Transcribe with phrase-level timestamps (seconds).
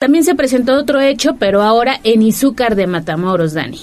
[0.00, 3.76] También se presentó otro hecho, pero ahora en Izúcar de Matamoros, Dani.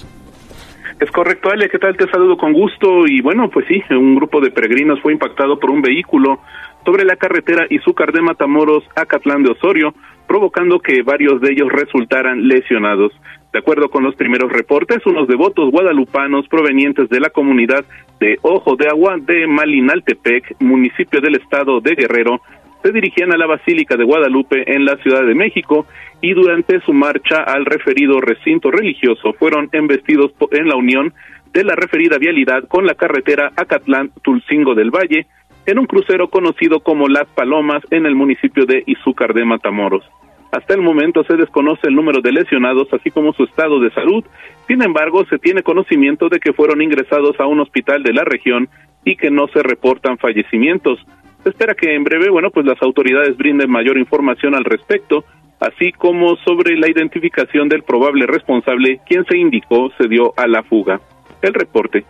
[1.00, 1.96] Es correcto, Ale, ¿qué tal?
[1.96, 3.06] Te saludo con gusto.
[3.06, 6.40] Y bueno, pues sí, un grupo de peregrinos fue impactado por un vehículo
[6.84, 9.94] sobre la carretera Izúcar de Matamoros a Catlán de Osorio,
[10.28, 13.12] provocando que varios de ellos resultaran lesionados.
[13.54, 17.86] De acuerdo con los primeros reportes, unos devotos guadalupanos provenientes de la comunidad
[18.20, 22.42] de Ojo de Agua de Malinaltepec, municipio del estado de Guerrero,
[22.84, 25.86] se dirigían a la Basílica de Guadalupe en la Ciudad de México
[26.22, 31.14] y durante su marcha al referido recinto religioso fueron embestidos en la unión
[31.54, 35.28] de la referida vialidad con la carretera Acatlán-Tulcingo del Valle
[35.66, 40.04] en un crucero conocido como Las Palomas en el municipio de Izúcar de Matamoros.
[40.52, 44.24] Hasta el momento se desconoce el número de lesionados así como su estado de salud,
[44.68, 48.70] sin embargo se tiene conocimiento de que fueron ingresados a un hospital de la región
[49.04, 51.00] y que no se reportan fallecimientos.
[51.44, 55.26] Se espera que en breve, bueno, pues las autoridades brinden mayor información al respecto,
[55.60, 60.64] así como sobre la identificación del probable responsable, quien se indicó se dio a la
[60.64, 61.00] fuga.
[61.42, 62.06] El reporte.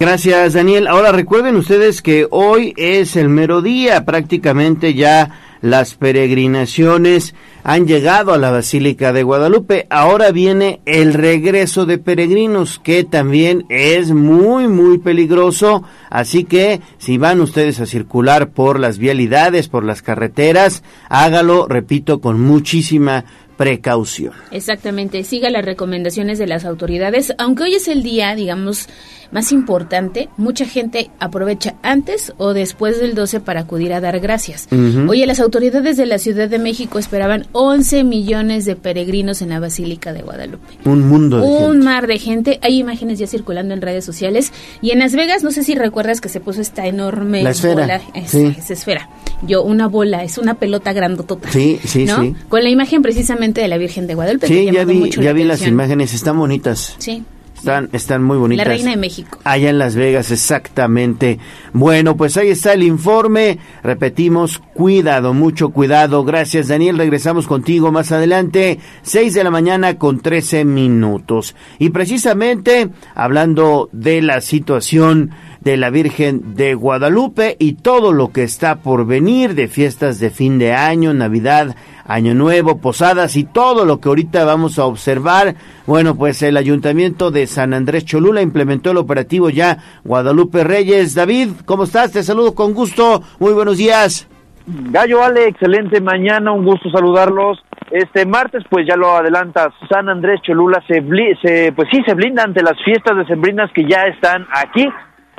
[0.00, 0.86] Gracias, Daniel.
[0.86, 8.32] Ahora recuerden ustedes que hoy es el mero día, prácticamente ya las peregrinaciones han llegado
[8.32, 9.86] a la Basílica de Guadalupe.
[9.90, 15.82] Ahora viene el regreso de peregrinos, que también es muy, muy peligroso.
[16.10, 22.20] Así que si van ustedes a circular por las vialidades, por las carreteras, hágalo, repito,
[22.20, 23.24] con muchísima
[23.58, 24.32] precaución.
[24.52, 28.88] Exactamente, siga las recomendaciones de las autoridades, aunque hoy es el día, digamos,
[29.30, 34.68] más importante, mucha gente aprovecha antes o después del 12 para acudir a dar gracias.
[35.08, 39.60] Oye, las autoridades de la Ciudad de México esperaban 11 millones de peregrinos en la
[39.60, 40.78] Basílica de Guadalupe.
[40.84, 42.58] Un mundo de Un mar de gente.
[42.62, 44.52] Hay imágenes ya circulando en redes sociales.
[44.80, 47.74] Y en Las Vegas, no sé si recuerdas que se puso esta enorme la esfera.
[47.74, 48.00] bola.
[48.14, 48.34] Es,
[48.70, 49.10] esfera.
[49.42, 51.50] Yo, una bola, es una pelota grandotota.
[51.50, 52.22] Sí, sí, ¿no?
[52.22, 52.34] sí.
[52.48, 54.46] Con la imagen precisamente de la Virgen de Guadalupe.
[54.46, 56.94] Sí, ya vi, ya vi las imágenes, están bonitas.
[56.98, 57.24] Sí.
[57.58, 58.66] Están, están muy bonitas.
[58.66, 59.36] La Reina de México.
[59.42, 61.40] Allá en Las Vegas, exactamente.
[61.72, 63.58] Bueno, pues ahí está el informe.
[63.82, 66.24] Repetimos, cuidado, mucho cuidado.
[66.24, 66.98] Gracias, Daniel.
[66.98, 71.56] Regresamos contigo más adelante, 6 de la mañana con 13 minutos.
[71.80, 78.42] Y precisamente, hablando de la situación de la Virgen de Guadalupe y todo lo que
[78.42, 81.74] está por venir de fiestas de fin de año, Navidad,
[82.06, 85.54] Año Nuevo, posadas y todo lo que ahorita vamos a observar.
[85.86, 91.14] Bueno, pues el Ayuntamiento de San Andrés Cholula implementó el operativo ya Guadalupe Reyes.
[91.14, 92.12] David, ¿cómo estás?
[92.12, 93.22] Te saludo con gusto.
[93.38, 94.28] Muy buenos días.
[94.66, 97.58] Gallo Ale, excelente mañana, un gusto saludarlos.
[97.90, 101.02] Este martes, pues ya lo adelanta, San Andrés Cholula se,
[101.42, 104.86] se pues sí se blinda ante las fiestas decembrinas que ya están aquí.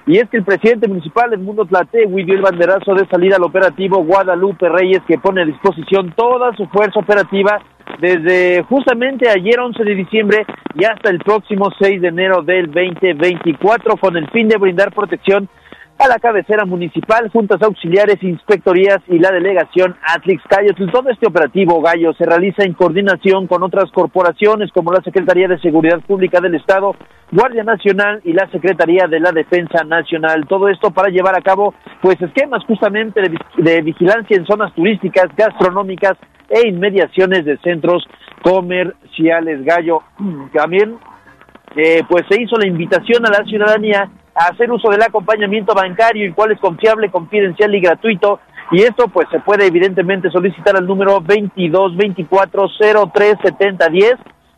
[0.10, 3.44] Y es que el presidente municipal del Mundo Tlategui dio el banderazo de salida al
[3.44, 7.62] operativo Guadalupe Reyes que pone a disposición toda su fuerza operativa
[8.02, 13.98] desde justamente ayer 11 de diciembre y hasta el próximo 6 de enero del 2024
[13.98, 15.48] con el fin de brindar protección
[16.00, 20.90] a la cabecera municipal, juntas auxiliares, inspectorías y la delegación Atlix Cayotl.
[20.90, 25.60] Todo este operativo Gallo se realiza en coordinación con otras corporaciones como la Secretaría de
[25.60, 26.96] Seguridad Pública del Estado,
[27.34, 30.48] Guardia Nacional y la Secretaría de la Defensa Nacional.
[30.48, 35.28] Todo esto para llevar a cabo pues esquemas justamente de, de vigilancia en zonas turísticas,
[35.36, 36.14] gastronómicas
[36.48, 38.08] e inmediaciones de centros
[38.42, 39.66] comerciales.
[39.66, 40.04] Gallo
[40.54, 40.98] también
[41.76, 44.10] eh, pues se hizo la invitación a la ciudadanía
[44.48, 48.40] hacer uso del acompañamiento bancario, el cual es confiable, confidencial y gratuito.
[48.72, 52.68] Y esto pues se puede evidentemente solicitar al número 22 24
[53.12, 54.14] 03 70 10,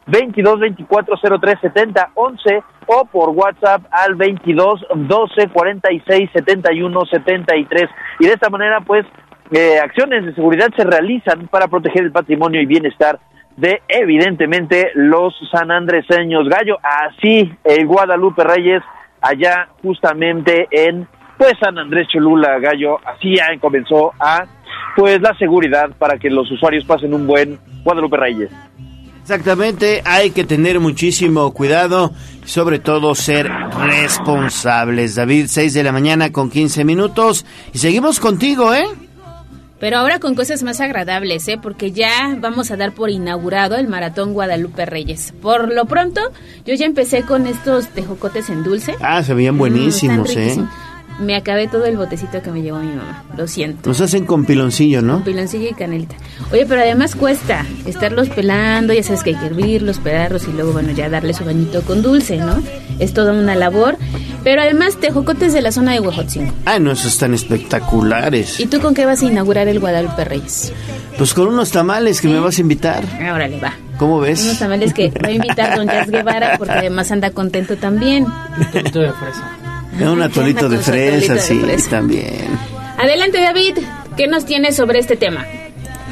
[0.06, 7.90] 22 24 03 70 11 o por WhatsApp al 22 12 46 71 73.
[8.20, 9.06] Y de esta manera pues
[9.52, 13.20] eh, acciones de seguridad se realizan para proteger el patrimonio y bienestar
[13.58, 16.48] de evidentemente los sanandreseños.
[16.48, 18.82] Gallo, así el Guadalupe Reyes
[19.22, 24.46] allá justamente en pues San Andrés Cholula Gallo así ya comenzó a
[24.96, 28.52] pues la seguridad para que los usuarios pasen un buen Guadalupe Reyes.
[29.22, 32.12] Exactamente, hay que tener muchísimo cuidado,
[32.44, 35.16] sobre todo ser responsables.
[35.16, 38.86] David, 6 de la mañana con 15 minutos y seguimos contigo, ¿eh?
[39.82, 41.58] Pero ahora con cosas más agradables, ¿eh?
[41.62, 45.34] Porque ya vamos a dar por inaugurado el Maratón Guadalupe Reyes.
[45.42, 46.22] Por lo pronto,
[46.66, 48.96] yo ya empecé con estos tejocotes en dulce.
[49.02, 50.66] Ah, se veían buenísimos, Mm, ¿eh?
[51.22, 53.24] Me acabé todo el botecito que me llevó mi mamá.
[53.38, 53.90] Lo siento.
[53.90, 55.14] Los hacen con piloncillo, ¿no?
[55.14, 56.16] Con piloncillo y canelita.
[56.52, 60.74] Oye, pero además cuesta estarlos pelando, ya sabes que hay que hervirlos, pelarlos y luego,
[60.74, 62.62] bueno, ya darle su bañito con dulce, ¿no?
[62.98, 63.98] Es toda una labor.
[64.44, 66.52] Pero además, tejocotes de la zona de Huejotzingo.
[66.66, 68.60] Ah, no, esos están espectaculares.
[68.60, 70.74] ¿Y tú con qué vas a inaugurar el Guadalupe Reyes?
[71.20, 73.04] Pues con unos tamales que me vas a invitar.
[73.20, 73.74] Órale, va.
[74.00, 74.44] ¿Cómo ves?
[74.44, 78.26] Unos tamales que va a invitar don Jazz Guevara porque además anda contento también.
[78.60, 79.61] Atolito de fresa.
[80.10, 81.90] Un atolito de fresa, sí, fresa.
[81.90, 82.48] también.
[82.98, 83.78] Adelante, David.
[84.18, 85.46] ¿Qué nos tienes sobre este tema?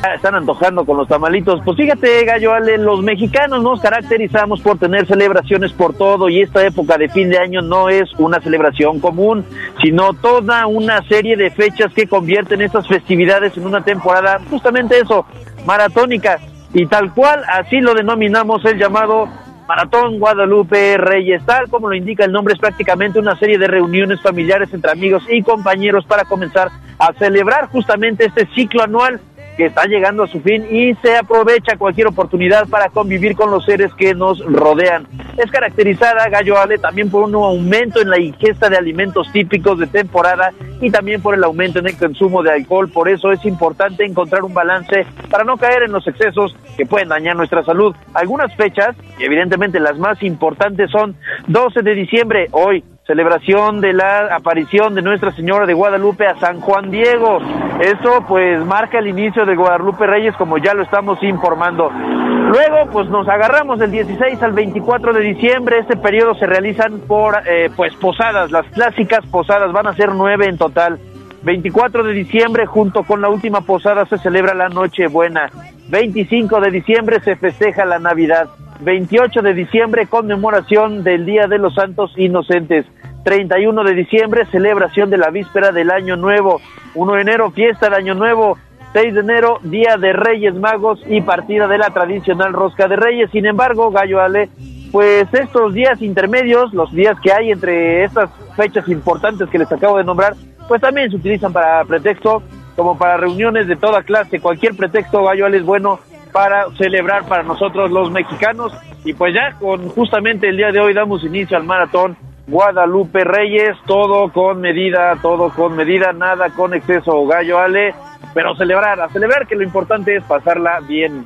[0.02, 1.60] Ah, Están antojando con los tamalitos.
[1.66, 6.66] Pues fíjate, Gallo Ale, los mexicanos nos caracterizamos por tener celebraciones por todo y esta
[6.66, 9.44] época de fin de año no es una celebración común,
[9.82, 15.26] sino toda una serie de fechas que convierten estas festividades en una temporada, justamente eso,
[15.66, 16.40] maratónica.
[16.74, 19.28] Y tal cual, así lo denominamos el llamado
[19.69, 24.19] Maratón Guadalupe Reyes, tal como lo indica el nombre, es prácticamente una serie de reuniones
[24.19, 29.21] familiares entre amigos y compañeros para comenzar a celebrar justamente este ciclo anual
[29.60, 33.66] que está llegando a su fin y se aprovecha cualquier oportunidad para convivir con los
[33.66, 35.06] seres que nos rodean.
[35.36, 39.88] Es caracterizada, Gallo Ale, también por un aumento en la ingesta de alimentos típicos de
[39.88, 42.90] temporada y también por el aumento en el consumo de alcohol.
[42.90, 47.10] Por eso es importante encontrar un balance para no caer en los excesos que pueden
[47.10, 47.94] dañar nuestra salud.
[48.14, 51.18] Algunas fechas, y evidentemente las más importantes, son
[51.48, 56.62] 12 de diciembre, hoy, celebración de la aparición de Nuestra Señora de Guadalupe a San
[56.62, 57.40] Juan Diego.
[57.82, 61.90] Esto pues marca el inicio de Guadalupe Reyes como ya lo estamos informando.
[61.90, 65.80] Luego pues nos agarramos del 16 al 24 de diciembre.
[65.80, 70.46] Este periodo se realizan por eh, pues posadas, las clásicas posadas, van a ser nueve
[70.46, 71.00] en total.
[71.44, 75.50] 24 de diciembre junto con la última posada se celebra la Nochebuena.
[75.90, 78.50] 25 de diciembre se festeja la Navidad.
[78.82, 82.86] 28 de diciembre conmemoración del Día de los Santos Inocentes.
[83.24, 86.62] 31 de diciembre celebración de la víspera del Año Nuevo.
[86.96, 88.58] 1 de enero fiesta de Año Nuevo.
[88.94, 93.30] 6 de enero Día de Reyes Magos y partida de la tradicional Rosca de Reyes.
[93.32, 94.50] Sin embargo, Gallo Ale,
[94.92, 99.98] pues estos días intermedios, los días que hay entre estas fechas importantes que les acabo
[99.98, 100.34] de nombrar,
[100.69, 102.44] pues también se utilizan para pretexto,
[102.75, 104.39] como para reuniones de toda clase.
[104.39, 106.00] Cualquier pretexto, Gallo Ale, es bueno
[106.31, 108.71] para celebrar para nosotros los mexicanos.
[109.04, 112.16] Y pues ya con justamente el día de hoy damos inicio al maratón
[112.48, 117.95] Guadalupe Reyes, todo con medida, todo con medida, nada con exceso, Gallo Ale,
[118.36, 121.25] pero celebrar, a celebrar que lo importante es pasarla bien.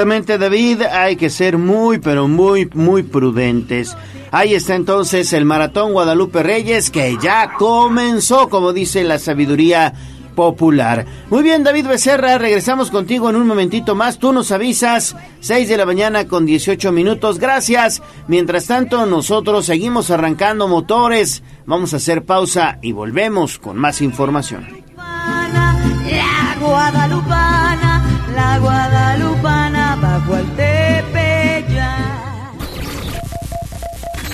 [0.00, 3.94] Exactamente, David, hay que ser muy, pero muy, muy prudentes.
[4.30, 9.92] Ahí está entonces el Maratón Guadalupe Reyes que ya comenzó, como dice la sabiduría
[10.34, 11.04] popular.
[11.28, 14.18] Muy bien, David Becerra, regresamos contigo en un momentito más.
[14.18, 17.38] Tú nos avisas, 6 de la mañana con 18 minutos.
[17.38, 18.00] Gracias.
[18.26, 21.42] Mientras tanto, nosotros seguimos arrancando motores.
[21.66, 24.66] Vamos a hacer pausa y volvemos con más información.
[24.96, 28.02] La guadalupana,
[28.34, 29.59] la guadalupana
[29.96, 32.10] bajo tepeyac.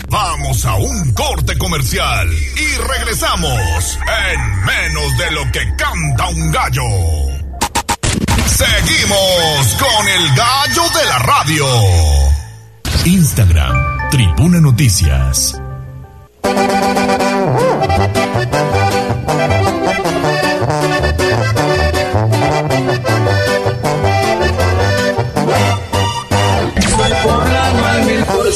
[0.08, 3.98] Vamos a un corte comercial y regresamos
[4.32, 6.82] en menos de lo que canta un gallo.
[8.46, 11.66] Seguimos con el gallo de la radio.
[13.04, 15.60] Instagram, Tribuna Noticias.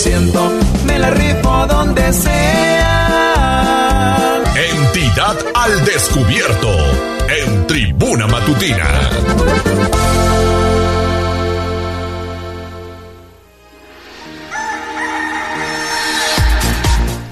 [0.00, 0.50] Ciento,
[0.86, 3.36] me la rifo donde sea.
[4.56, 6.74] Entidad al descubierto
[7.28, 9.10] en Tribuna Matutina.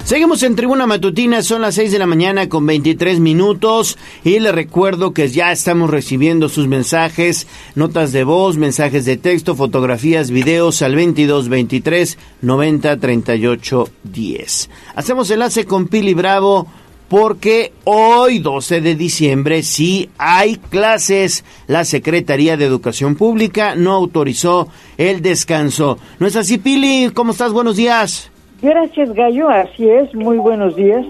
[0.09, 4.55] Seguimos en Tribuna Matutina, son las 6 de la mañana con 23 minutos y les
[4.55, 10.81] recuerdo que ya estamos recibiendo sus mensajes, notas de voz, mensajes de texto, fotografías, videos
[10.81, 14.69] al 22 23 90 38 10.
[14.95, 16.65] Hacemos enlace con Pili Bravo
[17.07, 21.43] porque hoy 12 de diciembre sí hay clases.
[21.67, 25.99] La Secretaría de Educación Pública no autorizó el descanso.
[26.17, 27.11] ¿No es así, Pili?
[27.13, 27.53] ¿Cómo estás?
[27.53, 28.31] Buenos días.
[28.61, 29.49] Gracias, Gallo.
[29.49, 30.13] Así es.
[30.13, 31.05] Muy buenos días.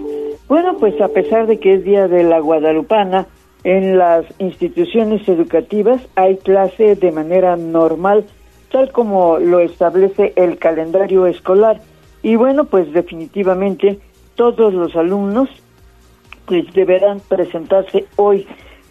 [0.46, 3.26] Bueno, pues a pesar de que es Día de la Guadalupana,
[3.64, 8.24] en las instituciones educativas hay clase de manera normal,
[8.70, 11.80] tal como lo establece el calendario escolar.
[12.22, 13.98] Y bueno, pues definitivamente
[14.34, 15.48] todos los alumnos
[16.46, 18.46] pues deberán presentarse hoy.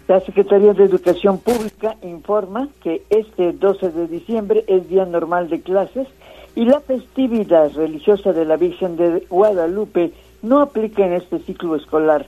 [0.07, 5.61] La Secretaría de Educación Pública informa que este 12 de diciembre es día normal de
[5.61, 6.07] clases
[6.59, 10.11] y la festividad religiosa de la Virgen de Guadalupe
[10.41, 12.25] no aplica en este ciclo escolar.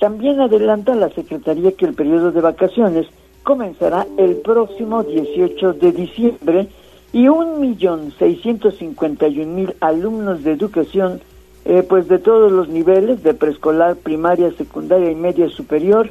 [0.00, 3.06] También adelanta la Secretaría que el periodo de vacaciones
[3.42, 6.68] comenzará el próximo 18 de diciembre
[7.12, 11.20] y un millón seiscientos cincuenta y un mil alumnos de educación,
[11.66, 16.08] eh, pues de todos los niveles, de preescolar, primaria, secundaria y media superior,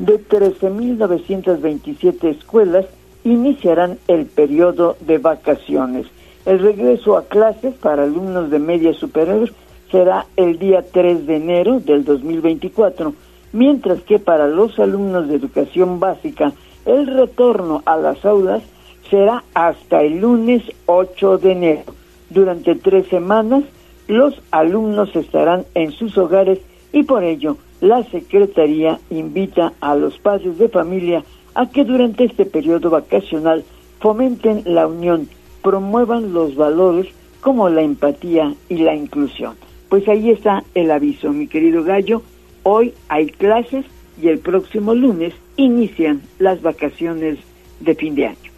[0.00, 2.86] de 13.927 escuelas,
[3.22, 6.08] iniciarán el periodo de vacaciones.
[6.44, 9.52] El regreso a clases para alumnos de media superior
[9.90, 13.14] será el día 3 de enero del 2024,
[13.52, 16.52] mientras que para los alumnos de educación básica
[16.84, 18.62] el retorno a las aulas
[19.08, 21.82] será hasta el lunes 8 de enero.
[22.30, 23.62] Durante tres semanas
[24.08, 26.58] los alumnos estarán en sus hogares
[26.92, 32.46] y por ello la Secretaría invita a los padres de familia a que durante este
[32.46, 33.64] periodo vacacional
[34.00, 35.28] fomenten la unión,
[35.62, 37.06] promuevan los valores
[37.40, 39.56] como la empatía y la inclusión.
[39.88, 42.22] Pues ahí está el aviso, mi querido gallo.
[42.62, 43.84] Hoy hay clases
[44.20, 47.38] y el próximo lunes inician las vacaciones
[47.80, 48.52] de fin de año.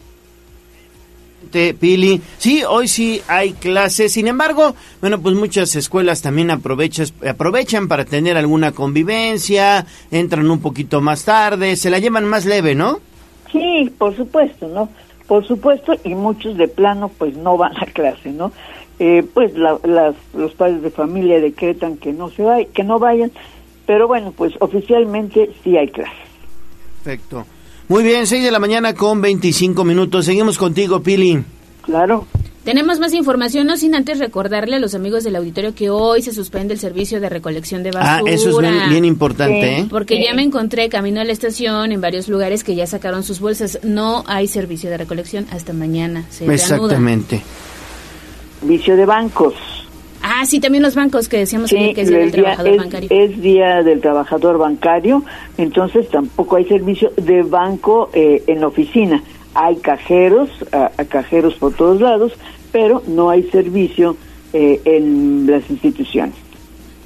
[1.78, 2.20] Pili.
[2.38, 4.12] Sí, hoy sí hay clases.
[4.12, 10.60] Sin embargo, bueno, pues muchas escuelas también aprovechan, aprovechan para tener alguna convivencia, entran un
[10.60, 13.00] poquito más tarde, se la llevan más leve, ¿no?
[13.52, 14.88] Sí, por supuesto, ¿no?
[15.26, 18.52] Por supuesto, y muchos de plano pues no van a clase, ¿no?
[18.98, 19.80] Eh, pues las,
[20.34, 23.32] los padres de familia decretan que no se vaya, que no vayan,
[23.86, 26.14] pero bueno, pues oficialmente sí hay clases.
[27.02, 27.44] Perfecto.
[27.88, 30.24] Muy bien, 6 de la mañana con 25 minutos.
[30.24, 31.42] Seguimos contigo, Pili.
[31.82, 32.26] Claro.
[32.64, 36.32] Tenemos más información, no sin antes recordarle a los amigos del auditorio que hoy se
[36.32, 38.16] suspende el servicio de recolección de basura.
[38.16, 39.86] Ah, eso es bien, importante, ¿eh?
[39.90, 43.38] Porque ya me encontré camino a la estación en varios lugares que ya sacaron sus
[43.38, 43.80] bolsas.
[43.82, 46.24] No hay servicio de recolección hasta mañana.
[46.30, 47.42] Se Exactamente.
[48.62, 49.54] Vicio de bancos.
[50.22, 53.08] Ah, sí, también los bancos que decíamos que es Día del Trabajador es, Bancario.
[53.10, 55.22] Es Día del Trabajador Bancario,
[55.58, 59.22] entonces tampoco hay servicio de banco eh, en oficina.
[59.52, 62.32] Hay cajeros, a, cajeros por todos lados,
[62.74, 64.16] pero no hay servicio
[64.52, 66.34] eh, en las instituciones.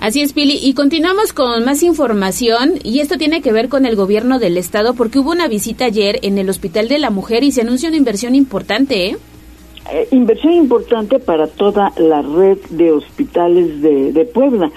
[0.00, 0.58] Así es, Pili.
[0.62, 4.94] Y continuamos con más información y esto tiene que ver con el gobierno del estado
[4.94, 7.98] porque hubo una visita ayer en el Hospital de la Mujer y se anuncia una
[7.98, 9.16] inversión importante, ¿eh?
[9.92, 14.72] Eh, inversión importante para toda la red de hospitales de, de Puebla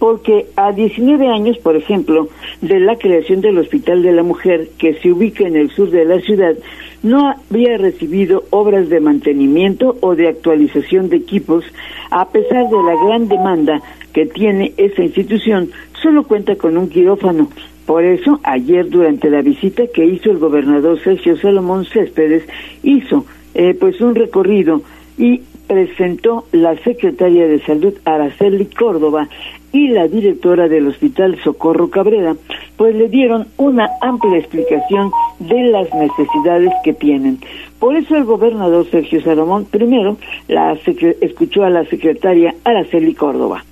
[0.00, 2.28] porque a 19 años, por ejemplo,
[2.60, 6.04] de la creación del Hospital de la Mujer, que se ubica en el sur de
[6.04, 6.56] la ciudad,
[7.04, 11.64] no había recibido obras de mantenimiento o de actualización de equipos,
[12.10, 13.82] a pesar de la gran demanda
[14.12, 15.70] que tiene esta institución,
[16.02, 17.50] solo cuenta con un quirófano.
[17.86, 22.44] Por eso, ayer durante la visita que hizo el gobernador Sergio Salomón Céspedes,
[22.82, 24.80] hizo eh, pues un recorrido
[25.18, 29.28] y presentó la secretaria de Salud Araceli Córdoba
[29.74, 32.36] y la directora del Hospital Socorro Cabrera,
[32.76, 37.40] pues le dieron una amplia explicación de las necesidades que tienen.
[37.80, 40.16] Por eso el gobernador Sergio Salomón primero
[40.46, 40.78] la
[41.20, 43.64] escuchó a la secretaria Araceli Córdoba.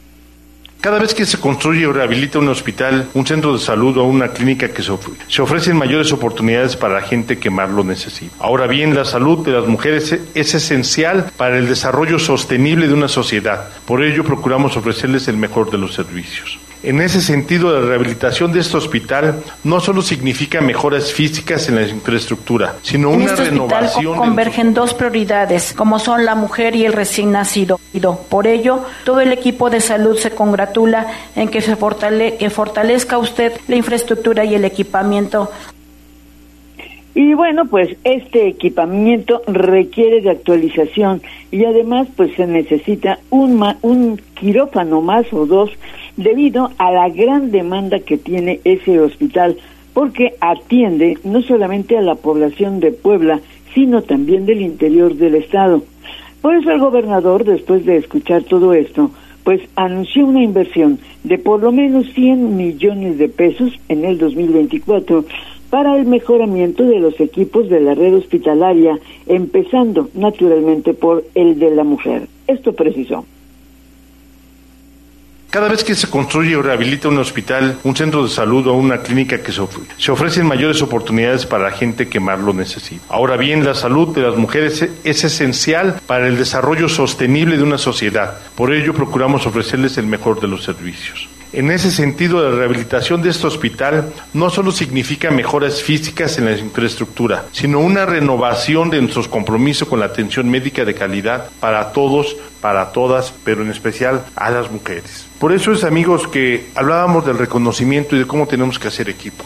[0.82, 4.32] Cada vez que se construye o rehabilita un hospital, un centro de salud o una
[4.32, 8.34] clínica que se, ofrecen mayores oportunidades para la gente que más lo necesita.
[8.40, 13.06] Ahora bien, la salud de las mujeres es esencial para el desarrollo sostenible de una
[13.06, 13.68] sociedad.
[13.86, 16.58] Por ello procuramos ofrecerles el mejor de los servicios.
[16.82, 21.86] En ese sentido, la rehabilitación de este hospital no solo significa mejoras físicas en la
[21.86, 24.16] infraestructura, sino en una este renovación.
[24.16, 27.78] convergen dos prioridades, como son la mujer y el recién nacido.
[28.28, 33.16] Por ello, todo el equipo de salud se congratula en que se fortale que fortalezca
[33.18, 35.50] usted la infraestructura y el equipamiento
[37.14, 41.20] y bueno, pues este equipamiento requiere de actualización
[41.50, 45.70] y además pues se necesita un, un quirófano más o dos
[46.16, 49.57] debido a la gran demanda que tiene ese hospital
[49.95, 53.40] porque atiende no solamente a la población de Puebla,
[53.75, 55.83] sino también del interior del estado.
[56.40, 59.11] Por eso el gobernador, después de escuchar todo esto,
[59.45, 65.25] pues anunció una inversión de por lo menos 100 millones de pesos en el 2024
[65.71, 71.71] para el mejoramiento de los equipos de la red hospitalaria, empezando naturalmente por el de
[71.75, 72.28] la mujer.
[72.47, 73.25] Esto precisó.
[75.52, 79.02] Cada vez que se construye o rehabilita un hospital, un centro de salud o una
[79.02, 83.04] clínica que se, ofrecen mayores oportunidades para la gente que más lo necesita.
[83.11, 87.76] Ahora bien, la salud de las mujeres es esencial para el desarrollo sostenible de una
[87.76, 88.38] sociedad.
[88.54, 91.28] Por ello procuramos ofrecerles el mejor de los servicios.
[91.52, 96.56] En ese sentido, la rehabilitación de este hospital no solo significa mejoras físicas en la
[96.56, 102.37] infraestructura, sino una renovación de nuestros compromisos con la atención médica de calidad para todos,
[102.62, 105.26] para todas, pero en especial a las mujeres.
[105.38, 109.44] Por eso es, amigos, que hablábamos del reconocimiento y de cómo tenemos que hacer equipo.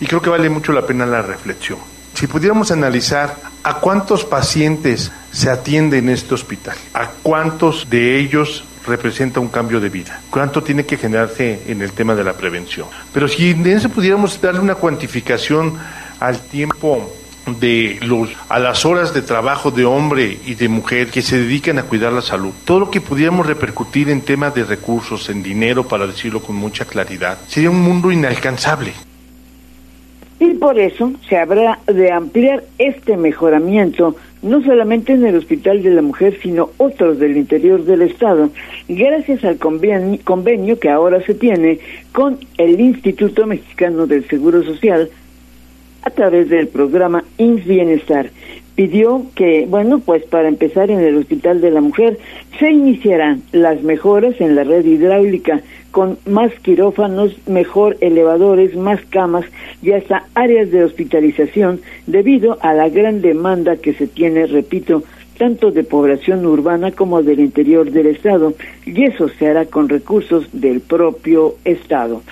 [0.00, 1.78] Y creo que vale mucho la pena la reflexión.
[2.12, 8.64] Si pudiéramos analizar a cuántos pacientes se atiende en este hospital, a cuántos de ellos
[8.88, 10.20] representa un cambio de vida.
[10.30, 12.88] ¿Cuánto tiene que generarse en el tema de la prevención?
[13.12, 15.74] Pero si en eso pudiéramos darle una cuantificación
[16.20, 17.12] al tiempo
[17.60, 21.78] de los a las horas de trabajo de hombre y de mujer que se dedican
[21.78, 22.52] a cuidar la salud.
[22.64, 26.84] Todo lo que pudiéramos repercutir en temas de recursos, en dinero, para decirlo con mucha
[26.84, 28.92] claridad, sería un mundo inalcanzable.
[30.40, 35.90] Y por eso se habrá de ampliar este mejoramiento no solamente en el Hospital de
[35.90, 38.50] la Mujer, sino otros del interior del Estado,
[38.88, 41.78] gracias al convenio, que ahora se tiene
[42.12, 45.10] con el Instituto Mexicano del Seguro Social
[46.02, 48.30] a través del programa INS Bienestar.
[48.74, 52.18] Pidió que, bueno, pues para empezar en el Hospital de la Mujer
[52.60, 59.44] se iniciarán las mejoras en la red hidráulica con más quirófanos, mejor elevadores, más camas
[59.82, 65.02] y hasta áreas de hospitalización debido a la gran demanda que se tiene, repito,
[65.38, 68.54] tanto de población urbana como del interior del Estado,
[68.84, 72.22] y eso se hará con recursos del propio Estado.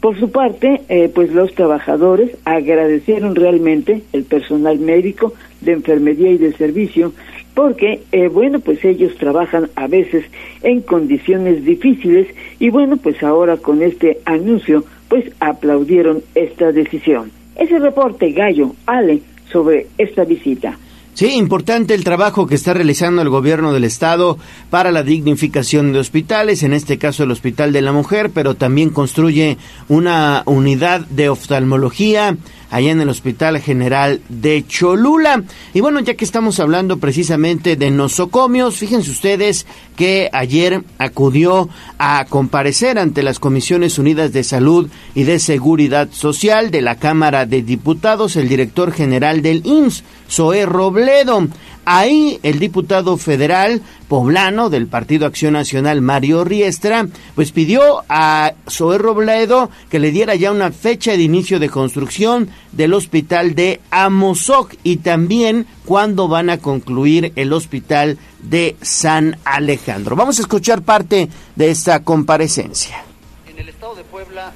[0.00, 5.32] Por su parte, eh, pues los trabajadores agradecieron realmente el personal médico
[5.62, 7.12] de enfermería y de servicio
[7.56, 10.26] porque, eh, bueno, pues ellos trabajan a veces
[10.62, 12.28] en condiciones difíciles
[12.60, 17.32] y bueno, pues ahora con este anuncio, pues aplaudieron esta decisión.
[17.56, 20.78] Ese reporte, Gallo, Ale, sobre esta visita.
[21.14, 24.36] Sí, importante el trabajo que está realizando el gobierno del estado
[24.68, 28.90] para la dignificación de hospitales, en este caso el Hospital de la Mujer, pero también
[28.90, 29.56] construye
[29.88, 32.36] una unidad de oftalmología
[32.70, 35.44] allá en el Hospital General de Cholula.
[35.74, 41.68] Y bueno, ya que estamos hablando precisamente de nosocomios, fíjense ustedes que ayer acudió
[41.98, 47.46] a comparecer ante las Comisiones Unidas de Salud y de Seguridad Social de la Cámara
[47.46, 51.48] de Diputados el director general del IMSS, Zoé Robledo.
[51.88, 58.98] Ahí el diputado federal poblano del Partido Acción Nacional, Mario Riestra, pues pidió a Zoé
[58.98, 64.74] Robledo que le diera ya una fecha de inicio de construcción del hospital de Amozoc
[64.82, 70.16] y también cuándo van a concluir el hospital de San Alejandro.
[70.16, 73.04] Vamos a escuchar parte de esta comparecencia.
[73.48, 74.52] En el estado de Puebla,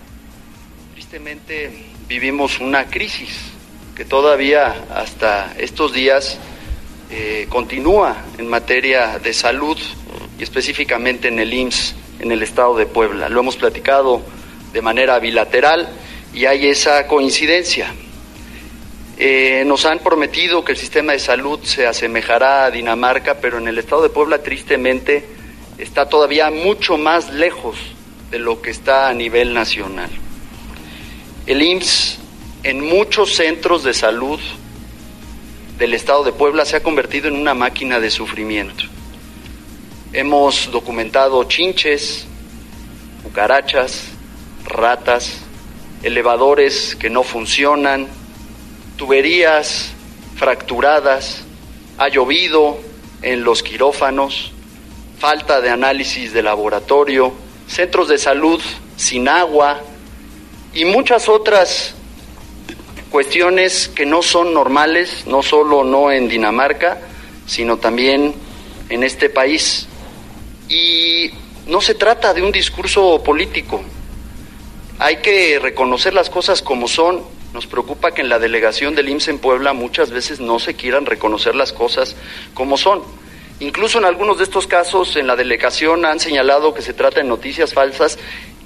[0.95, 3.53] tristemente, vivimos una crisis
[3.95, 6.37] que todavía hasta estos días
[7.11, 9.77] eh, continúa en materia de salud
[10.39, 13.29] y específicamente en el IMSS en el estado de Puebla.
[13.29, 14.23] Lo hemos platicado
[14.73, 15.89] de manera bilateral
[16.33, 17.93] y hay esa coincidencia.
[19.17, 23.69] Eh, nos han prometido que el sistema de salud se asemejará a Dinamarca, pero en
[23.69, 25.25] el estado de Puebla tristemente
[25.79, 27.77] está todavía mucho más lejos
[28.31, 30.11] de lo que está a nivel nacional.
[31.47, 32.19] El IMSS
[32.63, 34.39] en muchos centros de salud
[35.81, 38.85] del estado de Puebla se ha convertido en una máquina de sufrimiento.
[40.13, 42.27] Hemos documentado chinches,
[43.23, 44.09] cucarachas,
[44.67, 45.39] ratas,
[46.03, 48.09] elevadores que no funcionan,
[48.99, 49.93] tuberías
[50.37, 51.45] fracturadas,
[51.97, 52.79] ha llovido
[53.23, 54.53] en los quirófanos,
[55.19, 57.33] falta de análisis de laboratorio,
[57.67, 58.61] centros de salud
[58.97, 59.81] sin agua
[60.75, 61.95] y muchas otras
[63.11, 67.01] cuestiones que no son normales, no solo no en Dinamarca,
[67.47, 68.35] sino también
[68.89, 69.87] en este país.
[70.69, 71.31] Y
[71.67, 73.83] no se trata de un discurso político.
[74.99, 77.23] Hay que reconocer las cosas como son.
[77.53, 81.07] Nos preocupa que en la delegación del IMSS en Puebla muchas veces no se quieran
[81.07, 82.15] reconocer las cosas
[82.55, 83.03] como son.
[83.59, 87.27] Incluso en algunos de estos casos en la delegación han señalado que se trata de
[87.27, 88.19] noticias falsas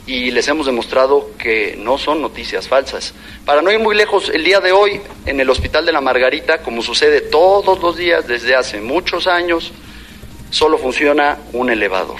[0.06, 3.14] y les hemos demostrado que no son noticias falsas.
[3.44, 6.62] Para no ir muy lejos, el día de hoy en el Hospital de la Margarita,
[6.62, 9.72] como sucede todos los días desde hace muchos años,
[10.50, 12.18] solo funciona un elevador.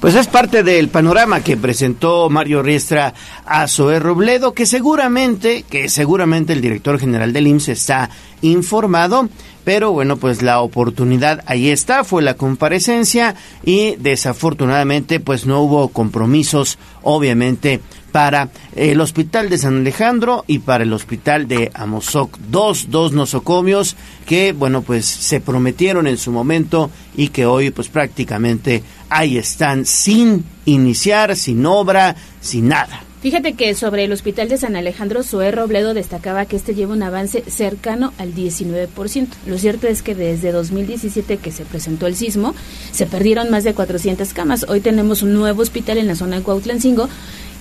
[0.00, 5.88] Pues es parte del panorama que presentó Mario Riestra a Zoé Robledo, que seguramente, que
[5.88, 8.10] seguramente el director general del IMSS está
[8.42, 9.28] informado,
[9.66, 15.88] pero bueno, pues la oportunidad ahí está, fue la comparecencia y desafortunadamente pues no hubo
[15.88, 17.80] compromisos, obviamente,
[18.12, 22.38] para el Hospital de San Alejandro y para el Hospital de Amozoc.
[22.48, 27.88] Dos, dos nosocomios que, bueno, pues se prometieron en su momento y que hoy pues
[27.88, 33.05] prácticamente ahí están sin iniciar, sin obra, sin nada.
[33.22, 37.02] Fíjate que sobre el Hospital de San Alejandro, Zoé Robledo destacaba que este lleva un
[37.02, 39.28] avance cercano al 19%.
[39.46, 42.54] Lo cierto es que desde 2017 que se presentó el sismo,
[42.92, 44.66] se perdieron más de 400 camas.
[44.68, 47.08] Hoy tenemos un nuevo hospital en la zona de Cuautlancingo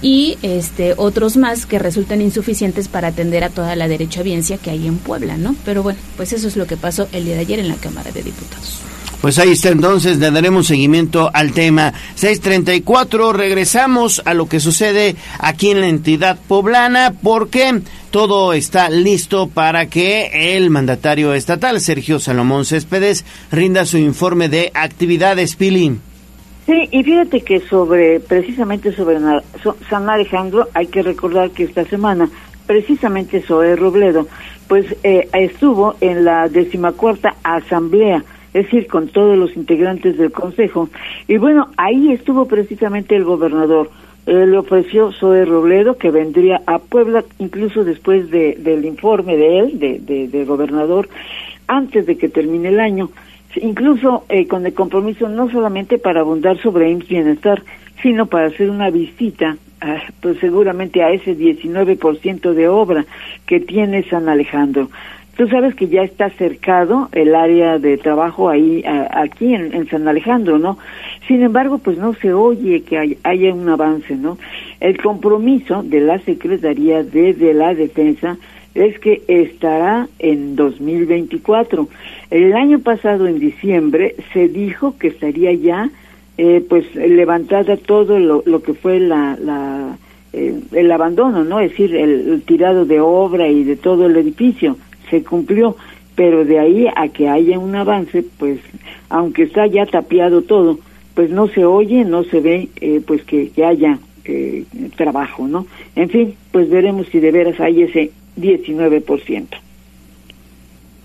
[0.02, 4.86] y este otros más que resultan insuficientes para atender a toda la derechohabiencia que hay
[4.88, 5.56] en Puebla, ¿no?
[5.64, 8.12] Pero bueno, pues eso es lo que pasó el día de ayer en la Cámara
[8.12, 8.82] de Diputados.
[9.26, 11.94] Pues ahí está entonces, le daremos seguimiento al tema.
[12.14, 19.48] 634, regresamos a lo que sucede aquí en la entidad poblana porque todo está listo
[19.48, 25.98] para que el mandatario estatal, Sergio Salomón Céspedes, rinda su informe de actividades, Pili.
[26.68, 29.18] Sí, y fíjate que sobre, precisamente sobre
[29.90, 32.30] San Alejandro, hay que recordar que esta semana,
[32.68, 34.28] precisamente Zoé Robledo,
[34.68, 38.24] pues eh, estuvo en la decimacuarta asamblea,
[38.56, 40.90] es decir, con todos los integrantes del consejo,
[41.28, 43.90] y bueno, ahí estuvo precisamente el gobernador,
[44.28, 49.60] Eh, le ofreció Zoé Robledo que vendría a Puebla, incluso después de, del informe de
[49.60, 51.08] él, de, de- del gobernador,
[51.68, 53.12] antes de que termine el año,
[53.62, 57.62] incluso eh, con el compromiso no solamente para abundar sobre IMSS Bienestar,
[58.02, 63.06] sino para hacer una visita, ah, pues seguramente a ese 19% de obra
[63.46, 64.90] que tiene San Alejandro.
[65.36, 70.58] Tú sabes que ya está cercado el área de trabajo ahí, aquí en, San Alejandro,
[70.58, 70.78] ¿no?
[71.28, 74.38] Sin embargo, pues no se oye que hay- haya un avance, ¿no?
[74.80, 78.38] El compromiso de la Secretaría de, la Defensa
[78.76, 81.90] es que estará en 2024.
[82.32, 85.90] El año pasado, en diciembre, se dijo que estaría ya,
[86.38, 89.98] eh, pues, levantada todo lo, que fue la, la
[90.32, 91.60] eh, el abandono, ¿no?
[91.60, 94.78] Es decir, el tirado de obra y de todo el edificio
[95.10, 95.76] se cumplió,
[96.16, 98.60] pero de ahí a que haya un avance, pues,
[99.10, 100.80] aunque está ya tapiado todo,
[101.14, 104.66] pues no se oye, no se ve, eh, pues que, que haya eh,
[104.96, 105.66] trabajo, ¿no?
[105.96, 109.48] En fin, pues veremos si de veras hay ese 19%.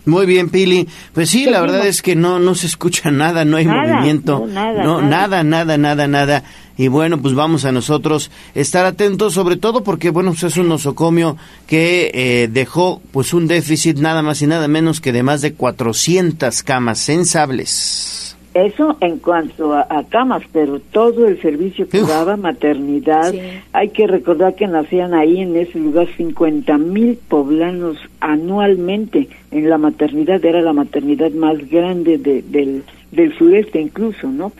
[0.07, 0.89] Muy bien, Pili.
[1.13, 4.41] Pues sí, la verdad es que no no se escucha nada, no hay Nada, movimiento.
[4.41, 5.43] no, nada, no, nada.
[5.45, 6.45] nada, nada, nada, nada.
[6.79, 10.69] Y bueno, pues vamos a nosotros estar atentos, sobre todo porque, bueno, pues es un
[10.69, 11.37] nosocomio
[11.67, 15.53] que eh, dejó pues un déficit nada más y nada menos que de más de
[15.53, 18.30] 400 camas sensables.
[18.53, 23.33] Eso en cuanto a, a camas, pero todo el servicio que daba, maternidad,
[23.73, 29.79] hay que recordar que nacían ahí en ese lugar 50 mil poblanos anualmente en la
[29.79, 32.83] maternidad, era la maternidad más grande de- del,
[33.13, 34.53] del sureste incluso, ¿no?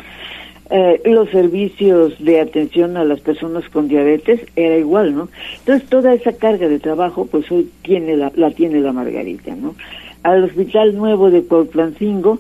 [0.73, 5.29] Eh, los servicios de atención a las personas con diabetes era igual, ¿no?
[5.59, 9.75] Entonces toda esa carga de trabajo, pues hoy tiene la, la tiene la Margarita, ¿no?
[10.23, 12.39] Al hospital nuevo de Cuautlancingo,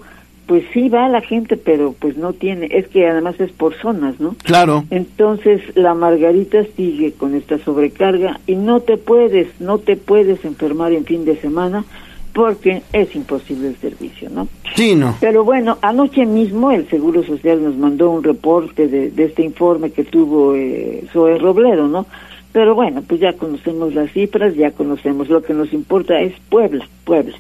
[0.51, 4.19] pues sí va la gente, pero pues no tiene, es que además es por zonas,
[4.19, 4.35] ¿no?
[4.43, 4.83] Claro.
[4.91, 10.93] Entonces la Margarita sigue con esta sobrecarga y no te puedes, no te puedes enfermar
[10.93, 11.85] en fin de semana
[12.33, 14.49] porque es imposible el servicio, ¿no?
[14.75, 15.17] Sí, no.
[15.21, 19.93] Pero bueno, anoche mismo el Seguro Social nos mandó un reporte de, de este informe
[19.93, 22.07] que tuvo eh, Zoe Robledo, ¿no?
[22.51, 25.29] Pero bueno, pues ya conocemos las cifras, ya conocemos.
[25.29, 27.37] Lo que nos importa es Puebla, Puebla.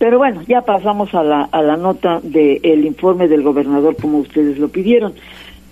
[0.00, 4.56] Pero bueno, ya pasamos a la, a la nota del informe del gobernador como ustedes
[4.56, 5.12] lo pidieron.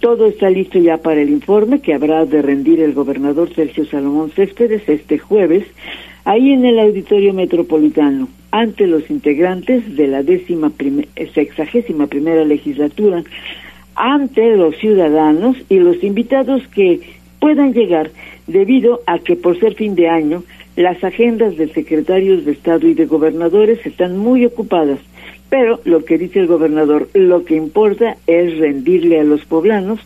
[0.01, 4.31] Todo está listo ya para el informe que habrá de rendir el gobernador Sergio Salomón
[4.33, 5.65] Céspedes este jueves,
[6.27, 10.71] ahí en el Auditorio Metropolitano, ante los integrantes de la décima
[11.33, 13.25] sexagésima primera legislatura,
[13.95, 17.01] ante los ciudadanos y los invitados que
[17.41, 18.11] puedan llegar
[18.47, 20.43] debido a que por ser fin de año
[20.79, 25.01] las agendas de secretarios de Estado y de gobernadores están muy ocupadas.
[25.51, 29.99] Pero lo que dice el gobernador, lo que importa es rendirle a los poblanos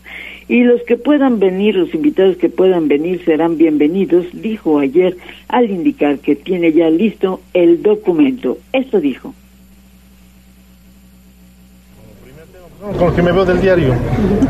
[0.47, 5.15] y los que puedan venir, los invitados que puedan venir serán bienvenidos, dijo ayer
[5.47, 8.57] al indicar que tiene ya listo el documento.
[8.71, 9.35] Esto dijo.
[12.91, 13.93] Con los que me veo del diario.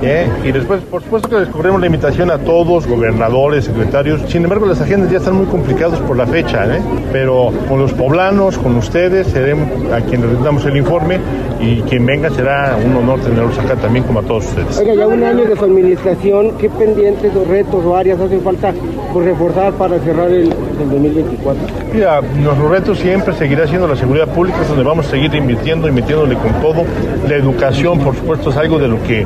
[0.02, 0.28] ¿eh?
[0.44, 4.22] Y después, por supuesto que descubrimos la invitación a todos, gobernadores, secretarios.
[4.28, 6.82] Sin embargo, las agendas ya están muy complicadas por la fecha, ¿eh?
[7.12, 11.20] pero con los poblanos, con ustedes, seremos a quienes les damos el informe
[11.62, 14.80] y quien venga será un honor tenerlos acá también como a todos ustedes.
[14.80, 18.74] Oiga, ya un año de su administración, ¿qué pendientes o retos o áreas hacen falta
[19.14, 21.64] por reforzar para cerrar el, el 2024?
[21.94, 25.92] Mira, nuestro reto siempre seguirá siendo la seguridad pública, donde vamos a seguir invirtiendo y
[25.92, 26.84] metiéndole con todo.
[27.28, 29.26] La educación, por supuesto, es algo de lo que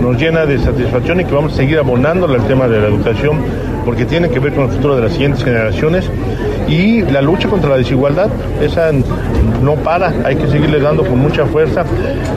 [0.00, 3.38] nos llena de satisfacción y que vamos a seguir abonándole al tema de la educación,
[3.84, 6.10] porque tiene que ver con el futuro de las siguientes generaciones.
[6.68, 8.28] Y la lucha contra la desigualdad,
[8.60, 8.90] esa
[9.62, 11.84] no para, hay que seguirle dando con mucha fuerza.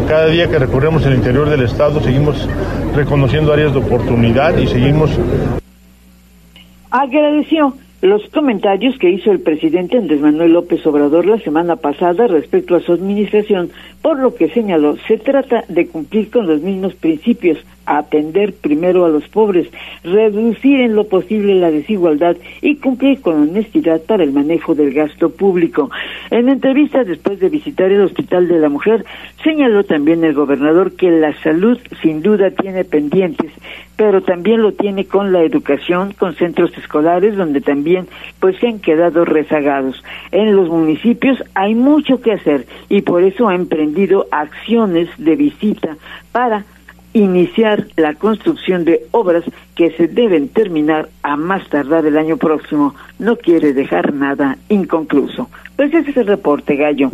[0.08, 2.48] Cada día que recorremos el interior del Estado seguimos
[2.96, 5.12] reconociendo áreas de oportunidad y seguimos
[6.90, 12.76] agradeció los comentarios que hizo el presidente Andrés Manuel López Obrador la semana pasada respecto
[12.76, 17.58] a su administración por lo que señaló, se trata de cumplir con los mismos principios,
[17.88, 19.68] atender primero a los pobres,
[20.04, 25.30] reducir en lo posible la desigualdad y cumplir con honestidad para el manejo del gasto
[25.30, 25.90] público.
[26.30, 29.06] En entrevista después de visitar el Hospital de la Mujer,
[29.44, 33.52] señaló también el gobernador que la salud sin duda tiene pendientes,
[33.96, 38.08] pero también lo tiene con la educación, con centros escolares donde también
[38.40, 40.04] pues se han quedado rezagados.
[40.32, 45.98] En los municipios hay mucho que hacer y por eso ha emprendido acciones de visita
[46.32, 46.66] para
[47.18, 49.44] iniciar la construcción de obras
[49.76, 52.96] que se deben terminar a más tardar el año próximo.
[53.20, 55.50] No quiere dejar nada inconcluso.
[55.76, 57.12] Pues ese es el reporte, Gallo.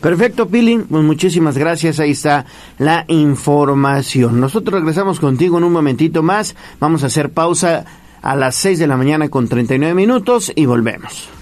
[0.00, 0.78] Perfecto, Pili.
[0.78, 2.00] Pues muchísimas gracias.
[2.00, 2.44] Ahí está
[2.78, 4.40] la información.
[4.40, 6.56] Nosotros regresamos contigo en un momentito más.
[6.80, 7.84] Vamos a hacer pausa
[8.20, 11.41] a las 6 de la mañana con 39 minutos y volvemos.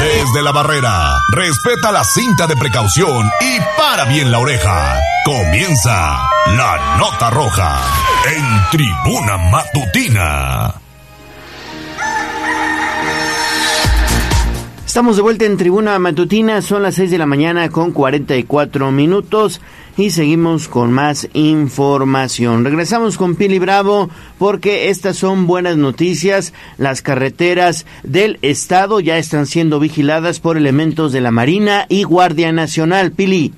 [0.00, 5.00] Desde la barrera, respeta la cinta de precaución y para bien la oreja.
[5.24, 7.80] Comienza la nota roja
[8.26, 10.87] en tribuna matutina.
[14.98, 19.60] Estamos de vuelta en Tribuna Matutina, son las 6 de la mañana con 44 minutos
[19.96, 22.64] y seguimos con más información.
[22.64, 26.52] Regresamos con Pili Bravo porque estas son buenas noticias.
[26.78, 32.50] Las carreteras del estado ya están siendo vigiladas por elementos de la Marina y Guardia
[32.50, 33.12] Nacional.
[33.12, 33.54] Pili.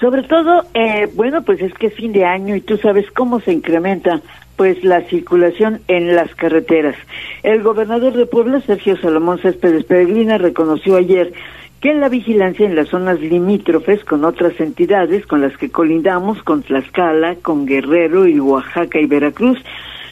[0.00, 3.40] Sobre todo, eh, bueno, pues es que es fin de año y tú sabes cómo
[3.40, 4.20] se incrementa
[4.56, 6.96] pues la circulación en las carreteras.
[7.42, 11.32] El gobernador de Puebla, Sergio Salomón Céspedes Peregrina, reconoció ayer
[11.80, 16.62] que la vigilancia en las zonas limítrofes con otras entidades con las que colindamos, con
[16.62, 19.58] Tlaxcala, con Guerrero y Oaxaca y Veracruz,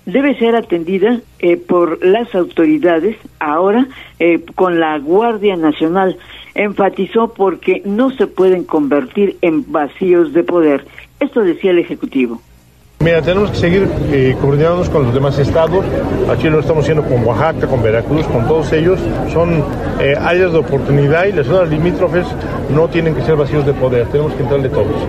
[0.06, 3.86] debe ser atendida eh, por las autoridades ahora
[4.18, 6.16] eh, con la Guardia Nacional.
[6.54, 10.84] Enfatizó porque no se pueden convertir en vacíos de poder.
[11.20, 12.40] Esto decía el Ejecutivo.
[13.02, 15.84] Mira, tenemos que seguir eh, coordinándonos con los demás estados.
[16.30, 19.00] Aquí lo estamos haciendo con Oaxaca, con Veracruz, con todos ellos.
[19.32, 19.64] Son
[19.98, 22.26] eh, áreas de oportunidad y las zonas limítrofes
[22.70, 24.06] no tienen que ser vacíos de poder.
[24.06, 25.08] Tenemos que entrarle todos.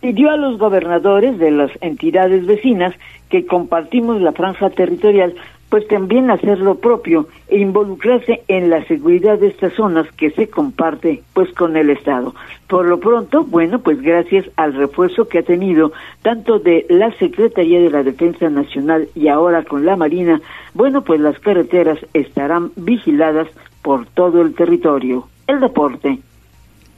[0.00, 2.94] Pidió a los gobernadores de las entidades vecinas
[3.28, 5.34] que compartimos la franja territorial,
[5.70, 10.48] pues también hacer lo propio e involucrarse en la seguridad de estas zonas que se
[10.50, 12.34] comparte pues con el Estado.
[12.66, 17.80] Por lo pronto, bueno, pues gracias al refuerzo que ha tenido tanto de la Secretaría
[17.80, 20.40] de la Defensa Nacional y ahora con la Marina,
[20.74, 23.46] bueno, pues las carreteras estarán vigiladas
[23.82, 25.28] por todo el territorio.
[25.46, 26.18] El deporte.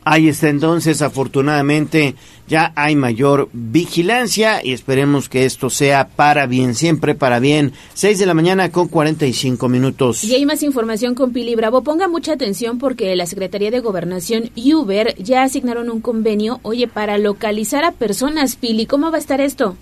[0.05, 2.15] Ahí está entonces, afortunadamente
[2.49, 7.73] ya hay mayor vigilancia y esperemos que esto sea para bien, siempre para bien.
[7.95, 10.25] 6 de la mañana con 45 minutos.
[10.25, 11.83] Y hay más información con Pili Bravo.
[11.83, 16.89] Ponga mucha atención porque la Secretaría de Gobernación y Uber ya asignaron un convenio, oye,
[16.89, 18.57] para localizar a personas.
[18.57, 19.77] Pili, ¿cómo va a estar esto?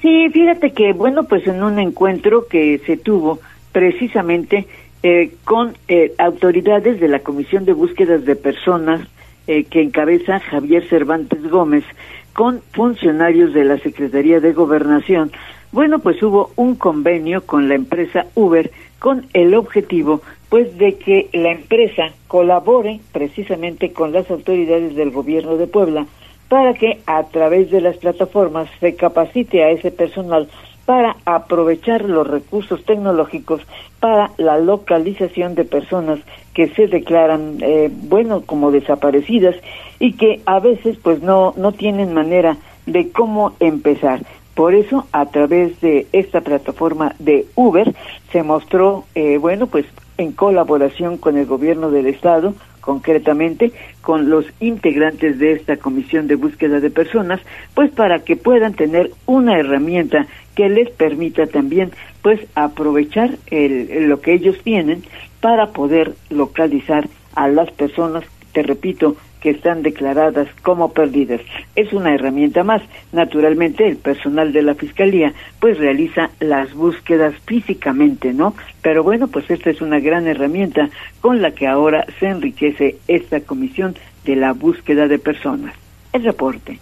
[0.00, 3.40] Sí, fíjate que, bueno, pues en un encuentro que se tuvo
[3.72, 4.66] precisamente
[5.02, 9.00] eh, con eh, autoridades de la Comisión de Búsquedas de Personas
[9.46, 11.84] eh, que encabeza Javier Cervantes Gómez
[12.32, 15.32] con funcionarios de la Secretaría de Gobernación.
[15.72, 21.28] Bueno, pues hubo un convenio con la empresa Uber con el objetivo pues de que
[21.32, 26.06] la empresa colabore precisamente con las autoridades del gobierno de Puebla
[26.48, 30.48] para que a través de las plataformas se capacite a ese personal
[30.86, 33.60] para aprovechar los recursos tecnológicos
[34.00, 36.20] para la localización de personas
[36.54, 39.56] que se declaran, eh, bueno, como desaparecidas
[39.98, 44.20] y que a veces pues no, no tienen manera de cómo empezar.
[44.54, 47.94] Por eso, a través de esta plataforma de Uber,
[48.32, 49.84] se mostró, eh, bueno, pues
[50.16, 56.36] en colaboración con el gobierno del Estado, concretamente con los integrantes de esta comisión de
[56.36, 57.40] búsqueda de personas,
[57.74, 61.92] pues para que puedan tener una herramienta que les permita también
[62.22, 65.04] pues aprovechar el, lo que ellos tienen
[65.40, 71.40] para poder localizar a las personas, te repito, que están declaradas como perdidas.
[71.76, 72.82] Es una herramienta más.
[73.12, 78.54] Naturalmente, el personal de la Fiscalía pues realiza las búsquedas físicamente, ¿no?
[78.82, 80.88] Pero bueno, pues esta es una gran herramienta
[81.20, 85.74] con la que ahora se enriquece esta comisión de la búsqueda de personas.
[86.12, 86.80] El reporte.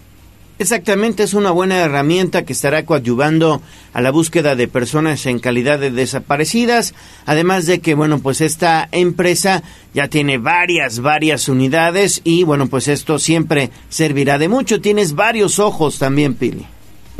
[0.57, 5.79] Exactamente, es una buena herramienta que estará coadyuvando a la búsqueda de personas en calidad
[5.79, 9.63] de desaparecidas, además de que, bueno, pues esta empresa
[9.93, 14.79] ya tiene varias, varias unidades y, bueno, pues esto siempre servirá de mucho.
[14.79, 16.65] Tienes varios ojos también, Pili.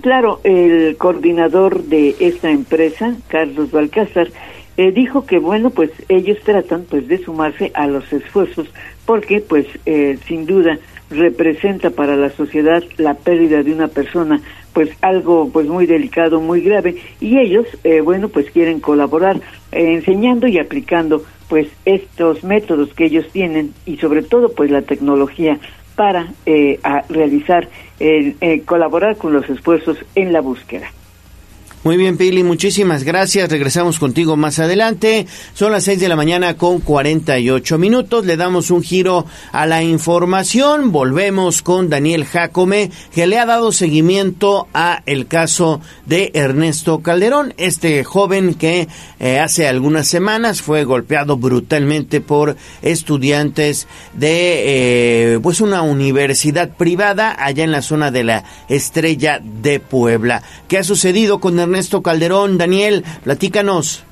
[0.02, 4.30] Claro, el coordinador de esta empresa, Carlos Balcázar,
[4.78, 8.68] eh, dijo que bueno, pues ellos tratan pues de sumarse a los esfuerzos
[9.06, 10.78] porque pues eh, sin duda
[11.16, 14.42] representa para la sociedad la pérdida de una persona
[14.74, 19.38] pues algo pues muy delicado muy grave y ellos eh, bueno pues quieren colaborar
[19.72, 24.82] eh, enseñando y aplicando pues estos métodos que ellos tienen y sobre todo pues la
[24.82, 25.60] tecnología
[25.96, 30.92] para eh, realizar eh, colaborar con los esfuerzos en la búsqueda
[31.86, 33.48] Muy bien, Pili, muchísimas gracias.
[33.48, 35.28] Regresamos contigo más adelante.
[35.54, 38.26] Son las 6 de la mañana con 48 minutos.
[38.26, 40.92] Le damos un giro a la información.
[40.92, 47.54] Volvemos con Daniel Jacome, que le ha dado seguimiento a el caso de Ernesto Calderón,
[47.58, 48.88] este joven que
[49.20, 57.36] eh, hace algunas semanas fue golpeado brutalmente por estudiantes de eh, pues una universidad privada
[57.38, 60.42] allá en la zona de la Estrella de Puebla.
[60.68, 62.58] ¿Qué ha sucedido con Ernesto Calderón?
[62.58, 64.06] Daniel, platícanos.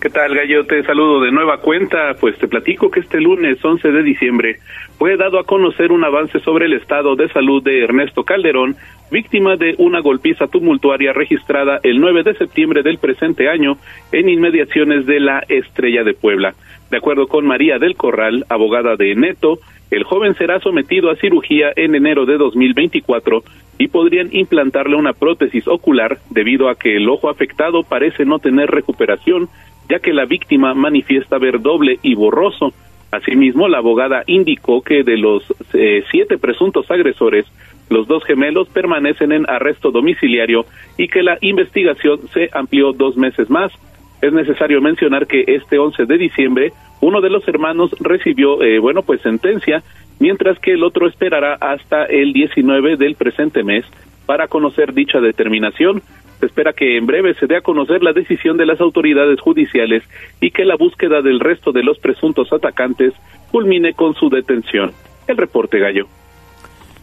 [0.00, 0.66] ¿Qué tal, Gallo?
[0.66, 2.14] Te saludo de nueva cuenta.
[2.18, 4.58] Pues te platico que este lunes 11 de diciembre
[4.98, 8.74] fue dado a conocer un avance sobre el estado de salud de Ernesto Calderón,
[9.12, 13.78] víctima de una golpiza tumultuaria registrada el 9 de septiembre del presente año
[14.10, 16.54] en inmediaciones de la Estrella de Puebla.
[16.90, 19.60] De acuerdo con María del Corral, abogada de Neto,
[19.90, 23.42] el joven será sometido a cirugía en enero de 2024
[23.78, 28.70] y podrían implantarle una prótesis ocular debido a que el ojo afectado parece no tener
[28.70, 29.48] recuperación,
[29.88, 32.72] ya que la víctima manifiesta ver doble y borroso.
[33.10, 37.46] Asimismo, la abogada indicó que de los eh, siete presuntos agresores,
[37.90, 40.66] los dos gemelos permanecen en arresto domiciliario
[40.96, 43.72] y que la investigación se amplió dos meses más.
[44.24, 49.02] Es necesario mencionar que este 11 de diciembre uno de los hermanos recibió, eh, bueno,
[49.02, 49.82] pues sentencia,
[50.18, 53.84] mientras que el otro esperará hasta el 19 del presente mes
[54.24, 56.00] para conocer dicha determinación.
[56.40, 60.02] Se espera que en breve se dé a conocer la decisión de las autoridades judiciales
[60.40, 63.12] y que la búsqueda del resto de los presuntos atacantes
[63.50, 64.92] culmine con su detención.
[65.26, 66.06] El reporte gallo.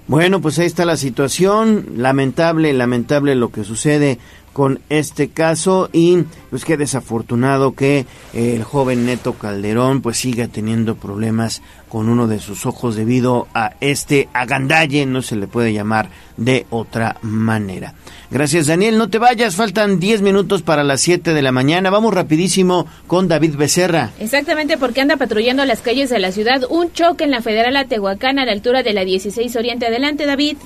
[0.07, 1.86] Bueno, pues ahí está la situación.
[1.97, 4.17] Lamentable, lamentable lo que sucede
[4.54, 10.48] con este caso y pues qué desafortunado que eh, el joven Neto Calderón pues siga
[10.48, 15.74] teniendo problemas con uno de sus ojos debido a este agandalle, no se le puede
[15.74, 17.94] llamar de otra manera.
[18.30, 22.14] Gracias Daniel, no te vayas, faltan 10 minutos para las 7 de la mañana, vamos
[22.14, 24.12] rapidísimo con David Becerra.
[24.20, 27.86] Exactamente porque anda patrullando las calles de la ciudad un choque en la Federal a
[27.86, 29.86] Tehuacán a la altura de la 16 Oriente.
[29.86, 30.58] Adelante David.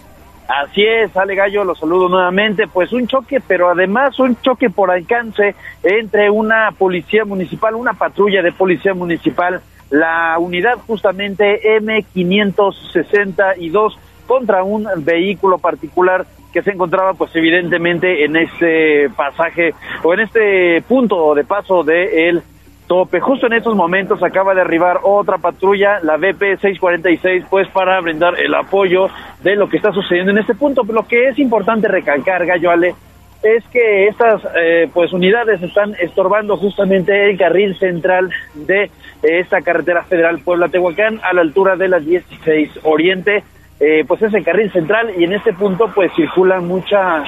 [0.47, 2.67] Así es, Ale Gallo, lo saludo nuevamente.
[2.67, 8.43] Pues un choque, pero además un choque por alcance entre una policía municipal, una patrulla
[8.43, 13.95] de policía municipal, la unidad justamente M562
[14.27, 20.81] contra un vehículo particular que se encontraba pues evidentemente en este pasaje o en este
[20.87, 22.41] punto de paso de el
[22.87, 23.19] tope.
[23.19, 28.39] Justo en estos momentos acaba de arribar otra patrulla, la BP 646, pues para brindar
[28.39, 29.07] el apoyo
[29.43, 30.83] de lo que está sucediendo en este punto.
[30.83, 32.95] Lo que es importante recalcar, Gallo Ale,
[33.43, 38.89] es que estas eh, pues unidades están estorbando justamente el carril central de eh,
[39.21, 43.43] esta carretera federal Puebla-Tehuacán a la altura de las 16 Oriente.
[43.79, 47.25] Eh, pues es el carril central y en este punto pues circula mucha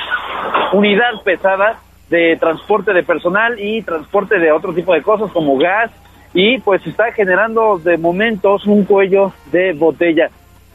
[0.71, 1.77] unidad pesada
[2.09, 5.91] de transporte de personal y transporte de otro tipo de cosas como gas
[6.33, 10.29] y pues está generando de momentos un cuello de botella.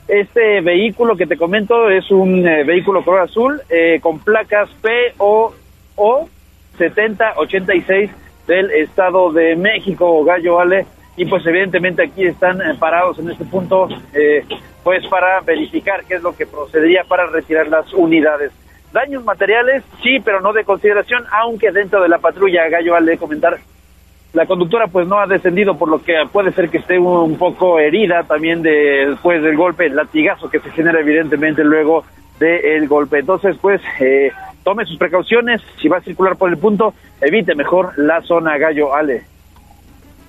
[0.09, 4.68] Este vehículo que te comento es un eh, vehículo color azul eh, con placas
[5.16, 6.29] POO
[6.79, 8.11] 7086
[8.47, 13.45] del Estado de México, Gallo Ale, y pues evidentemente aquí están eh, parados en este
[13.45, 14.45] punto eh,
[14.83, 18.51] pues para verificar qué es lo que procedería para retirar las unidades.
[18.92, 23.16] Daños materiales, sí, pero no de consideración, aunque dentro de la patrulla, Gallo, al de
[23.16, 23.59] comentar,
[24.33, 27.78] la conductora pues no ha descendido, por lo que puede ser que esté un, poco
[27.78, 32.05] herida también de, después del golpe, el latigazo que se genera evidentemente luego
[32.38, 33.20] del golpe.
[33.20, 34.30] Entonces, pues, eh,
[34.64, 38.95] tome sus precauciones, si va a circular por el punto, evite mejor la zona Gallo
[38.95, 39.22] Ale.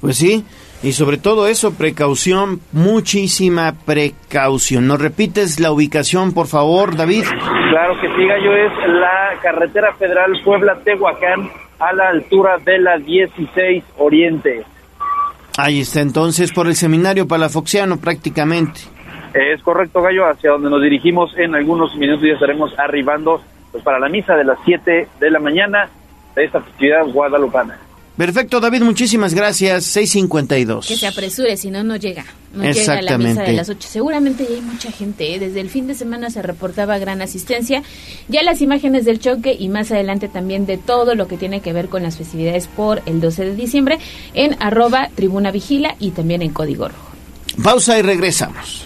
[0.01, 0.45] Pues sí,
[0.83, 4.85] Y sobre todo eso, precaución, muchísima precaución.
[4.85, 7.23] ¿Nos repites la ubicación, por favor, David?
[7.69, 13.81] Claro que sí, Gallo, es la carretera federal Puebla-Tehuacán a la altura de la 16
[13.97, 14.65] Oriente.
[15.57, 18.81] Ahí está entonces por el seminario palafoxiano prácticamente.
[19.33, 23.99] Es correcto, Gallo, hacia donde nos dirigimos en algunos minutos ya estaremos arribando pues, para
[23.99, 25.87] la misa de las 7 de la mañana
[26.35, 27.79] de esta festividad guadalupana.
[28.17, 29.85] Perfecto, David, muchísimas gracias.
[29.85, 30.87] 652.
[30.87, 32.25] Que se apresure, si no, no llega.
[32.53, 33.27] No llega a la Exactamente.
[33.29, 33.87] misa de las 8.
[33.89, 35.33] Seguramente ya hay mucha gente.
[35.33, 35.39] ¿eh?
[35.39, 37.81] Desde el fin de semana se reportaba gran asistencia.
[38.29, 41.73] Ya las imágenes del choque y más adelante también de todo lo que tiene que
[41.73, 43.97] ver con las festividades por el 12 de diciembre
[44.35, 47.09] en arroba tribuna vigila y también en código rojo.
[47.63, 48.85] Pausa y regresamos.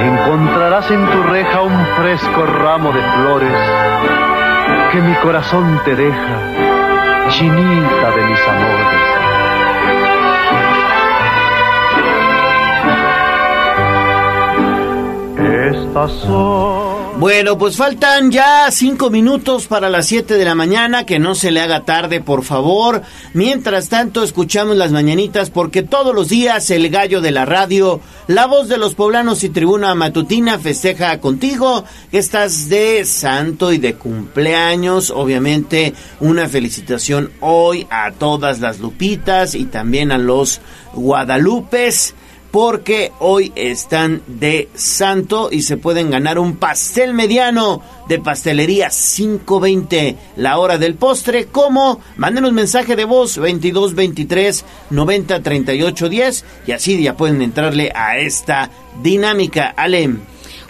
[0.00, 3.52] Encontrarás en tu reja un fresco ramo de flores
[4.92, 6.38] que mi corazón te deja,
[7.28, 9.14] chinita de mis amores.
[15.76, 16.83] Estas son
[17.18, 21.52] Bueno, pues faltan ya cinco minutos para las 7 de la mañana, que no se
[21.52, 23.02] le haga tarde, por favor.
[23.34, 28.46] Mientras tanto, escuchamos las mañanitas, porque todos los días el gallo de la radio, la
[28.46, 33.94] voz de los poblanos y tribuna matutina festeja contigo que estás de santo y de
[33.94, 35.10] cumpleaños.
[35.10, 40.60] Obviamente, una felicitación hoy a todas las lupitas y también a los
[40.94, 42.14] guadalupes
[42.54, 50.16] porque hoy están de santo y se pueden ganar un pastel mediano de pastelería 520
[50.36, 56.44] la hora del postre como manden un mensaje de voz 22 23 90 38 10
[56.68, 58.70] y así ya pueden entrarle a esta
[59.02, 59.74] dinámica.
[59.76, 60.20] Alem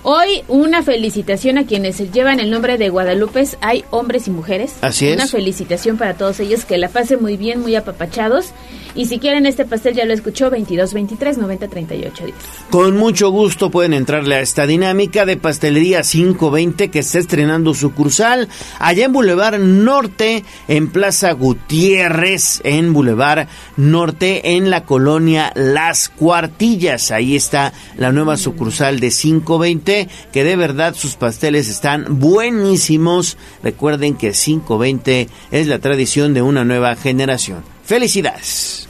[0.06, 3.42] Hoy una felicitación a quienes llevan el nombre de Guadalupe.
[3.62, 4.74] Hay hombres y mujeres.
[4.82, 5.14] Así es.
[5.14, 8.52] Una felicitación para todos ellos, que la pasen muy bien, muy apapachados.
[8.94, 12.36] Y si quieren este pastel, ya lo escuchó, 22 23 90 38 10.
[12.68, 18.48] Con mucho gusto pueden entrarle a esta dinámica de Pastelería 520 que está estrenando sucursal
[18.78, 23.48] allá en Boulevard Norte, en Plaza Gutiérrez, en Boulevard
[23.78, 27.10] Norte, en la colonia Las Cuartillas.
[27.10, 29.93] Ahí está la nueva sucursal de 520
[30.32, 33.36] que de verdad sus pasteles están buenísimos.
[33.62, 37.64] Recuerden que 520 es la tradición de una nueva generación.
[37.84, 38.88] Felicidades.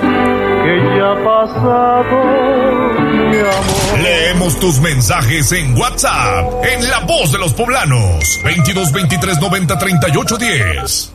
[0.00, 3.00] que ya ha pasado,
[3.30, 4.00] mi amor.
[4.02, 10.36] Leemos tus mensajes en WhatsApp, en La Voz de los Poblanos, 22 23 90 38
[10.36, 11.12] 10.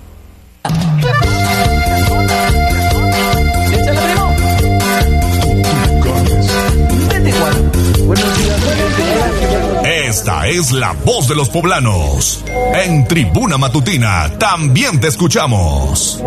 [10.08, 12.46] Esta es La Voz de los Poblanos.
[12.76, 16.22] En Tribuna Matutina también te escuchamos.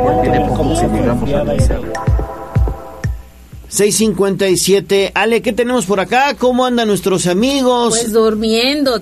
[3.69, 5.13] 657.
[5.15, 6.35] Ale, ¿qué tenemos por acá?
[6.35, 7.91] ¿Cómo andan nuestros amigos?
[7.91, 9.01] Pues durmiendo.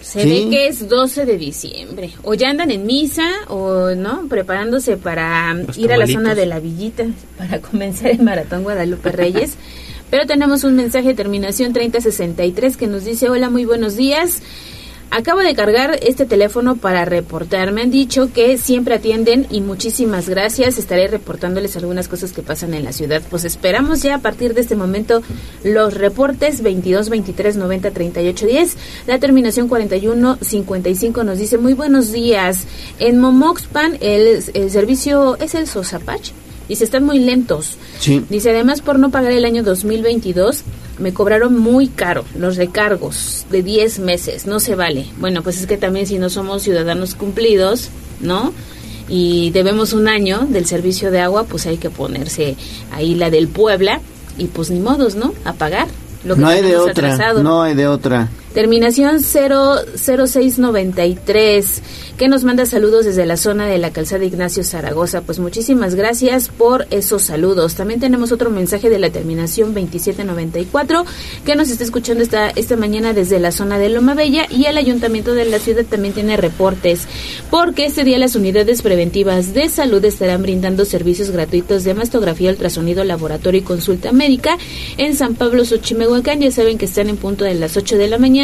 [0.00, 0.28] Se ¿Sí?
[0.28, 2.10] ve que es 12 de diciembre.
[2.24, 6.46] O ya andan en misa o no, preparándose para Los ir a la zona de
[6.46, 7.04] la villita
[7.36, 9.56] para comenzar el maratón Guadalupe Reyes.
[10.10, 14.40] Pero tenemos un mensaje de terminación 3063 que nos dice, hola, muy buenos días.
[15.10, 17.72] Acabo de cargar este teléfono para reportar.
[17.72, 20.76] Me han dicho que siempre atienden y muchísimas gracias.
[20.76, 23.22] Estaré reportándoles algunas cosas que pasan en la ciudad.
[23.30, 25.22] Pues esperamos ya a partir de este momento
[25.64, 28.76] los reportes 22 23 90 38 10.
[29.06, 32.66] La terminación 41 55 nos dice muy buenos días.
[32.98, 36.32] En Momoxpan el, el servicio es el Sosapach.
[36.68, 37.78] Dice, están muy lentos.
[37.98, 38.22] Sí.
[38.28, 40.64] Dice, además por no pagar el año 2022,
[40.98, 44.46] me cobraron muy caro los recargos de 10 meses.
[44.46, 45.06] No se vale.
[45.18, 47.88] Bueno, pues es que también si no somos ciudadanos cumplidos,
[48.20, 48.52] ¿no?
[49.08, 52.56] Y debemos un año del servicio de agua, pues hay que ponerse
[52.92, 54.00] ahí la del Puebla
[54.36, 55.32] y pues ni modos, ¿no?
[55.44, 55.88] A pagar
[56.24, 57.42] lo que No hay de otra, atrasado.
[57.42, 58.28] no hay de otra.
[58.54, 61.82] Terminación 00693,
[62.16, 65.20] que nos manda saludos desde la zona de la calzada Ignacio Zaragoza.
[65.22, 67.74] Pues muchísimas gracias por esos saludos.
[67.74, 71.04] También tenemos otro mensaje de la terminación 2794,
[71.44, 74.78] que nos está escuchando esta, esta mañana desde la zona de Loma Bella y el
[74.78, 77.06] ayuntamiento de la ciudad también tiene reportes,
[77.50, 83.04] porque este día las unidades preventivas de salud estarán brindando servicios gratuitos de mastografía, ultrasonido,
[83.04, 84.58] laboratorio y consulta médica
[84.96, 86.40] en San Pablo, Xochimehuacán.
[86.40, 88.37] Ya saben que están en punto de las 8 de la mañana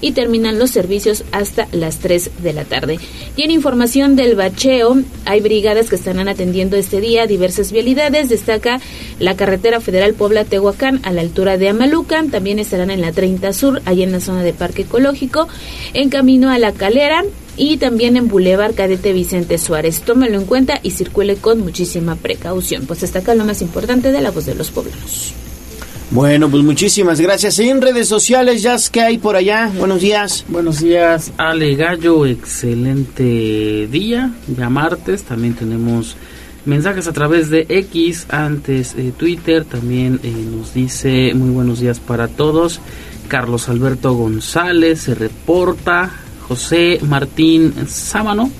[0.00, 2.98] y terminan los servicios hasta las 3 de la tarde.
[3.36, 8.28] Y en información del bacheo, hay brigadas que estarán atendiendo este día diversas vialidades.
[8.28, 8.80] Destaca
[9.20, 12.30] la carretera federal Puebla-Tehuacán a la altura de Amalucan.
[12.30, 15.48] También estarán en la 30 Sur, allá en la zona de Parque Ecológico,
[15.94, 17.24] en camino a La Calera
[17.56, 20.02] y también en Boulevard Cadete Vicente Suárez.
[20.02, 22.86] Tómelo en cuenta y circule con muchísima precaución.
[22.86, 25.45] Pues hasta acá lo más importante de la voz de los poblanos.
[26.10, 27.58] Bueno, pues muchísimas gracias.
[27.58, 29.70] En redes sociales, Jazz, ¿qué hay por allá?
[29.76, 30.44] Buenos días.
[30.48, 32.24] Buenos días, Ale Gallo.
[32.26, 35.24] Excelente día, ya martes.
[35.24, 36.16] También tenemos
[36.64, 39.64] mensajes a través de X, antes eh, Twitter.
[39.64, 42.80] También eh, nos dice muy buenos días para todos.
[43.26, 46.12] Carlos Alberto González se reporta.
[46.46, 48.52] José Martín Sámano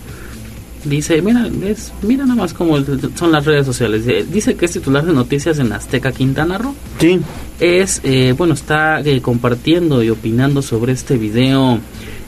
[0.88, 2.78] dice, mira, es, mira nada más cómo
[3.14, 4.04] son las redes sociales.
[4.06, 6.74] Eh, Dice que es titular de noticias en Azteca Quintana Roo.
[6.98, 7.20] Sí.
[7.60, 11.78] Es, eh, bueno, está eh, compartiendo y opinando sobre este video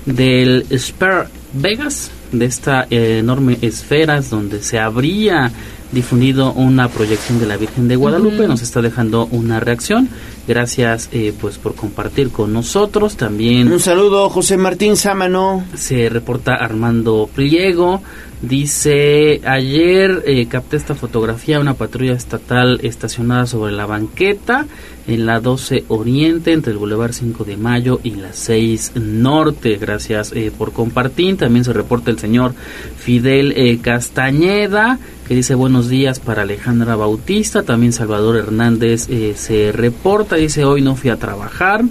[0.06, 5.50] del Spare Vegas, de esta eh, enorme esferas donde se habría
[5.92, 8.46] difundido una proyección de la Virgen de Guadalupe.
[8.46, 10.09] Nos está dejando una reacción.
[10.49, 13.18] Gracias eh, pues por compartir con nosotros.
[13.18, 15.62] También Un saludo, José Martín Sámano.
[15.74, 18.01] se reporta Armando Pliego.
[18.40, 24.64] Dice, ayer eh, capté esta fotografía, una patrulla estatal estacionada sobre la banqueta
[25.09, 29.76] en la 12 Oriente, entre el Boulevard 5 de Mayo y la 6 Norte.
[29.76, 31.36] Gracias eh, por compartir.
[31.36, 32.55] También se reporta el señor
[32.96, 37.62] Fidel eh, Castañeda, que dice buenos días para Alejandra Bautista.
[37.62, 41.85] También Salvador Hernández eh, se reporta, dice hoy no fui a trabajar.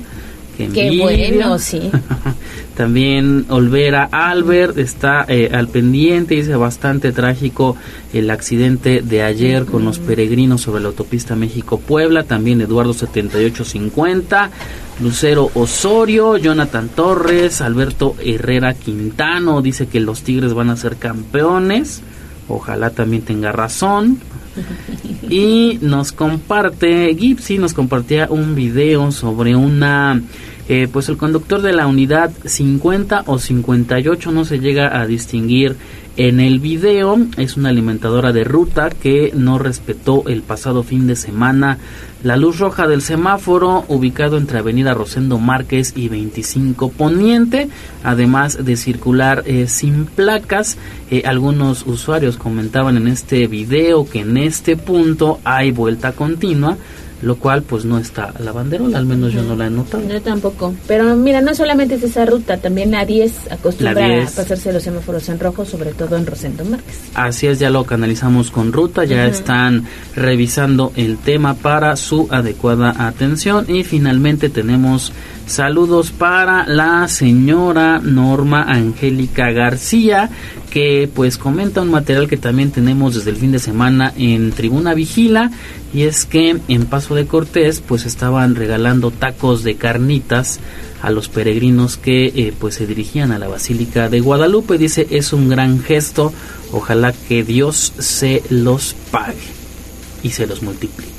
[0.57, 1.91] Qué Qué bueno, sí.
[2.75, 7.77] También Olvera Albert está eh, al pendiente, dice bastante trágico
[8.11, 12.23] el accidente de ayer con los peregrinos sobre la autopista México-Puebla.
[12.23, 14.49] También Eduardo 7850,
[14.99, 22.01] Lucero Osorio, Jonathan Torres, Alberto Herrera Quintano dice que los Tigres van a ser campeones.
[22.47, 24.19] Ojalá también tenga razón.
[25.29, 30.21] Y nos comparte, Gipsy nos compartía un video sobre una,
[30.67, 35.75] eh, pues el conductor de la unidad 50 o 58 no se llega a distinguir
[36.17, 37.17] en el video.
[37.37, 41.77] Es una alimentadora de ruta que no respetó el pasado fin de semana
[42.23, 47.69] la luz roja del semáforo ubicado entre Avenida Rosendo Márquez y 25 Poniente,
[48.03, 50.77] además de circular eh, sin placas.
[51.11, 56.77] Eh, algunos usuarios comentaban en este video que en este punto hay vuelta continua,
[57.21, 60.07] lo cual pues no está la banderola, al menos yo no la he notado.
[60.07, 60.73] Yo tampoco.
[60.87, 64.33] Pero mira, no solamente es esa ruta, también la 10 acostumbra La 10.
[64.33, 66.99] a pasarse los semáforos en rojo, sobre todo en Rosendo Márquez.
[67.13, 73.07] Así es, ya lo canalizamos con ruta, ya están revisando el tema para su adecuada
[73.07, 75.11] atención y finalmente tenemos
[75.47, 80.29] saludos para la señora Norma Angélica García
[80.69, 84.93] que pues comenta un material que también tenemos desde el fin de semana en Tribuna
[84.93, 85.49] Vigila
[85.93, 90.59] y es que en Paso de Cortés pues estaban regalando tacos de carnitas
[91.01, 94.77] a los peregrinos que eh, pues se dirigían a la Basílica de Guadalupe.
[94.77, 96.33] Dice, es un gran gesto,
[96.71, 99.37] ojalá que Dios se los pague
[100.23, 101.13] y se los multiplique.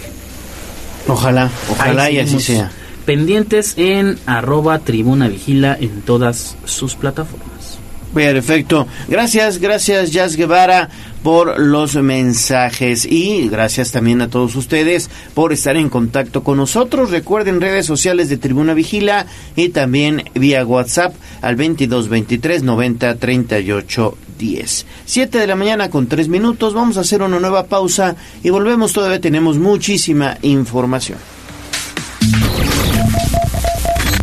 [1.07, 2.71] Ojalá, ojalá Ahí y así sea.
[3.09, 7.79] Pendientes en arroba tribuna vigila en todas sus plataformas.
[8.13, 8.87] Perfecto.
[9.09, 10.91] Gracias, gracias Jazz Guevara
[11.23, 17.11] por los mensajes y gracias también a todos ustedes por estar en contacto con nosotros.
[17.11, 19.25] Recuerden redes sociales de Tribuna Vigila
[19.57, 24.87] y también vía WhatsApp al 22 23 90 38 10.
[25.07, 26.75] 7 de la mañana con 3 minutos.
[26.75, 28.93] Vamos a hacer una nueva pausa y volvemos.
[28.93, 31.38] Todavía tenemos muchísima información.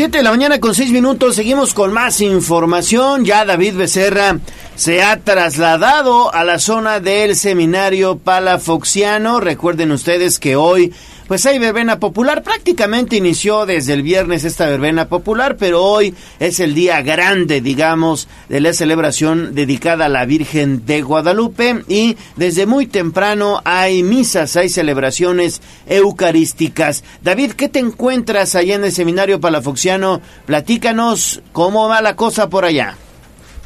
[0.00, 3.26] Siete de la mañana con seis minutos, seguimos con más información.
[3.26, 4.38] Ya David Becerra
[4.74, 9.40] se ha trasladado a la zona del seminario palafoxiano.
[9.40, 10.94] Recuerden ustedes que hoy
[11.30, 12.42] pues hay verbena popular.
[12.42, 18.26] Prácticamente inició desde el viernes esta verbena popular, pero hoy es el día grande, digamos,
[18.48, 24.56] de la celebración dedicada a la Virgen de Guadalupe y desde muy temprano hay misas,
[24.56, 27.04] hay celebraciones eucarísticas.
[27.22, 30.20] David, ¿qué te encuentras allá en el seminario palafoxiano?
[30.46, 32.96] Platícanos cómo va la cosa por allá.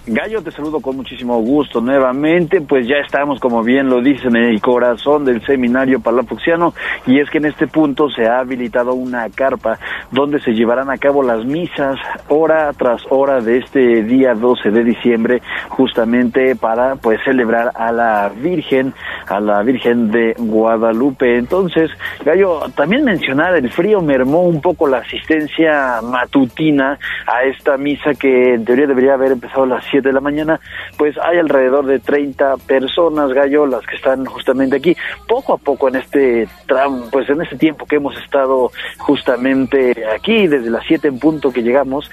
[0.07, 4.45] Gallo, te saludo con muchísimo gusto nuevamente, pues ya estamos, como bien lo dicen, en
[4.45, 6.75] el corazón del seminario palafoxiano
[7.07, 9.79] y es que en este punto se ha habilitado una carpa
[10.11, 11.99] donde se llevarán a cabo las misas
[12.29, 15.41] hora tras hora de este día 12 de diciembre,
[15.71, 18.93] justamente para pues celebrar a la Virgen,
[19.27, 21.39] a la Virgen de Guadalupe.
[21.39, 21.91] Entonces,
[22.27, 28.53] Gallo, también mencionar, el frío mermó un poco la asistencia matutina a esta misa que
[28.53, 30.59] en teoría debería haber empezado a las 7 de la mañana,
[30.99, 34.97] pues hay alrededor de 30 personas, Gallo, las que están justamente aquí.
[35.29, 40.49] Poco a poco en este tramo, pues en este tiempo que hemos estado justamente aquí,
[40.49, 42.11] desde las 7 en punto que llegamos,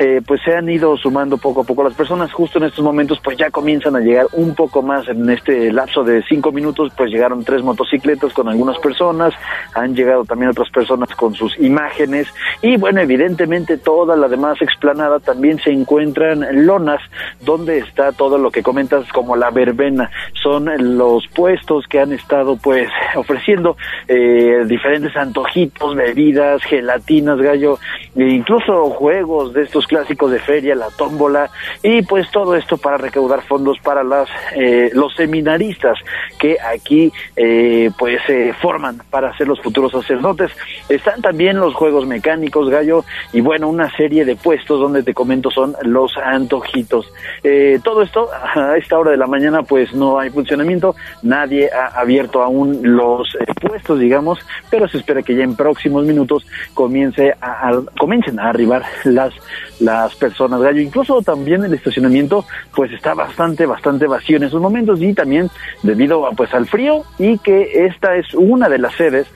[0.00, 2.32] eh, pues se han ido sumando poco a poco las personas.
[2.32, 6.02] Justo en estos momentos, pues ya comienzan a llegar un poco más en este lapso
[6.02, 9.32] de 5 minutos, pues llegaron tres motocicletas con algunas personas,
[9.74, 12.26] han llegado también otras personas con sus imágenes
[12.60, 17.00] y bueno, evidentemente toda la demás explanada también se encuentran lonas
[17.40, 20.10] donde está todo lo que comentas como la verbena.
[20.42, 20.68] Son
[20.98, 23.76] los puestos que han estado pues ofreciendo
[24.08, 27.78] eh, diferentes antojitos, bebidas, gelatinas, gallo,
[28.16, 31.50] e incluso juegos de estos clásicos de feria, la tómbola
[31.82, 35.98] y pues todo esto para recaudar fondos para las eh, los seminaristas
[36.38, 40.50] que aquí eh, pues se forman para ser los futuros sacerdotes.
[40.88, 45.50] Están también los juegos mecánicos, gallo, y bueno, una serie de puestos donde te comento
[45.50, 47.09] son los antojitos.
[47.42, 52.00] Eh, todo esto a esta hora de la mañana pues no hay funcionamiento, nadie ha
[52.00, 54.38] abierto aún los eh, puestos, digamos,
[54.70, 59.32] pero se espera que ya en próximos minutos comience a, comiencen a arribar las
[59.80, 60.80] las personas gallo.
[60.80, 62.44] Incluso también el estacionamiento
[62.74, 65.50] pues está bastante bastante vacío en esos momentos y también
[65.82, 69.26] debido a, pues al frío y que esta es una de las sedes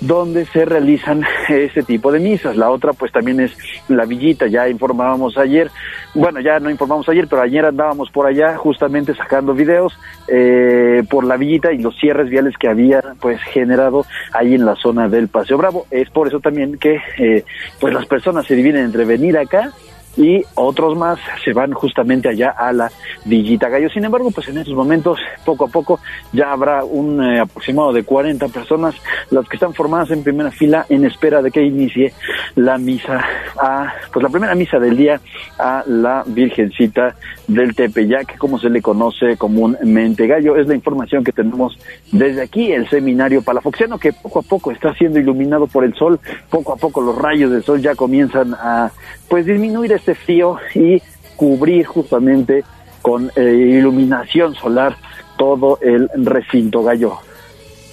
[0.00, 2.56] donde se realizan este tipo de misas.
[2.56, 3.56] La otra pues también es
[3.88, 5.70] la villita, ya informábamos ayer,
[6.14, 9.98] bueno ya no informamos ayer, pero ayer andábamos por allá justamente sacando videos
[10.28, 14.76] eh, por la villita y los cierres viales que había pues generado ahí en la
[14.76, 15.86] zona del Paseo Bravo.
[15.90, 17.44] Es por eso también que eh,
[17.80, 19.72] pues las personas se dividen entre venir acá
[20.18, 22.90] y otros más se van justamente allá a la
[23.24, 23.88] Villita Gallo.
[23.88, 26.00] Sin embargo, pues en estos momentos, poco a poco,
[26.32, 28.96] ya habrá un eh, aproximado de 40 personas,
[29.30, 32.12] las que están formadas en primera fila en espera de que inicie
[32.56, 33.24] la misa,
[33.60, 35.20] a, pues la primera misa del día
[35.56, 37.14] a la Virgencita
[37.46, 40.26] del Tepeyac, como se le conoce comúnmente.
[40.26, 41.78] Gallo, es la información que tenemos
[42.10, 46.18] desde aquí, el seminario palafoxiano, que poco a poco está siendo iluminado por el sol,
[46.50, 48.90] poco a poco los rayos del sol ya comienzan a
[49.28, 51.02] pues disminuir este frío y
[51.36, 52.64] cubrir justamente
[53.02, 53.42] con eh,
[53.78, 54.96] iluminación solar
[55.36, 57.18] todo el recinto gallo.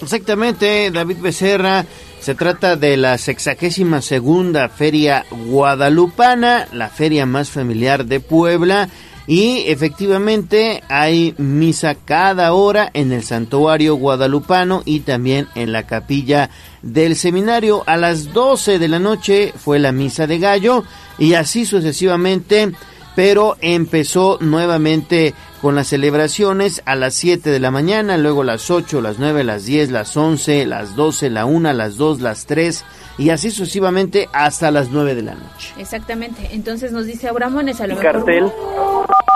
[0.01, 1.85] Exactamente, David Becerra.
[2.19, 8.89] Se trata de la sexagésima segunda feria guadalupana, la feria más familiar de Puebla.
[9.27, 16.49] Y efectivamente hay misa cada hora en el santuario guadalupano y también en la capilla
[16.81, 17.83] del seminario.
[17.87, 20.83] A las 12 de la noche fue la misa de gallo
[21.17, 22.71] y así sucesivamente
[23.15, 29.01] pero empezó nuevamente con las celebraciones a las 7 de la mañana, luego las 8,
[29.01, 32.83] las 9, las 10, las 11, las 12, la 1, las 2, las 3
[33.17, 35.73] y así sucesivamente hasta las 9 de la noche.
[35.77, 36.49] Exactamente.
[36.51, 38.11] Entonces nos dice Abramones a lo mejor.
[38.11, 38.51] cartel.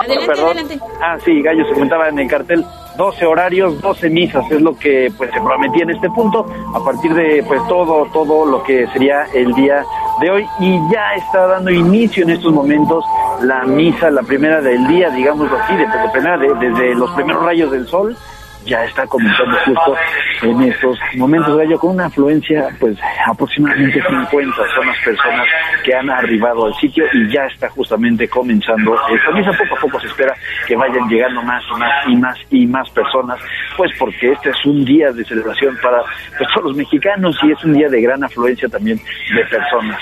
[0.00, 0.44] Adelante, Perdón.
[0.46, 0.78] adelante.
[1.02, 2.64] Ah, sí, Gallo se comentaba en el cartel
[2.96, 7.14] 12 horarios, 12 misas, es lo que pues se prometía en este punto, a partir
[7.14, 9.84] de pues todo, todo lo que sería el día
[10.20, 13.04] de hoy y ya está dando inicio en estos momentos
[13.42, 17.42] la misa, la primera del día, digámoslo así, de, de primera, de- desde los primeros
[17.44, 18.16] rayos del sol,
[18.64, 19.96] ya está comenzando justo
[20.42, 22.96] en estos momentos, Gallo, con una afluencia, pues
[23.26, 25.46] aproximadamente 50 son las personas
[25.84, 29.50] que han arribado al sitio y ya está justamente comenzando esta misa.
[29.50, 30.34] Poco a poco se espera
[30.66, 33.38] que vayan llegando más y más y más y más personas,
[33.76, 36.02] pues porque este es un día de celebración para
[36.36, 40.00] pues, todos los mexicanos y es un día de gran afluencia también de personas.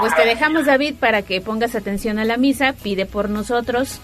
[0.00, 2.74] Pues te dejamos, David, para que pongas atención a la misa.
[2.82, 4.00] Pide por nosotros.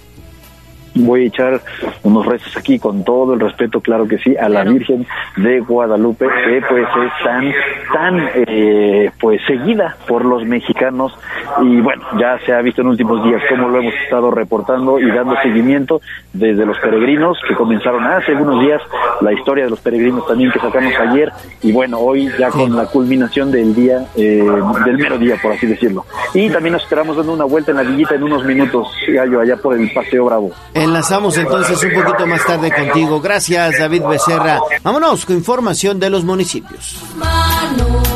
[0.94, 1.60] Voy a echar
[2.02, 6.26] unos rezos aquí con todo el respeto, claro que sí, a la Virgen de Guadalupe,
[6.26, 7.52] que pues es tan,
[7.92, 11.16] tan, eh, pues seguida por los mexicanos
[11.62, 15.10] y bueno, ya se ha visto en últimos días cómo lo hemos estado reportando y
[15.10, 16.00] dando seguimiento
[16.32, 18.80] desde los peregrinos que comenzaron hace algunos días,
[19.20, 21.30] la historia de los peregrinos también que sacamos ayer
[21.62, 24.44] y bueno, hoy ya con la culminación del día, eh,
[24.84, 26.04] del mero día, por así decirlo.
[26.32, 29.56] Y también nos esperamos dando una vuelta en la villita en unos minutos, Gallo, allá
[29.56, 30.50] por el Paseo Bravo.
[30.84, 33.18] Enlazamos entonces un poquito más tarde contigo.
[33.20, 34.60] Gracias, David Becerra.
[34.82, 36.98] Vámonos con información de los municipios.
[37.16, 38.06] manos,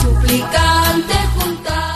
[0.00, 1.94] suplicante juntar.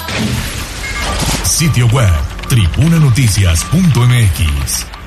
[1.45, 2.11] Sitio web
[2.49, 5.00] tribunanoticias.mx.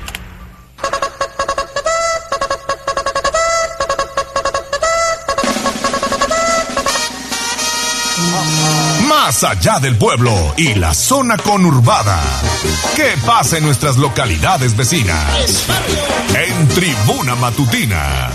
[9.26, 12.20] Más allá del pueblo y la zona conurbada.
[12.94, 15.66] ¿Qué pasa en nuestras localidades vecinas?
[16.36, 18.28] En Tribuna Matutina.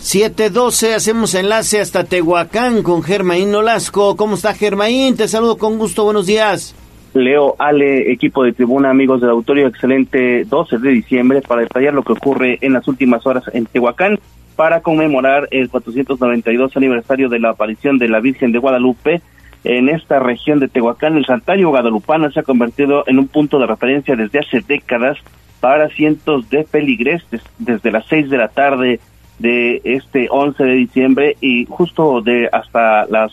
[0.00, 4.16] 712, hacemos enlace hasta Tehuacán con Germaín Nolasco.
[4.16, 5.18] ¿Cómo está Germaín?
[5.18, 6.74] Te saludo con gusto, buenos días.
[7.12, 12.02] Leo, Ale, equipo de tribuna, amigos del auditorio, excelente 12 de diciembre para detallar lo
[12.02, 14.18] que ocurre en las últimas horas en Tehuacán
[14.56, 19.20] para conmemorar el 492 aniversario de la aparición de la Virgen de Guadalupe.
[19.64, 23.66] En esta región de Tehuacán, el santuario guadalupano se ha convertido en un punto de
[23.66, 25.16] referencia desde hace décadas
[25.60, 29.00] para cientos de peligrestes desde las 6 de la tarde
[29.38, 33.32] de este 11 de diciembre y justo de hasta las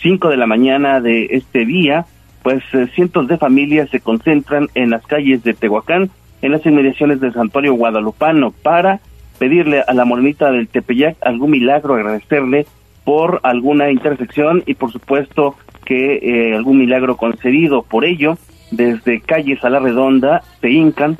[0.00, 2.06] 5 de la mañana de este día,
[2.42, 6.10] pues eh, cientos de familias se concentran en las calles de Tehuacán,
[6.42, 9.00] en las inmediaciones del santuario guadalupano, para
[9.38, 12.66] pedirle a la morenita del Tepeyac algún milagro, agradecerle
[13.04, 17.82] por alguna intersección y por supuesto que eh, algún milagro concedido.
[17.82, 18.36] Por ello,
[18.70, 21.18] desde calles a la redonda se hincan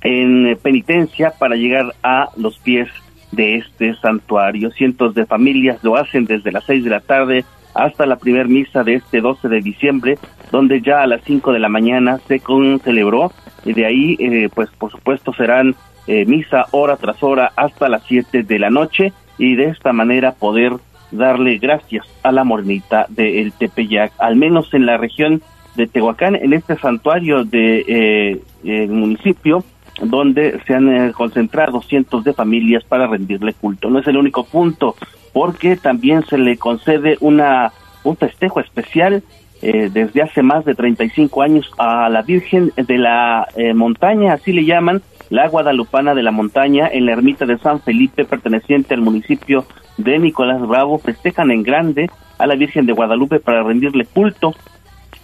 [0.00, 2.88] en eh, penitencia para llegar a los pies
[3.30, 4.70] de este santuario.
[4.70, 8.84] Cientos de familias lo hacen desde las seis de la tarde hasta la primer misa
[8.84, 10.18] de este 12 de diciembre,
[10.50, 13.32] donde ya a las 5 de la mañana se con celebró
[13.64, 15.74] y de ahí, eh, pues por supuesto serán
[16.06, 20.32] eh, misa hora tras hora hasta las 7 de la noche y de esta manera
[20.32, 20.74] poder
[21.10, 25.42] darle gracias a la mornita del Tepeyac, al menos en la región
[25.76, 29.64] de Tehuacán, en este santuario de eh, el municipio,
[30.02, 33.90] donde se han eh, concentrado cientos de familias para rendirle culto.
[33.90, 34.96] No es el único punto,
[35.32, 37.72] porque también se le concede una
[38.04, 39.22] un festejo especial
[39.60, 44.52] eh, desde hace más de 35 años a la Virgen de la eh, Montaña, así
[44.52, 49.00] le llaman, la Guadalupana de la Montaña, en la ermita de San Felipe, perteneciente al
[49.00, 49.64] municipio
[49.96, 54.54] de Nicolás Bravo, festejan en grande a la Virgen de Guadalupe para rendirle culto.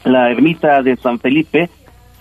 [0.05, 1.69] La ermita de San Felipe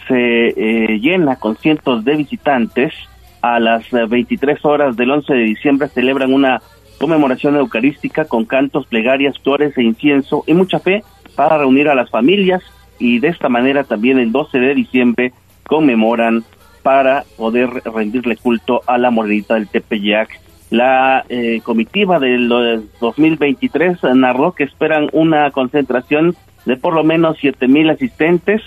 [0.05, 2.93] se eh, llena con cientos de visitantes.
[3.41, 6.61] A las eh, 23 horas del 11 de diciembre celebran una
[6.99, 11.05] conmemoración eucarística con cantos, plegarias, flores e incienso y mucha fe
[11.37, 12.61] para reunir a las familias
[12.99, 15.31] y de esta manera también el 12 de diciembre
[15.63, 16.43] conmemoran
[16.87, 20.39] para poder rendirle culto a la morenita del Tepeyac.
[20.69, 27.35] La eh, comitiva del eh, 2023 narró que esperan una concentración de por lo menos
[27.41, 28.61] siete mil asistentes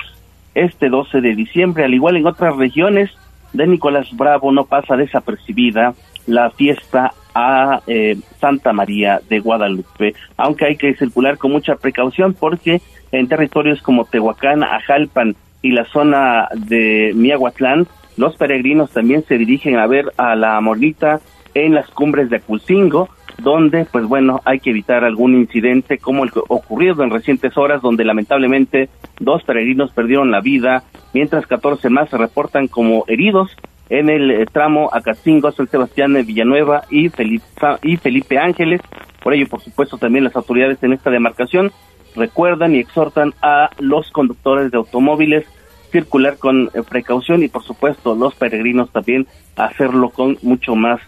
[0.55, 3.11] este 12 de diciembre, al igual en otras regiones
[3.55, 5.95] de Nicolás Bravo no pasa desapercibida
[6.27, 12.35] la fiesta a eh, Santa María de Guadalupe, aunque hay que circular con mucha precaución
[12.35, 17.87] porque en territorios como Tehuacán, Ajalpan y la zona de Miahuatlán,
[18.21, 21.21] los peregrinos también se dirigen a ver a la mornita
[21.55, 23.09] en las cumbres de Aculcingo,
[23.39, 27.81] donde, pues bueno, hay que evitar algún incidente como el que ocurrido en recientes horas,
[27.81, 33.57] donde lamentablemente dos peregrinos perdieron la vida, mientras 14 más se reportan como heridos
[33.89, 37.47] en el eh, tramo Acatzingo, San Sebastián de Villanueva y Felipe,
[37.83, 38.83] y Felipe Ángeles.
[39.23, 41.73] Por ello, por supuesto, también las autoridades en esta demarcación
[42.15, 45.47] recuerdan y exhortan a los conductores de automóviles
[45.91, 49.27] circular con eh, precaución y, por supuesto, los peregrinos también
[49.57, 51.01] hacerlo con mucho más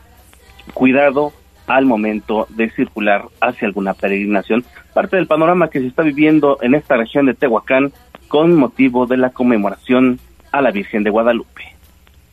[0.75, 1.33] cuidado
[1.67, 4.65] al momento de circular hacia alguna peregrinación.
[4.95, 7.93] Parte del panorama que se está viviendo en esta región de Tehuacán
[8.29, 10.19] con motivo de la conmemoración
[10.51, 11.63] a la Virgen de Guadalupe.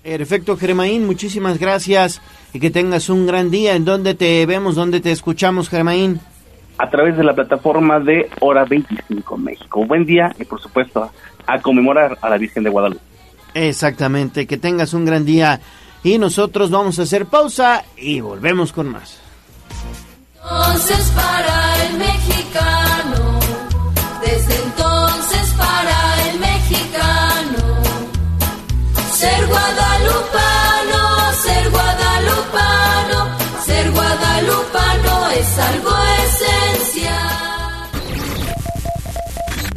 [0.04, 2.22] Perfecto, Germaín, muchísimas gracias
[2.54, 3.76] y que tengas un gran día.
[3.76, 6.20] ¿En dónde te vemos, dónde te escuchamos, Germaín?
[6.78, 9.86] A través de la plataforma de Hora 25 México.
[9.86, 11.12] Buen día y, por supuesto,
[11.52, 13.02] a conmemorar a la Virgen de Guadalupe.
[13.54, 15.60] Exactamente, que tengas un gran día
[16.04, 19.20] y nosotros vamos a hacer pausa y volvemos con más.
[20.36, 22.89] Entonces para el mexicano.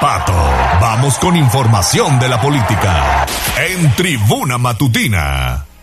[0.00, 0.32] pato.
[0.80, 3.26] Vamos con información de la política.
[3.56, 5.73] En Tribuna Matutina.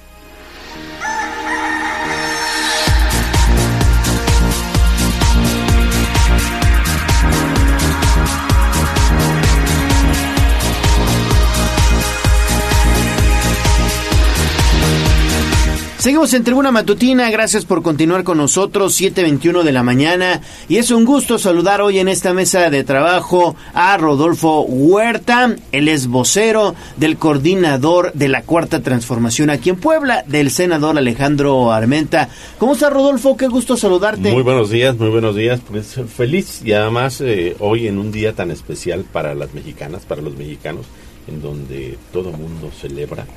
[16.02, 20.89] Seguimos en Tribuna Matutina, gracias por continuar con nosotros, 7.21 de la mañana, y es
[20.89, 26.74] un gusto saludar hoy en esta mesa de trabajo a Rodolfo Huerta, él es vocero
[26.97, 32.30] del coordinador de la Cuarta Transformación aquí en Puebla, del senador Alejandro Armenta.
[32.58, 33.38] ¿Cómo está Rodolfo?
[33.38, 34.32] Qué gusto saludarte.
[34.32, 35.62] Muy buenos días, muy buenos días.
[35.70, 40.24] Pues feliz y además eh, hoy en un día tan especial para las mexicanas, para
[40.24, 40.88] los mexicanos,
[41.28, 43.28] en donde todo mundo celebra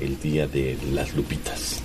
[0.00, 1.82] el Día de las Lupitas.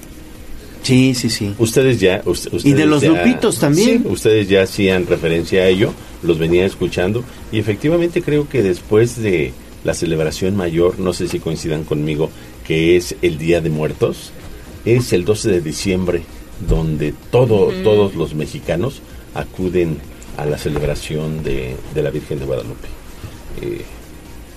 [0.87, 1.53] Sí, sí, sí.
[1.57, 2.21] Ustedes ya...
[2.25, 4.03] us- Y de ustedes los ya- lupitos también.
[4.03, 9.17] Sí, ustedes ya hacían referencia a ello, los venía escuchando y efectivamente creo que después
[9.21, 12.29] de la celebración mayor, no sé si coincidan conmigo,
[12.65, 14.31] que es el Día de Muertos,
[14.85, 16.21] es el 12 de diciembre
[16.67, 19.01] donde todo, todos los mexicanos
[19.35, 19.97] acuden
[20.37, 22.87] a la celebración de, de la Virgen de Guadalupe.
[23.61, 23.81] Eh,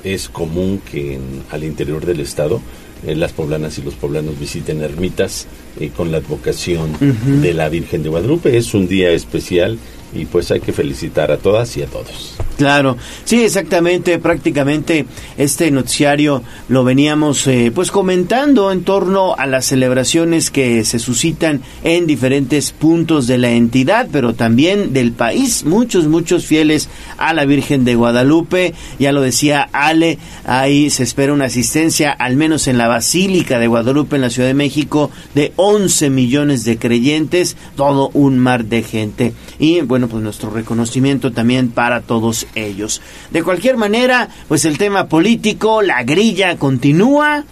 [0.03, 2.61] es común que en- al interior del estado
[3.07, 5.47] eh, las poblanas y los poblanos visiten ermitas
[5.79, 6.97] eh, con la advocación
[7.43, 8.57] de la Virgen de Guadalupe.
[8.57, 9.79] Es un día especial
[10.13, 12.35] y pues hay que felicitar a todas y a todos.
[12.57, 15.07] Claro, sí, exactamente, prácticamente
[15.39, 21.63] este noticiario lo veníamos eh, pues comentando en torno a las celebraciones que se suscitan
[21.85, 27.47] en diferentes puntos de la entidad, pero también del país, muchos, muchos fieles a la
[27.47, 32.77] Virgen de Guadalupe, ya lo decía Ale, ahí se espera una asistencia, al menos en
[32.77, 38.11] la Basílica de Guadalupe en la Ciudad de México, de 11 millones de creyentes, todo
[38.13, 39.33] un mar de gente.
[39.59, 43.01] Y pues nuestro reconocimiento también para todos ellos.
[43.31, 47.45] De cualquier manera, pues el tema político, la grilla continúa,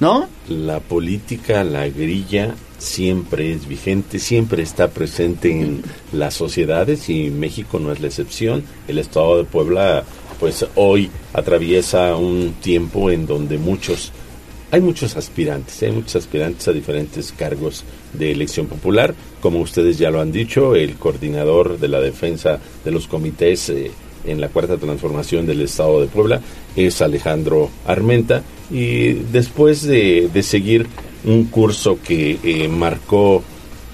[0.00, 0.28] ¿no?
[0.48, 5.82] La política, la grilla siempre es vigente, siempre está presente en
[6.12, 8.64] las sociedades y México no es la excepción.
[8.88, 10.04] El Estado de Puebla,
[10.40, 14.10] pues hoy atraviesa un tiempo en donde muchos,
[14.72, 19.14] hay muchos aspirantes, hay muchos aspirantes a diferentes cargos de elección popular.
[19.42, 23.90] Como ustedes ya lo han dicho, el coordinador de la defensa de los comités eh,
[24.24, 26.40] en la cuarta transformación del Estado de Puebla
[26.74, 30.86] es Alejandro Armenta y después de, seguir
[31.24, 33.42] un curso que eh, marcó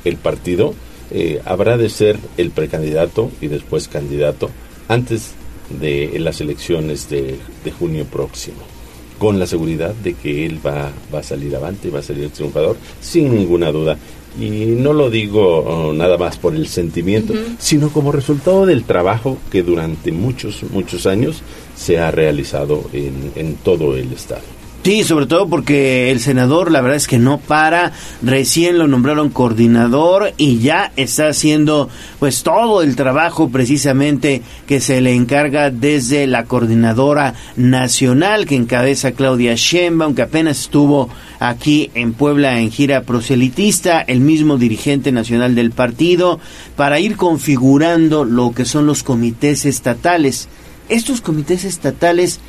[0.05, 0.75] el partido,
[1.11, 4.49] eh, habrá de ser el precandidato y después candidato
[4.87, 5.33] antes
[5.81, 7.41] de las elecciones de
[7.77, 8.78] junio próximo,
[9.19, 12.77] con la seguridad de que él va, va a salir avante, va a salir triunfador,
[13.01, 13.97] sin ninguna duda.
[14.39, 19.39] Y no lo digo oh, nada más por el sentimiento, sino como resultado del trabajo
[19.51, 21.43] que durante muchos, muchos años
[21.75, 24.58] se ha realizado en, en todo el Estado.
[24.89, 29.29] Sí, sobre todo porque el senador, la verdad es que no para, recién lo nombraron
[29.29, 36.27] coordinador y ya está haciendo pues todo el trabajo precisamente que se le encarga desde
[36.27, 43.03] la coordinadora nacional que encabeza Claudia Sheinbaum, que apenas estuvo aquí en Puebla en gira
[43.03, 46.41] proselitista, el mismo dirigente nacional del partido,
[46.77, 50.49] para ir configurando lo que son los comités estatales.
[50.89, 52.41] Estos comités estatales,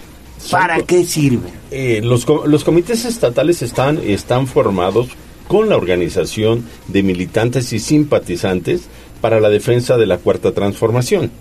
[0.52, 1.54] ¿para qué sirven?
[1.72, 5.10] Eh, los, los comités estatales están, están formados
[5.48, 8.88] con la organización de militantes y simpatizantes
[9.22, 11.32] para la defensa de la cuarta transformación.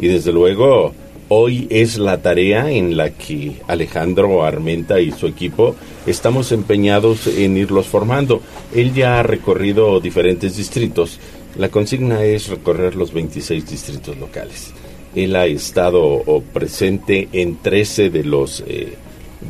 [0.00, 0.94] Y desde luego,
[1.28, 7.56] hoy es la tarea en la que Alejandro Armenta y su equipo estamos empeñados en
[7.56, 8.40] irlos formando.
[8.74, 11.18] Él ya ha recorrido diferentes distritos.
[11.56, 14.72] La consigna es recorrer los 26 distritos locales.
[15.18, 18.94] Él ha estado presente en 13 de los eh,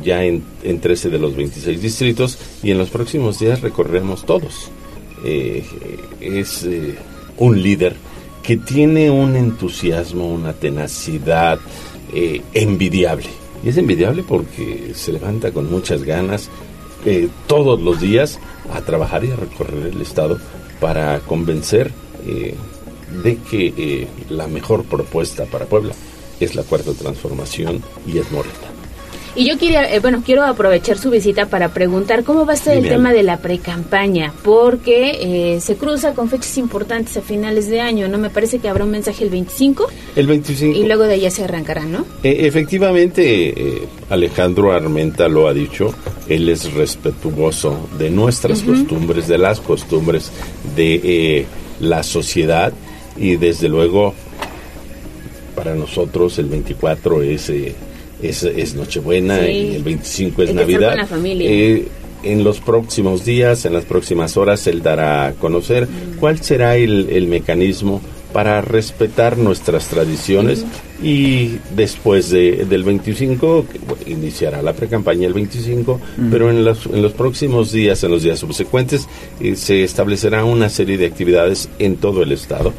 [0.03, 4.71] ya en, en 13 de los 26 distritos y en los próximos días recorreremos todos.
[5.23, 5.63] Eh,
[6.21, 6.95] es eh,
[7.37, 7.95] un líder
[8.41, 11.59] que tiene un entusiasmo, una tenacidad
[12.55, 13.29] envidiable.
[13.63, 16.49] Y es envidiable porque se levanta con muchas ganas
[17.45, 18.39] todos los días
[18.73, 20.39] a trabajar y a recorrer el Estado
[20.79, 21.91] para convencer
[23.23, 25.93] de que eh, la mejor propuesta para Puebla
[26.39, 28.69] es la cuarta transformación y es Morena.
[29.35, 32.75] Y yo quería, eh, bueno, quiero aprovechar su visita para preguntar cómo va a estar
[32.75, 33.19] el tema algo.
[33.19, 38.17] de la precampaña, porque eh, se cruza con fechas importantes a finales de año, ¿no?
[38.17, 40.77] Me parece que habrá un mensaje el 25 El 25.
[40.77, 42.05] y luego de allá se arrancará, ¿no?
[42.23, 45.93] Eh, efectivamente, eh, Alejandro Armenta lo ha dicho,
[46.27, 50.31] él es respetuoso de nuestras costumbres, de las costumbres
[50.75, 51.45] de eh,
[51.79, 52.73] la sociedad
[53.19, 54.13] y desde luego
[55.55, 57.75] para nosotros el 24 es, eh,
[58.21, 59.51] es, es Nochebuena Sí.
[59.51, 60.89] y el 25 es Hay que estar Navidad.
[60.91, 61.49] con la familia.
[61.51, 61.87] Eh,
[62.23, 66.17] en los próximos días, en las próximas horas, él dará a conocer Mm.
[66.19, 68.01] cuál será el, el mecanismo
[68.33, 70.63] para respetar nuestras tradiciones
[71.01, 76.29] y después de, del 25 que, bueno, iniciará la precampaña el 25 Mm.
[76.29, 79.07] pero en los, en los próximos días en los días subsecuentes
[79.39, 82.71] eh, se establecerá una serie de actividades en todo el estado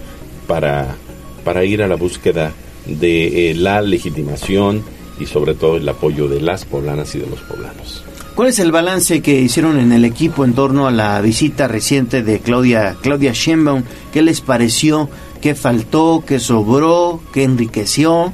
[0.50, 0.96] para,
[1.44, 2.52] para ir a la búsqueda
[2.86, 4.82] de eh, la legitimación
[5.20, 8.02] y sobre todo el apoyo de las poblanas y de los poblanos
[8.34, 12.22] ¿Cuál es el balance que hicieron en el equipo en torno a la visita reciente
[12.22, 13.82] de Claudia, Claudia Sheinbaum?
[14.12, 15.08] ¿Qué les pareció?
[15.42, 16.24] ¿Qué faltó?
[16.26, 17.20] ¿Qué sobró?
[17.32, 18.32] ¿Qué enriqueció?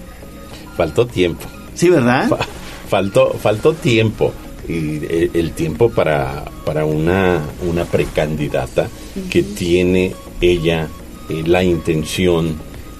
[0.77, 1.45] faltó tiempo
[1.75, 2.29] Sí, ¿verdad?
[2.29, 2.47] Fa-
[2.89, 4.33] faltó faltó tiempo
[4.69, 8.89] y eh, el tiempo para para una una precandidata
[9.31, 10.87] que tiene ella
[11.29, 12.57] eh, la intención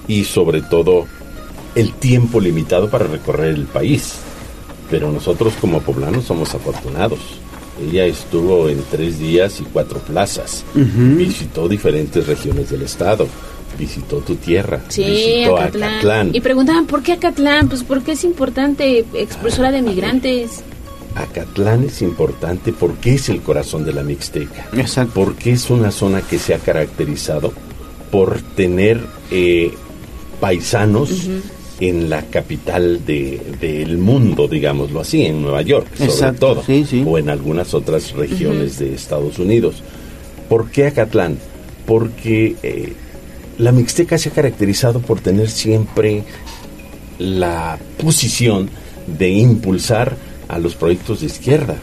[0.07, 1.05] y sobre todo
[1.75, 4.15] el tiempo limitado para recorrer el país
[4.89, 7.19] pero nosotros como poblanos somos afortunados
[7.81, 13.27] ella estuvo en tres días y cuatro plazas visitó diferentes regiones del estado
[13.77, 15.89] visitó tu tierra Sí, visitó Acatlán.
[15.91, 16.29] Acatlán.
[16.33, 17.67] Y preguntaban, ¿por qué Acatlán?
[17.69, 20.63] Pues porque es importante, expulsora de migrantes.
[21.15, 24.67] Acatlán es importante porque es el corazón de la Mixteca.
[25.13, 27.53] Porque es una zona que se ha caracterizado
[28.11, 28.99] por tener
[29.31, 29.71] eh,
[30.39, 31.27] paisanos
[31.79, 36.63] en la capital de- del mundo, digámoslo así, en Nueva York, sobre Exacto, todo,
[37.05, 39.83] o en algunas otras regiones de Estados Unidos.
[40.49, 41.37] ¿Por qué Acatlán?
[41.85, 42.93] Porque eh,
[43.57, 46.23] la Mixteca se ha caracterizado por tener siempre
[47.19, 48.69] la posición
[49.07, 50.15] de impulsar
[50.47, 51.75] a los proyectos de izquierda.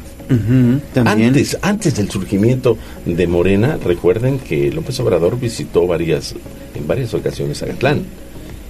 [0.94, 6.34] Antes, antes del surgimiento de Morena, recuerden que López Obrador visitó varias,
[6.74, 8.04] en varias ocasiones Agatlán.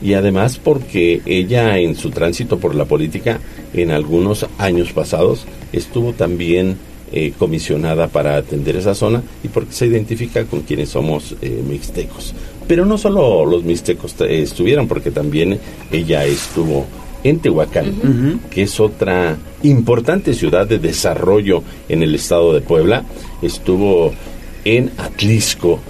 [0.02, 3.38] Y además porque ella en su tránsito por la política
[3.72, 6.76] en algunos años pasados estuvo también
[7.12, 12.34] eh, comisionada para atender esa zona y porque se identifica con quienes somos eh, mixtecos.
[12.66, 15.59] Pero no solo los mixtecos eh, estuvieron, porque también
[15.92, 16.86] ella estuvo
[17.25, 23.05] en Tehuacán, que es otra importante ciudad de desarrollo en el estado de Puebla.
[23.43, 24.12] Estuvo
[24.64, 25.81] en Atlisco.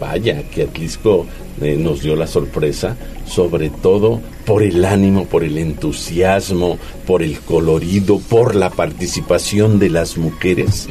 [0.00, 1.26] Vaya, que Atlisco
[1.60, 2.96] eh, nos dio la sorpresa,
[3.26, 9.90] sobre todo por el ánimo, por el entusiasmo, por el colorido, por la participación de
[9.90, 10.88] las mujeres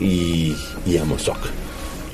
[0.00, 0.54] y,
[0.86, 1.38] y Amozoc.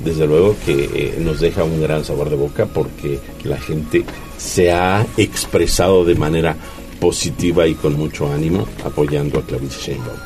[0.07, 4.05] Desde luego que eh, nos deja un gran sabor de boca porque la gente
[4.39, 6.57] se ha expresado de manera
[7.01, 10.17] positiva y con mucho ánimo apoyando a Claudia Sheinbaum.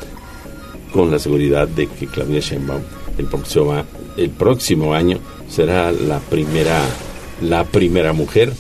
[0.93, 2.83] Con la seguridad de que Claudia Sheinbaum
[3.17, 3.83] el próximo,
[4.19, 5.19] el próximo año
[5.49, 6.83] será la primera,
[7.41, 8.53] la primera mujer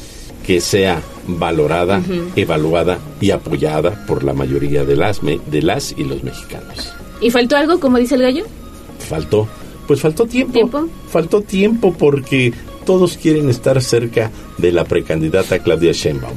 [0.46, 2.00] que sea valorada,
[2.34, 6.94] evaluada y apoyada por la mayoría de las, de las y los mexicanos.
[7.20, 8.44] ¿Y faltó algo, como dice el gallo?
[9.06, 9.46] Faltó,
[9.90, 10.88] pues faltó tiempo.
[11.08, 12.52] Faltó tiempo porque
[12.86, 16.36] todos quieren estar cerca de la precandidata Claudia Sheinbaum.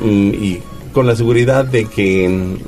[0.00, 0.60] Mm, y
[0.92, 2.60] con la seguridad de que en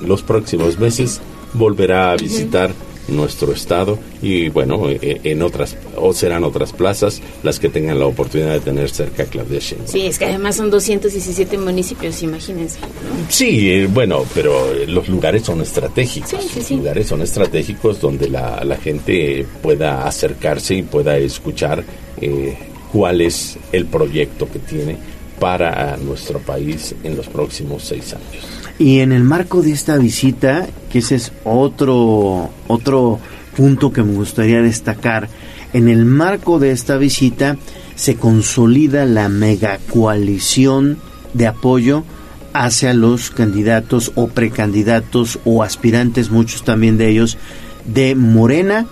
[0.00, 1.20] los próximos meses
[1.52, 2.72] volverá a visitar
[3.08, 8.06] nuestro estado y bueno, eh, en otras o serán otras plazas las que tengan la
[8.06, 9.90] oportunidad de tener cerca a Claudia Sheinbaum.
[9.90, 12.78] Sí, es que además son 217 municipios, imagínense.
[12.80, 12.86] ¿no?
[13.28, 14.54] Sí, bueno, pero
[14.86, 16.30] los lugares son estratégicos.
[16.30, 16.76] Sí, sí, Los sí.
[16.76, 21.84] lugares son estratégicos donde la, la gente pueda acercarse y pueda escuchar
[22.20, 22.56] eh,
[22.92, 24.96] cuál es el proyecto que tiene
[25.38, 28.44] para nuestro país en los próximos seis años.
[28.78, 33.20] Y en el marco de esta visita, que ese es otro, otro
[33.56, 35.28] punto que me gustaría destacar,
[35.72, 37.56] en el marco de esta visita
[37.94, 40.98] se consolida la mega coalición
[41.32, 42.04] de apoyo
[42.52, 47.36] hacia los candidatos o precandidatos o aspirantes, muchos también de ellos,
[47.84, 48.86] de Morena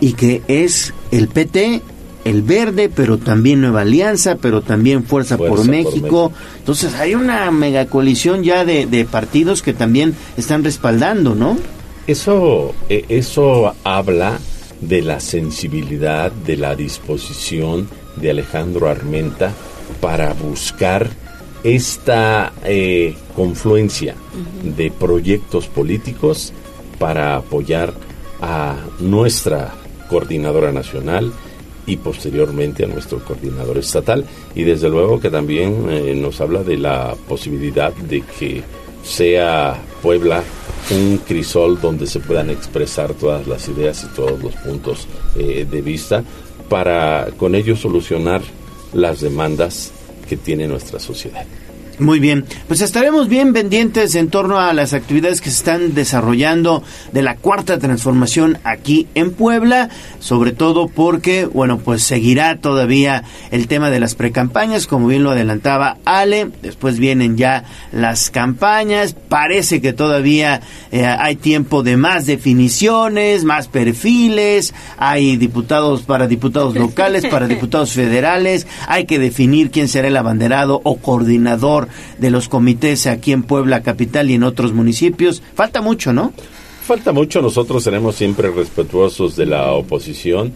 [0.00, 1.82] y que es el PT,
[2.24, 6.32] el Verde, pero también Nueva Alianza, pero también Fuerza, Fuerza por, por México.
[6.58, 11.56] Entonces hay una mega coalición ya de, de partidos que también están respaldando, ¿no?
[12.06, 14.38] Eso, eh, eso habla
[14.80, 19.52] de la sensibilidad, de la disposición de Alejandro Armenta
[20.00, 21.08] para buscar
[21.62, 24.14] esta eh, confluencia
[24.62, 26.52] de proyectos políticos
[26.98, 27.94] para apoyar
[28.42, 29.72] a nuestra
[30.10, 31.32] coordinadora nacional
[31.86, 34.24] y posteriormente a nuestro coordinador estatal
[34.54, 38.62] y desde luego que también eh, nos habla de la posibilidad de que
[39.02, 40.42] sea Puebla
[40.90, 45.06] un crisol donde se puedan expresar todas las ideas y todos los puntos
[45.36, 46.22] eh, de vista
[46.68, 48.42] para con ello solucionar
[48.92, 49.92] las demandas
[50.28, 51.46] que tiene nuestra sociedad.
[52.00, 56.82] Muy bien, pues estaremos bien pendientes en torno a las actividades que se están desarrollando
[57.12, 63.22] de la cuarta transformación aquí en Puebla, sobre todo porque, bueno, pues seguirá todavía
[63.52, 69.14] el tema de las precampañas, como bien lo adelantaba Ale, después vienen ya las campañas,
[69.28, 76.74] parece que todavía eh, hay tiempo de más definiciones, más perfiles, hay diputados para diputados
[76.74, 81.83] locales, para diputados federales, hay que definir quién será el abanderado o coordinador
[82.18, 85.42] de los comités aquí en Puebla capital y en otros municipios.
[85.54, 86.32] Falta mucho, ¿no?
[86.86, 90.52] Falta mucho, nosotros seremos siempre respetuosos de la oposición,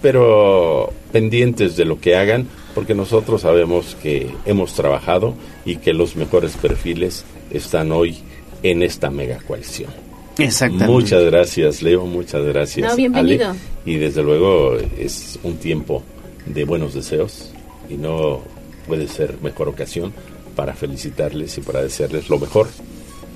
[0.00, 5.34] pero pendientes de lo que hagan, porque nosotros sabemos que hemos trabajado
[5.66, 8.18] y que los mejores perfiles están hoy
[8.62, 9.90] en esta mega coalición.
[10.38, 10.92] Exactamente.
[10.92, 12.90] Muchas gracias, Leo, muchas gracias.
[12.90, 13.50] No, bienvenido.
[13.50, 13.58] Ale.
[13.84, 16.02] Y desde luego es un tiempo
[16.46, 17.50] de buenos deseos
[17.88, 18.40] y no
[18.86, 20.12] puede ser mejor ocasión
[20.56, 22.66] para felicitarles y para desearles lo mejor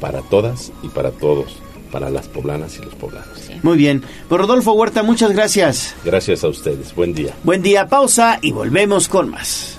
[0.00, 1.58] para todas y para todos,
[1.92, 3.28] para las poblanas y los poblanos.
[3.62, 4.02] Muy bien.
[4.28, 5.94] Pues Rodolfo Huerta, muchas gracias.
[6.04, 6.94] Gracias a ustedes.
[6.94, 7.34] Buen día.
[7.44, 9.78] Buen día, pausa y volvemos con más.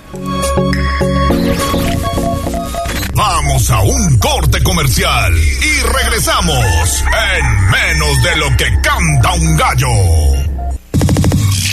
[3.14, 7.04] Vamos a un corte comercial y regresamos
[7.36, 10.41] en menos de lo que canta un gallo.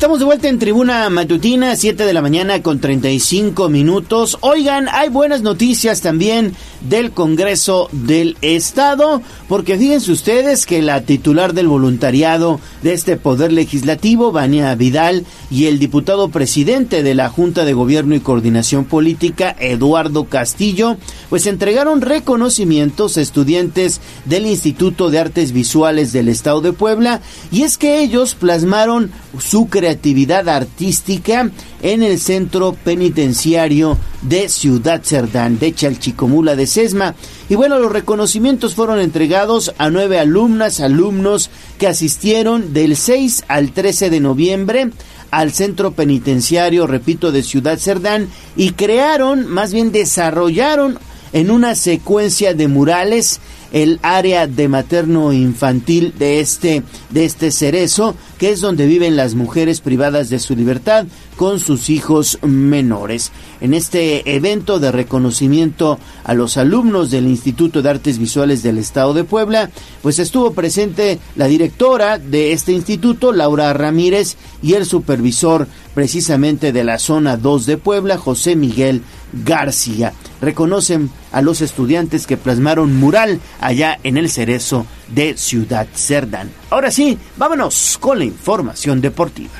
[0.00, 4.38] Estamos de vuelta en tribuna matutina, 7 de la mañana con 35 minutos.
[4.40, 11.52] Oigan, hay buenas noticias también del Congreso del Estado, porque fíjense ustedes que la titular
[11.52, 17.66] del voluntariado de este Poder Legislativo, Vania Vidal, y el diputado presidente de la Junta
[17.66, 20.96] de Gobierno y Coordinación Política, Eduardo Castillo,
[21.28, 27.20] pues entregaron reconocimientos a estudiantes del Instituto de Artes Visuales del Estado de Puebla,
[27.52, 31.50] y es que ellos plasmaron su creatividad artística
[31.82, 37.16] en el centro penitenciario de Ciudad Cerdán, de Chalchicomula de Sesma.
[37.48, 43.72] Y bueno, los reconocimientos fueron entregados a nueve alumnas, alumnos que asistieron del 6 al
[43.72, 44.90] 13 de noviembre
[45.32, 50.98] al centro penitenciario, repito, de Ciudad Cerdán y crearon, más bien desarrollaron
[51.32, 53.40] en una secuencia de murales
[53.72, 59.34] el área de materno infantil de este de este cerezo, que es donde viven las
[59.34, 61.06] mujeres privadas de su libertad
[61.36, 63.32] con sus hijos menores.
[63.60, 69.14] En este evento de reconocimiento a los alumnos del Instituto de Artes Visuales del Estado
[69.14, 69.70] de Puebla,
[70.02, 76.84] pues estuvo presente la directora de este instituto, Laura Ramírez, y el supervisor precisamente de
[76.84, 79.02] la zona 2 de Puebla, José Miguel
[79.32, 80.12] García.
[80.40, 86.50] Reconocen a los estudiantes que plasmaron mural allá en el cerezo de Ciudad Cerdán.
[86.70, 89.52] Ahora sí, vámonos con la información deportiva.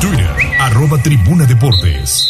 [0.00, 0.30] Twitter,
[0.60, 2.28] arroba Tribuna Deportes.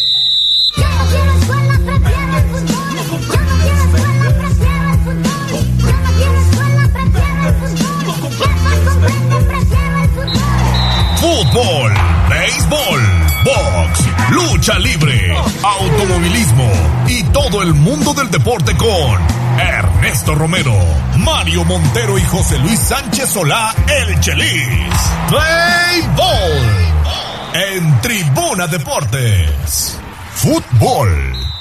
[14.75, 15.33] Libre,
[15.63, 16.69] automovilismo
[17.07, 19.21] y todo el mundo del deporte con
[19.59, 20.75] Ernesto Romero,
[21.19, 24.93] Mario Montero y José Luis Sánchez Solá, el Chelis.
[25.29, 29.99] Play Ball en Tribuna Deportes.
[30.35, 31.56] Fútbol.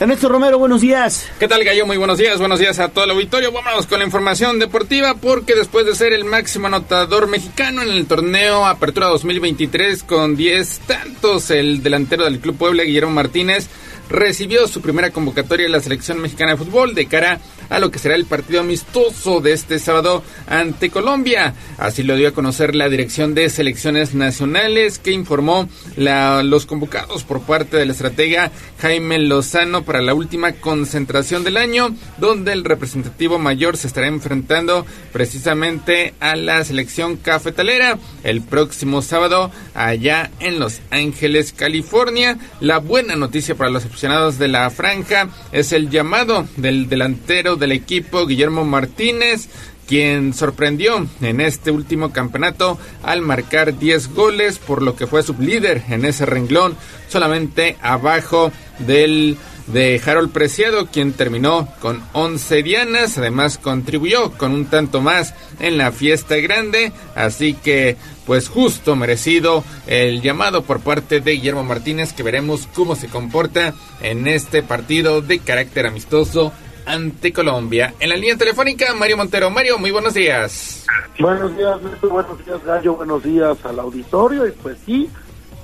[0.00, 1.28] Ernesto Romero, buenos días.
[1.40, 1.84] ¿Qué tal, Gallo?
[1.84, 3.50] Muy buenos días, buenos días a todo el auditorio.
[3.50, 8.06] Vámonos con la información deportiva porque después de ser el máximo anotador mexicano en el
[8.06, 13.66] torneo Apertura 2023 con 10 tantos, el delantero del Club Puebla, Guillermo Martínez,
[14.08, 17.98] recibió su primera convocatoria en la selección mexicana de fútbol de cara a lo que
[17.98, 21.54] será el partido amistoso de este sábado ante Colombia.
[21.76, 27.24] Así lo dio a conocer la Dirección de Selecciones Nacionales que informó la, los convocados
[27.24, 33.38] por parte del estratega Jaime Lozano para la última concentración del año, donde el representativo
[33.38, 40.80] mayor se estará enfrentando precisamente a la selección cafetalera el próximo sábado allá en Los
[40.90, 42.38] Ángeles, California.
[42.60, 48.28] La buena noticia para los de la franja es el llamado del delantero del equipo
[48.28, 49.48] Guillermo Martínez
[49.88, 55.82] quien sorprendió en este último campeonato al marcar 10 goles, por lo que fue sublíder
[55.88, 56.76] en ese renglón,
[57.08, 64.66] solamente abajo del de Harold Preciado, quien terminó con 11 dianas, además contribuyó con un
[64.66, 67.96] tanto más en la fiesta grande, así que
[68.28, 73.72] pues justo merecido el llamado por parte de Guillermo Martínez, que veremos cómo se comporta
[74.02, 76.52] en este partido de carácter amistoso
[76.84, 77.94] ante Colombia.
[77.98, 79.48] En la línea telefónica, Mario Montero.
[79.48, 80.84] Mario, muy buenos días.
[81.18, 84.46] Buenos días, Neto, buenos días, Gallo, buenos días al auditorio.
[84.46, 85.08] Y pues sí,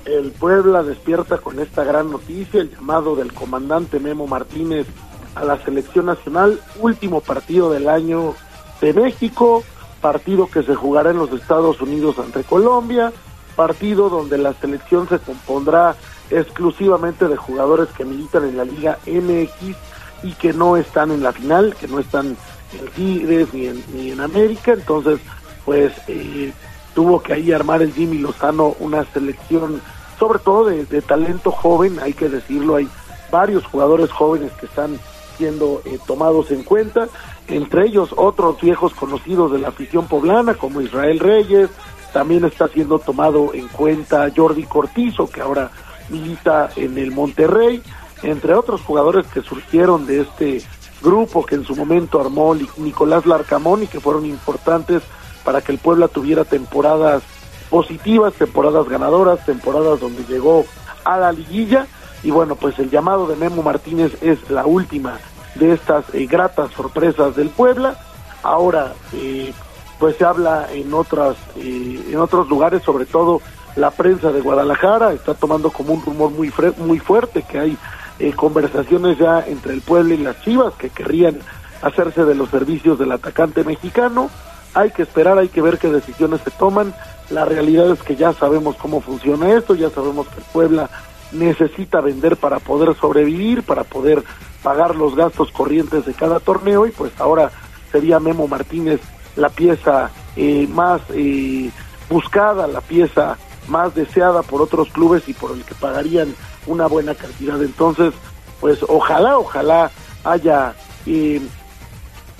[0.05, 4.87] el Puebla despierta con esta gran noticia, el llamado del comandante Memo Martínez
[5.35, 8.33] a la selección nacional, último partido del año
[8.81, 9.63] de México,
[10.01, 13.11] partido que se jugará en los Estados Unidos ante Colombia,
[13.55, 15.95] partido donde la selección se compondrá
[16.29, 19.75] exclusivamente de jugadores que militan en la Liga MX
[20.23, 22.35] y que no están en la final, que no están
[22.73, 25.19] en Tigres ni en, América, entonces
[25.63, 26.53] pues eh,
[26.93, 29.81] tuvo que ahí armar el Jimmy Lozano una selección
[30.19, 32.87] sobre todo de talento joven, hay que decirlo, hay
[33.31, 34.97] varios jugadores jóvenes que están
[35.37, 37.07] siendo eh, tomados en cuenta,
[37.47, 41.69] entre ellos otros viejos conocidos de la afición poblana como Israel Reyes,
[42.13, 45.71] también está siendo tomado en cuenta Jordi Cortizo, que ahora
[46.09, 47.81] milita en el Monterrey,
[48.23, 50.61] entre otros jugadores que surgieron de este
[51.01, 55.03] grupo que en su momento armó Nicolás Larcamón y que fueron importantes
[55.43, 57.21] para que el Puebla tuviera temporadas
[57.69, 60.65] positivas, temporadas ganadoras, temporadas donde llegó
[61.03, 61.87] a la liguilla
[62.25, 65.19] y bueno, pues el llamado de Memo Martínez es la última
[65.55, 67.95] de estas eh, gratas sorpresas del Puebla.
[68.43, 69.53] Ahora, eh,
[69.99, 73.41] pues se habla en otras eh, en otros lugares, sobre todo
[73.75, 77.77] la prensa de Guadalajara está tomando como un rumor muy fre- muy fuerte que hay
[78.19, 81.39] eh, conversaciones ya entre el pueblo y las Chivas que querrían
[81.81, 84.29] hacerse de los servicios del atacante mexicano.
[84.73, 86.93] Hay que esperar, hay que ver qué decisiones se toman.
[87.29, 90.89] La realidad es que ya sabemos cómo funciona esto, ya sabemos que el Puebla
[91.35, 94.23] necesita vender para poder sobrevivir, para poder
[94.63, 97.51] pagar los gastos corrientes de cada torneo y pues ahora
[97.91, 98.99] sería Memo Martínez
[99.35, 101.69] la pieza eh, más eh,
[102.09, 103.37] buscada, la pieza
[103.67, 106.33] más deseada por otros clubes y por el que pagarían
[106.67, 107.61] una buena cantidad.
[107.61, 108.13] Entonces,
[108.59, 109.91] pues ojalá, ojalá
[110.23, 110.73] haya
[111.05, 111.41] eh,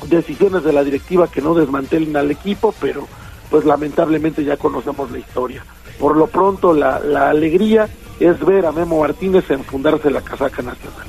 [0.07, 3.07] decisiones de la directiva que no desmantelen al equipo, pero
[3.49, 5.63] pues lamentablemente ya conocemos la historia.
[5.99, 7.87] Por lo pronto la, la alegría
[8.19, 11.07] es ver a Memo Martínez enfundarse la casaca nacional.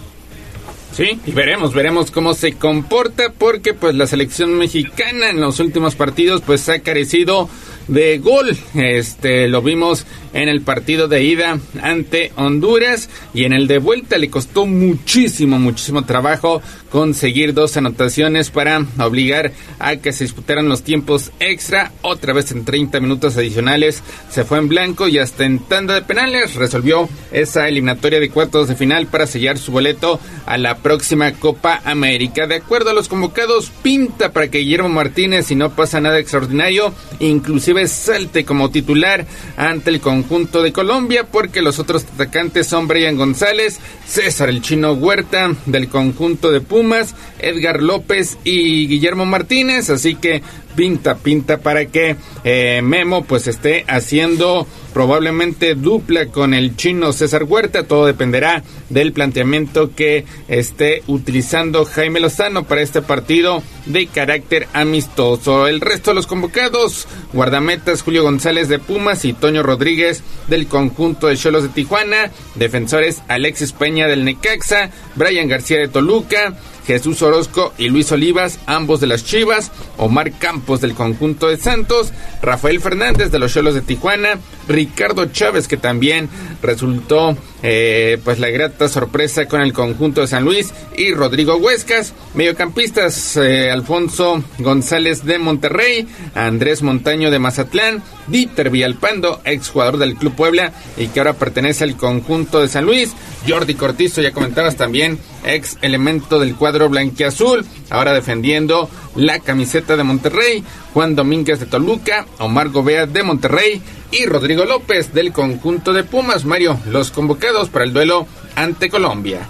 [0.93, 5.95] Sí, y veremos, veremos cómo se comporta porque pues la selección mexicana en los últimos
[5.95, 7.51] partidos pues ha carecido
[7.88, 8.56] de gol.
[8.74, 14.18] Este lo vimos en el partido de ida ante Honduras y en el de vuelta
[14.18, 20.82] le costó muchísimo, muchísimo trabajo conseguir dos anotaciones para obligar a que se disputaran los
[20.82, 21.92] tiempos extra.
[22.02, 26.02] Otra vez en 30 minutos adicionales se fue en blanco y hasta en tanda de
[26.02, 31.32] penales resolvió esa eliminatoria de cuartos de final para sellar su boleto a la próxima
[31.32, 32.46] Copa América.
[32.46, 36.94] De acuerdo a los convocados, pinta para que Guillermo Martínez, si no pasa nada extraordinario,
[37.20, 39.27] inclusive salte como titular
[39.57, 44.93] ante el conjunto de Colombia, porque los otros atacantes son Brian González, César el Chino
[44.93, 50.43] Huerta del conjunto de Pumas, Edgar López y Guillermo Martínez, así que
[50.77, 57.44] pinta, pinta para que eh, Memo pues esté haciendo probablemente dupla con el chino César
[57.44, 64.69] Huerta, todo dependerá del planteamiento que esté utilizando Jaime Lozano para este partido de carácter
[64.73, 65.66] amistoso.
[65.66, 71.27] El resto de los convocados, guardametas Julio González de Pumas y Toño Rodríguez del conjunto
[71.27, 76.55] de Cholos de Tijuana, defensores Alexis Peña del Necaxa, Brian García de Toluca,
[76.86, 82.12] Jesús Orozco y Luis Olivas, ambos de las Chivas, Omar Campos del conjunto de Santos,
[82.42, 84.38] Rafael Fernández de los Cholos de Tijuana,
[84.68, 86.28] Ricardo Chávez que también
[86.62, 92.14] resultó eh, pues la grata sorpresa con el conjunto de San Luis y Rodrigo Huescas.
[92.34, 100.34] Mediocampistas eh, Alfonso González de Monterrey, Andrés Montaño de Mazatlán, Dieter Villalpando, exjugador del Club
[100.34, 103.12] Puebla y que ahora pertenece al conjunto de San Luis,
[103.48, 110.05] Jordi Cortizo, ya comentabas también, ex elemento del cuadro blanquiazul, ahora defendiendo la camiseta de
[110.05, 116.05] Monterrey, Juan Domínguez de Toluca, Omar Gobea de Monterrey y Rodrigo López del conjunto de
[116.05, 116.44] Pumas.
[116.44, 119.48] Mario, los convocados para el duelo ante Colombia.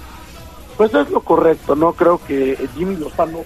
[0.77, 1.93] Pues es lo correcto, ¿no?
[1.93, 3.45] Creo que Jimmy Lozano,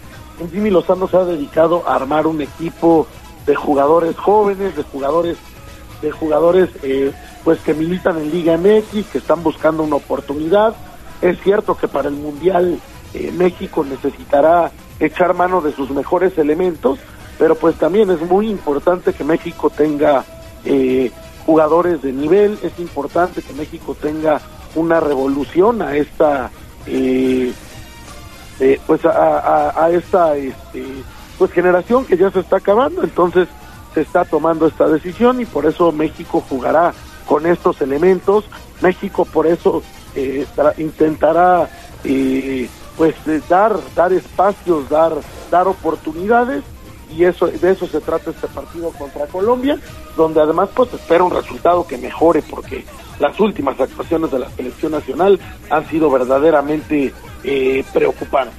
[0.51, 3.07] Jimmy Lozano se ha dedicado a armar un equipo
[3.47, 5.37] de jugadores jóvenes, de jugadores,
[6.03, 7.13] de jugadores eh,
[7.45, 10.75] pues que militan en Liga MX, que están buscando una oportunidad.
[11.23, 12.79] Es cierto que para el Mundial
[13.15, 16.99] eh, México necesitará echar mano de sus mejores elementos,
[17.39, 20.25] pero pues también es muy importante que México tenga
[20.65, 21.11] eh,
[21.47, 24.41] jugadores de nivel, es importante que México tenga
[24.75, 26.51] una revolución a esta
[26.87, 27.53] eh,
[28.87, 30.85] pues a esta este,
[31.39, 33.49] pues generación que ya se está acabando entonces
[33.95, 36.93] se está tomando esta decisión y por eso México jugará
[37.27, 38.45] con estos elementos.
[38.81, 39.83] México por eso
[40.15, 40.47] eh,
[40.79, 41.69] intentará
[42.05, 45.13] eh, pues eh, dar dar espacios dar
[45.51, 46.63] dar oportunidades
[47.11, 49.79] y eso de eso se trata este partido contra Colombia
[50.17, 52.85] donde además pues espera un resultado que mejore porque
[53.19, 55.39] las últimas actuaciones de la selección nacional
[55.69, 57.13] han sido verdaderamente
[57.45, 58.55] eh, preocupantes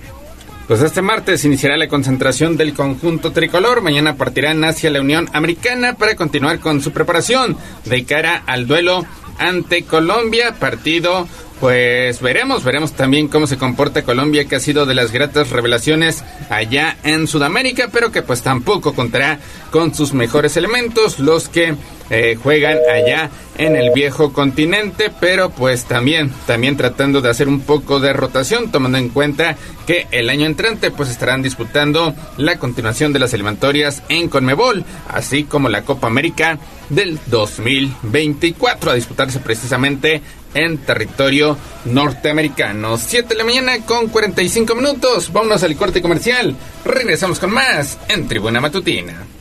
[0.68, 3.82] Pues este martes iniciará la concentración del conjunto tricolor.
[3.82, 9.06] Mañana partirán hacia la Unión Americana para continuar con su preparación de cara al duelo
[9.42, 10.56] ante Colombia.
[10.60, 11.28] Partido,
[11.60, 16.24] pues veremos, veremos también cómo se comporta Colombia, que ha sido de las gratas revelaciones
[16.50, 19.40] allá en Sudamérica, pero que pues tampoco contará
[19.72, 21.76] con sus mejores elementos, los que
[22.14, 27.62] eh, juegan allá en el viejo continente, pero pues también, también tratando de hacer un
[27.62, 29.56] poco de rotación, tomando en cuenta
[29.88, 35.46] que el año entrante pues estarán disputando la continuación de las eliminatorias en Conmebol, así
[35.46, 36.60] como la Copa América
[36.90, 40.22] del 2024 a disputarse precisamente
[40.54, 42.98] en territorio norteamericano.
[42.98, 45.32] 7 de la mañana con 45 minutos.
[45.32, 46.58] Vámonos al corte comercial.
[46.84, 49.41] Regresamos con más en Tribuna Matutina.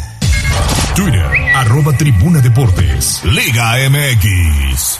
[1.01, 4.99] Twitter, arroba Tribuna Deportes, Liga MX.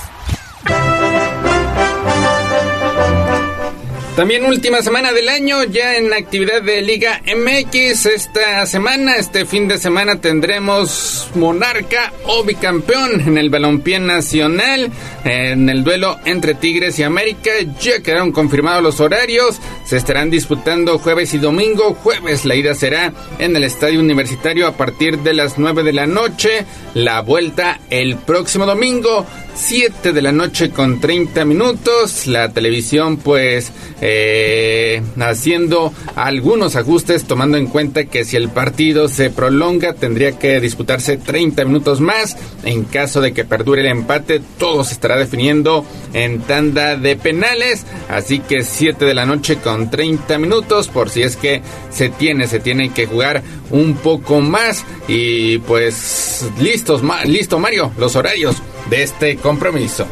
[4.16, 8.06] También última semana del año, ya en actividad de Liga MX.
[8.08, 14.92] Esta semana, este fin de semana, tendremos monarca o bicampeón en el balompié nacional.
[15.24, 19.62] En el duelo entre Tigres y América, ya quedaron confirmados los horarios.
[19.86, 21.94] Se estarán disputando jueves y domingo.
[21.94, 26.06] Jueves la ida será en el estadio universitario a partir de las 9 de la
[26.06, 26.66] noche.
[26.96, 29.26] La vuelta el próximo domingo.
[29.54, 32.28] 7 de la noche con 30 minutos.
[32.28, 33.72] La televisión pues
[34.02, 40.60] eh, haciendo algunos ajustes tomando en cuenta que si el partido se prolonga tendría que
[40.60, 42.36] disputarse 30 minutos más.
[42.64, 47.86] En caso de que perdure el empate todo se estará definiendo en tanda de penales.
[48.10, 51.62] Así que 7 de la noche con 30 minutos por si es que
[51.92, 54.84] se tiene, se tiene que jugar un poco más.
[55.08, 60.08] Y pues listos, listo Mario, los horarios de este compromiso.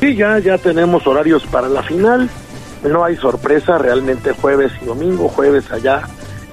[0.00, 2.30] Sí, ya, ya tenemos horarios para la final.
[2.84, 5.28] No hay sorpresa, realmente jueves y domingo.
[5.28, 6.02] Jueves allá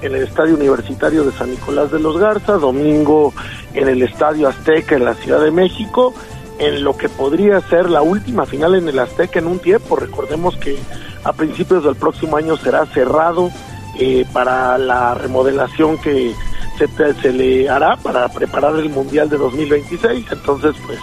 [0.00, 3.32] en el Estadio Universitario de San Nicolás de los Garza, domingo
[3.74, 6.14] en el Estadio Azteca en la Ciudad de México,
[6.58, 9.94] en lo que podría ser la última final en el Azteca en un tiempo.
[9.94, 10.78] Recordemos que
[11.22, 13.50] a principios del próximo año será cerrado
[13.98, 16.34] eh, para la remodelación que
[16.78, 20.26] se, se le hará para preparar el Mundial de 2026.
[20.32, 20.98] Entonces, pues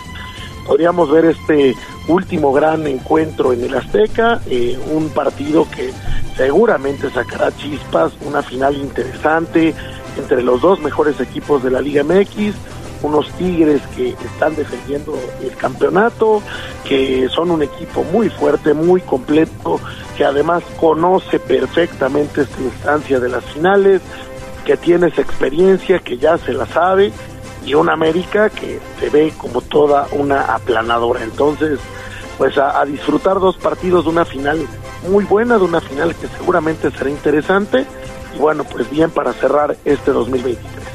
[0.69, 1.75] podríamos ver este
[2.07, 5.91] último gran encuentro en el Azteca, eh, un partido que
[6.37, 9.73] seguramente sacará chispas, una final interesante
[10.15, 12.53] entre los dos mejores equipos de la Liga MX,
[13.01, 16.43] unos Tigres que están defendiendo el campeonato,
[16.87, 19.81] que son un equipo muy fuerte, muy completo,
[20.15, 24.01] que además conoce perfectamente esta instancia de las finales,
[24.65, 27.11] que tiene esa experiencia, que ya se la sabe
[27.65, 31.23] y un América que se ve como toda una aplanadora.
[31.23, 31.79] Entonces,
[32.37, 34.65] pues a, a disfrutar dos partidos de una final
[35.07, 37.85] muy buena, de una final que seguramente será interesante
[38.35, 40.89] y bueno, pues bien para cerrar este 2023.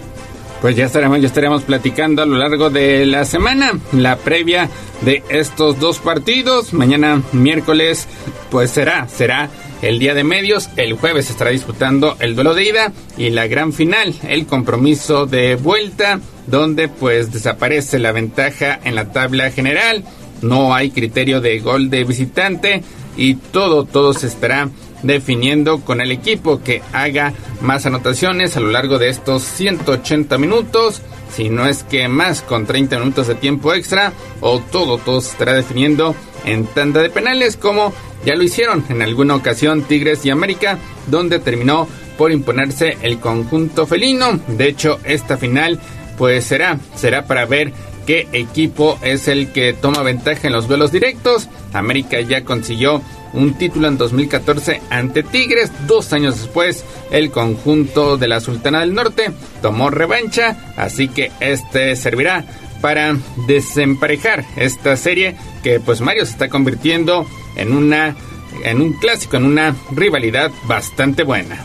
[0.60, 4.70] Pues ya estaremos, ya estaremos platicando a lo largo de la semana la previa
[5.02, 6.72] de estos dos partidos.
[6.72, 8.08] Mañana miércoles,
[8.50, 9.50] pues será, será
[9.82, 10.68] el día de medios.
[10.76, 15.56] El jueves estará disputando el duelo de ida y la gran final, el compromiso de
[15.56, 20.04] vuelta, donde pues desaparece la ventaja en la tabla general.
[20.42, 22.82] No hay criterio de gol de visitante
[23.16, 24.68] y todo, todo se estará
[25.04, 31.02] definiendo con el equipo que haga más anotaciones a lo largo de estos 180 minutos,
[31.34, 35.32] si no es que más con 30 minutos de tiempo extra, o todo, todo se
[35.32, 37.92] estará definiendo en tanda de penales como
[38.24, 43.86] ya lo hicieron en alguna ocasión Tigres y América, donde terminó por imponerse el conjunto
[43.86, 44.40] felino.
[44.48, 45.80] De hecho, esta final
[46.16, 47.72] pues será, será para ver
[48.06, 51.48] qué equipo es el que toma ventaja en los duelos directos.
[51.72, 53.02] América ya consiguió
[53.32, 55.72] un título en 2014 ante Tigres.
[55.86, 61.96] Dos años después, el conjunto de la Sultana del Norte tomó revancha, así que este
[61.96, 62.44] servirá
[62.84, 63.16] para
[63.46, 67.24] desemparejar esta serie que pues Mario se está convirtiendo
[67.56, 68.14] en una
[68.62, 71.64] en un clásico, en una rivalidad bastante buena.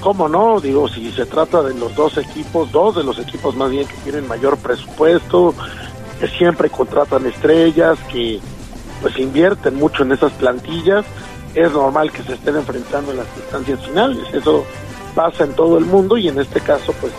[0.00, 0.60] ¿Cómo no?
[0.60, 3.94] Digo, si se trata de los dos equipos, dos de los equipos más bien que
[4.04, 5.54] tienen mayor presupuesto,
[6.20, 8.38] que siempre contratan estrellas, que
[9.00, 11.06] pues invierten mucho en esas plantillas,
[11.54, 14.28] es normal que se estén enfrentando en las instancias finales.
[14.34, 14.66] Eso
[15.14, 17.14] pasa en todo el mundo y en este caso, pues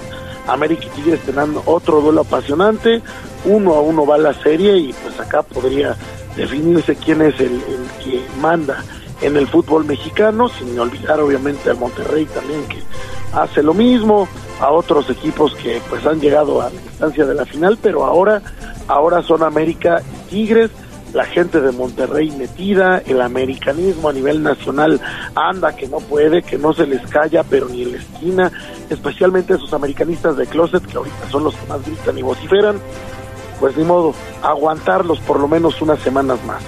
[0.47, 3.01] América y Tigres tendrán otro duelo apasionante,
[3.45, 5.95] uno a uno va la serie y pues acá podría
[6.35, 7.61] definirse quién es el,
[8.03, 8.83] que manda
[9.21, 12.81] en el fútbol mexicano, sin olvidar obviamente al Monterrey también que
[13.33, 14.27] hace lo mismo,
[14.59, 18.41] a otros equipos que pues han llegado a la instancia de la final, pero ahora,
[18.87, 20.71] ahora son América y Tigres,
[21.13, 24.99] la gente de Monterrey metida, el americanismo a nivel nacional
[25.35, 28.51] anda que no puede, que no se les calla, pero ni en la esquina,
[28.89, 32.79] especialmente esos americanistas de closet que ahorita son los que más gritan y vociferan,
[33.59, 36.63] pues ni modo, aguantarlos por lo menos unas semanas más.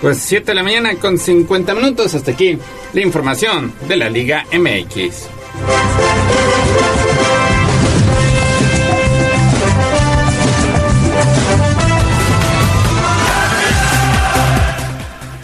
[0.00, 2.12] Pues 7 de la mañana con 50 minutos.
[2.14, 2.58] Hasta aquí
[2.92, 5.28] la información de la Liga MX.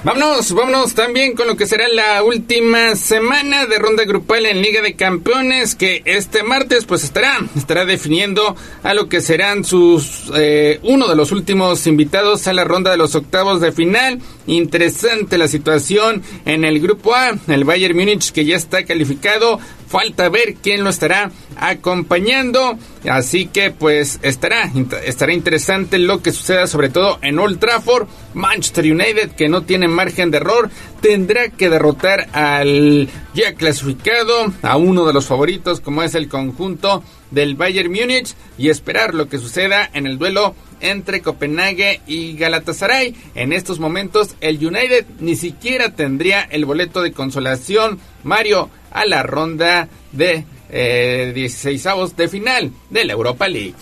[0.05, 4.81] Vámonos, vámonos también con lo que será la última semana de ronda grupal en Liga
[4.81, 8.55] de Campeones, que este martes pues estará, estará definiendo
[8.85, 12.97] a lo que serán sus eh, uno de los últimos invitados a la ronda de
[12.97, 14.21] los octavos de final.
[14.47, 19.59] Interesante la situación en el grupo A, el Bayern Múnich que ya está calificado,
[19.89, 22.79] falta ver quién lo estará acompañando,
[23.09, 24.71] así que pues estará
[25.05, 29.89] estará interesante lo que suceda sobre todo en Old Trafford, Manchester United que no tiene
[29.89, 30.71] margen de error
[31.01, 37.03] tendrá que derrotar al ya clasificado, a uno de los favoritos como es el conjunto
[37.31, 43.15] del Bayern Múnich y esperar lo que suceda en el duelo entre Copenhague y Galatasaray.
[43.35, 49.23] En estos momentos el United ni siquiera tendría el boleto de consolación, Mario, a la
[49.23, 53.75] ronda de eh, 16 avos de final de la Europa League.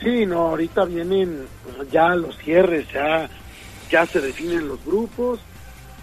[0.00, 1.46] Sí, no, ahorita vienen
[1.90, 3.28] ya los cierres, ya,
[3.90, 5.40] ya se definen los grupos.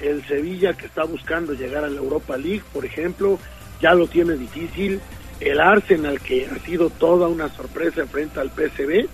[0.01, 3.39] El Sevilla que está buscando llegar a la Europa League, por ejemplo,
[3.81, 4.99] ya lo tiene difícil.
[5.39, 9.07] El Arsenal que ha sido toda una sorpresa frente al PSV.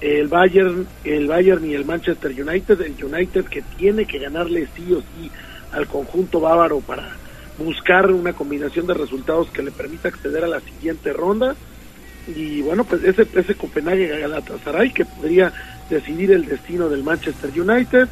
[0.00, 4.92] El Bayern, el Bayern y el Manchester United, el United que tiene que ganarle sí
[4.92, 5.30] o sí
[5.70, 7.16] al conjunto bávaro para
[7.62, 11.54] buscar una combinación de resultados que le permita acceder a la siguiente ronda.
[12.28, 15.52] Y bueno pues ese ese Copenhague Galatasaray que podría
[15.90, 18.08] decidir el destino del Manchester United.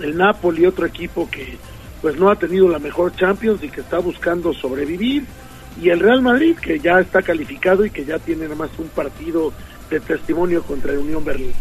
[0.00, 1.56] El Napoli otro equipo que
[2.00, 5.24] pues no ha tenido la mejor Champions y que está buscando sobrevivir.
[5.80, 8.88] Y el Real Madrid que ya está calificado y que ya tiene nada más un
[8.88, 9.52] partido
[9.90, 11.52] de testimonio contra el Unión Berlín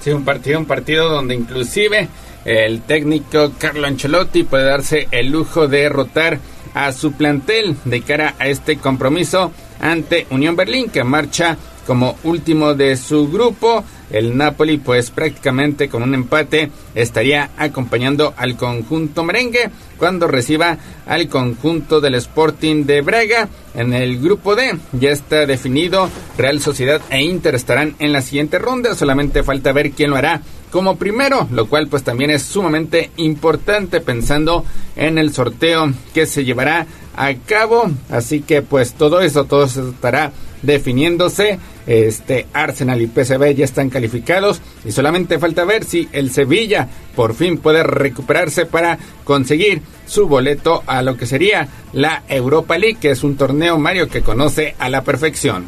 [0.00, 2.08] Sí, un partido, un partido donde inclusive
[2.44, 6.38] el técnico Carlo Ancelotti puede darse el lujo de derrotar
[6.74, 11.56] a su plantel de cara a este compromiso ante Unión Berlín que marcha
[11.90, 13.82] como último de su grupo.
[14.12, 21.28] El Napoli pues prácticamente con un empate estaría acompañando al conjunto merengue cuando reciba al
[21.28, 24.76] conjunto del Sporting de Braga en el grupo D.
[24.92, 26.08] Ya está definido,
[26.38, 30.42] Real Sociedad e Inter estarán en la siguiente ronda, solamente falta ver quién lo hará
[30.70, 34.64] como primero, lo cual pues también es sumamente importante pensando
[34.94, 36.86] en el sorteo que se llevará
[37.16, 40.30] a cabo, así que pues todo eso, todo eso estará
[40.62, 41.58] definiéndose.
[41.86, 47.34] Este Arsenal y PSV ya están calificados y solamente falta ver si el Sevilla por
[47.34, 53.10] fin puede recuperarse para conseguir su boleto a lo que sería la Europa League, que
[53.10, 55.66] es un torneo Mario que conoce a la perfección.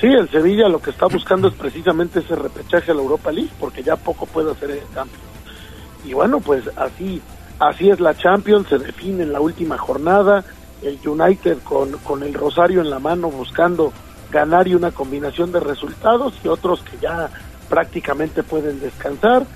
[0.00, 3.50] Sí, el Sevilla lo que está buscando es precisamente ese repechaje a la Europa League,
[3.58, 5.24] porque ya poco puede hacer el Champions.
[6.04, 7.20] Y bueno, pues así,
[7.58, 10.44] así es la Champions, se define en la última jornada,
[10.82, 13.92] el United con, con el Rosario en la mano buscando
[14.30, 17.30] ganar y una combinación de resultados y otros que ya
[17.68, 19.46] prácticamente pueden descansar.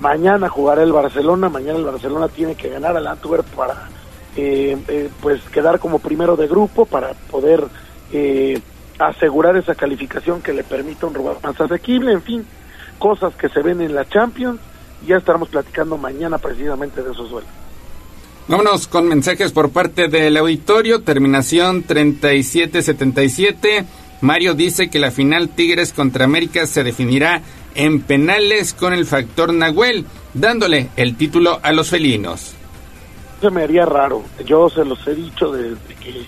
[0.00, 3.88] Mañana jugará el Barcelona, mañana el Barcelona tiene que ganar al Antwerp para
[4.36, 7.64] eh, eh, pues quedar como primero de grupo para poder
[8.12, 8.60] eh,
[8.98, 12.46] asegurar esa calificación que le permita un lugar más asequible, en fin,
[12.98, 14.60] cosas que se ven en la Champions
[15.02, 17.50] y ya estaremos platicando mañana precisamente de esos duelos.
[18.48, 21.02] Vámonos con mensajes por parte del auditorio.
[21.02, 23.86] Terminación 3777.
[24.22, 27.42] Mario dice que la final Tigres contra América se definirá
[27.74, 32.54] en penales con el factor Nahuel, dándole el título a los felinos.
[33.40, 34.22] Se me haría raro.
[34.46, 36.24] Yo se los he dicho desde que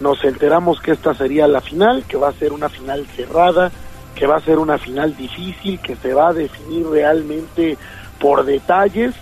[0.00, 3.70] nos enteramos que esta sería la final, que va a ser una final cerrada,
[4.16, 7.78] que va a ser una final difícil, que se va a definir realmente
[8.18, 9.14] por detalles.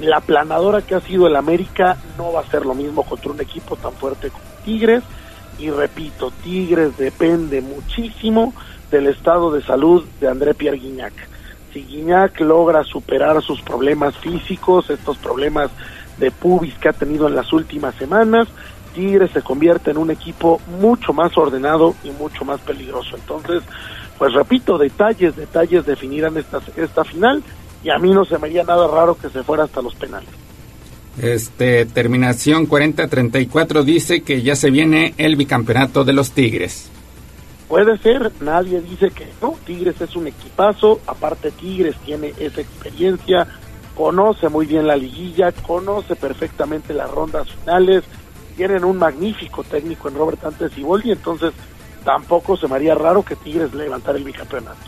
[0.00, 3.40] La planadora que ha sido el América no va a ser lo mismo contra un
[3.40, 5.02] equipo tan fuerte como Tigres.
[5.58, 8.52] Y repito, Tigres depende muchísimo
[8.90, 11.12] del estado de salud de André Pierre Guignac.
[11.72, 15.70] Si Guignac logra superar sus problemas físicos, estos problemas
[16.18, 18.48] de pubis que ha tenido en las últimas semanas,
[18.94, 23.16] Tigres se convierte en un equipo mucho más ordenado y mucho más peligroso.
[23.16, 23.62] Entonces,
[24.18, 27.42] pues repito, detalles, detalles definirán esta, esta final
[27.82, 30.30] y a mí no se me haría nada raro que se fuera hasta los penales.
[31.20, 36.90] Este, terminación 40-34 dice que ya se viene el bicampeonato de los Tigres.
[37.68, 43.46] Puede ser, nadie dice que no, Tigres es un equipazo, aparte Tigres tiene esa experiencia,
[43.96, 48.04] conoce muy bien la liguilla, conoce perfectamente las rondas finales,
[48.56, 51.52] tienen un magnífico técnico en Robert Antes y Boldi, entonces
[52.04, 54.78] tampoco se me haría raro que Tigres levantara el bicampeonato.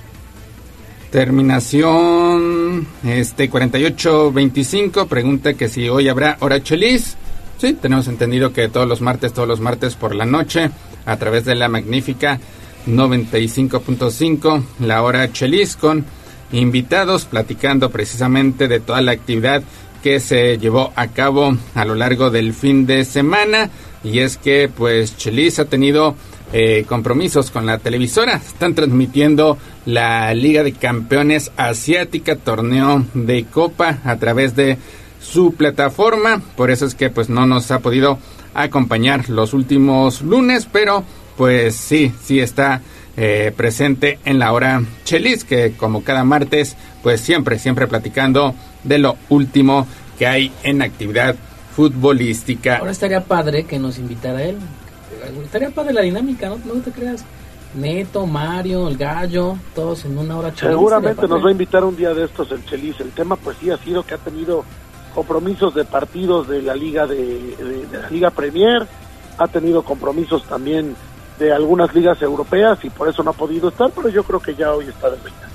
[1.16, 7.16] Terminación este 48-25 pregunta que si hoy habrá hora chelis.
[7.56, 10.70] Sí, tenemos entendido que todos los martes, todos los martes por la noche,
[11.06, 12.38] a través de la magnífica
[12.86, 16.04] 95.5, la hora chelis con
[16.52, 19.62] invitados platicando precisamente de toda la actividad
[20.02, 23.70] que se llevó a cabo a lo largo del fin de semana.
[24.04, 26.14] Y es que pues Chelis ha tenido
[26.52, 28.36] eh, compromisos con la televisora.
[28.36, 34.78] Están transmitiendo la Liga de Campeones Asiática, torneo de Copa a través de
[35.20, 36.40] su plataforma.
[36.56, 38.18] Por eso es que pues no nos ha podido
[38.54, 41.04] acompañar los últimos lunes, pero
[41.36, 42.80] pues sí, sí está
[43.16, 48.54] eh, presente en la hora Chelis, que como cada martes, pues siempre, siempre platicando
[48.84, 49.86] de lo último
[50.18, 51.36] que hay en actividad
[51.74, 52.78] futbolística.
[52.78, 54.56] Ahora estaría padre que nos invitara él.
[55.44, 56.58] Estaría padre la dinámica, ¿no?
[56.64, 57.24] No te creas.
[57.74, 61.94] Neto, Mario, el Gallo, todos en una hora Chelis, Seguramente nos va a invitar un
[61.96, 62.98] día de estos el Chelis.
[63.00, 64.64] El tema pues sí ha sido que ha tenido
[65.14, 68.86] compromisos de partidos de la Liga de, de- de la Liga Premier,
[69.38, 70.94] ha tenido compromisos también
[71.38, 74.54] de algunas ligas europeas y por eso no ha podido estar, pero yo creo que
[74.54, 75.48] ya hoy está de vuelta.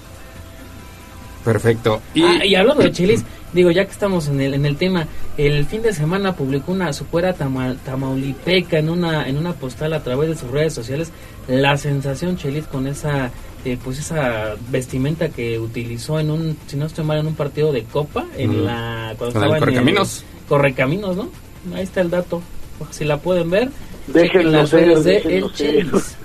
[1.43, 2.01] Perfecto.
[2.13, 5.07] Y, Ah, y hablando de chilis, digo, ya que estamos en el, en el tema,
[5.37, 10.03] el fin de semana publicó una supuera tama- tamaulipeca en una, en una postal a
[10.03, 11.11] través de sus redes sociales
[11.47, 13.31] la sensación chilis con esa
[13.65, 17.71] eh, pues esa vestimenta que utilizó en un, si no estoy mal, en un partido
[17.71, 20.25] de copa, en la cuando estaba en Correcaminos.
[20.49, 21.29] Correcaminos, ¿no?
[21.75, 22.41] Ahí está el dato.
[22.89, 23.69] Si la pueden ver,
[24.07, 25.53] Déjenlo chequen las redes de El.
[25.53, 26.15] Chelis.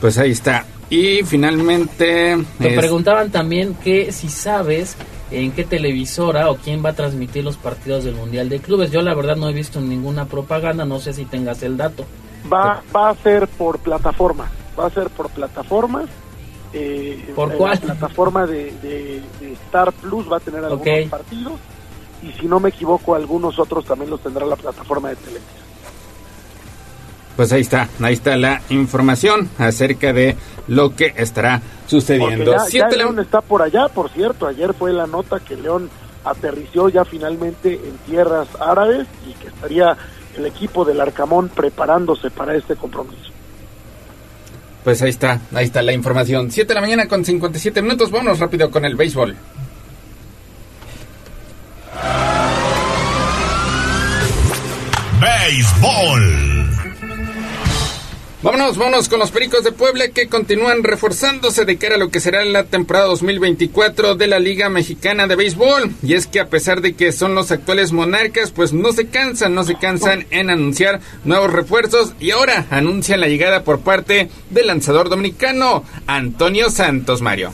[0.00, 0.64] Pues ahí está.
[0.90, 2.36] Y finalmente...
[2.58, 4.96] Te es- preguntaban también que si sabes
[5.30, 8.92] en qué televisora o quién va a transmitir los partidos del Mundial de Clubes.
[8.92, 12.04] Yo la verdad no he visto ninguna propaganda, no sé si tengas el dato.
[12.52, 14.48] Va, va a ser por plataformas,
[14.78, 16.08] va a ser por plataformas.
[16.72, 17.72] eh, ¿Por cuál?
[17.72, 21.52] La plataforma de, de- de Star Plus va a tener algunos partidos
[22.22, 25.65] y si no me equivoco algunos otros también los tendrá la plataforma de televisión.
[27.36, 30.36] Pues ahí está, ahí está la información acerca de
[30.68, 32.54] lo que estará sucediendo.
[32.70, 35.90] ya, León está por allá, por cierto, ayer fue la nota que León
[36.24, 39.96] aterrició ya finalmente en tierras árabes y que estaría
[40.36, 43.30] el equipo del Arcamón preparándose para este compromiso.
[44.82, 46.50] Pues ahí está, ahí está la información.
[46.50, 48.10] 7 de la mañana con 57 minutos.
[48.10, 49.36] Vámonos rápido con el béisbol.
[55.20, 56.45] Béisbol.
[58.46, 62.20] Vámonos, vámonos con los Pericos de Puebla que continúan reforzándose de cara a lo que
[62.20, 65.90] será la temporada 2024 de la Liga Mexicana de Béisbol.
[66.00, 69.56] Y es que a pesar de que son los actuales monarcas, pues no se cansan,
[69.56, 74.68] no se cansan en anunciar nuevos refuerzos y ahora anuncian la llegada por parte del
[74.68, 77.50] lanzador dominicano Antonio Santos Mario.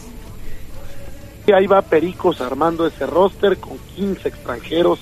[1.47, 4.99] Y ahí va Pericos armando ese roster con 15 extranjeros,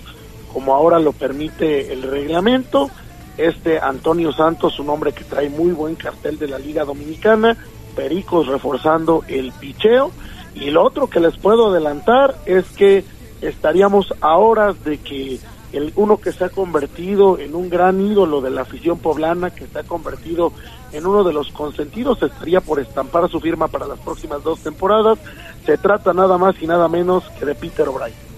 [0.53, 2.93] como ahora lo permite el reglamento.
[3.37, 7.57] Este Antonio Santos, un hombre que trae muy buen cartel de la Liga Dominicana.
[7.95, 10.11] Pericos reforzando el picheo.
[10.55, 13.05] Y lo otro que les puedo adelantar es que
[13.41, 15.41] estaríamos a horas de que
[15.73, 19.67] el uno que se ha convertido en un gran ídolo de la afición poblana, que
[19.67, 20.53] se ha convertido
[20.93, 25.19] en uno de los consentidos, estaría por estampar su firma para las próximas dos temporadas.
[25.65, 28.30] Se trata nada más y nada menos que de Peter O'Brien.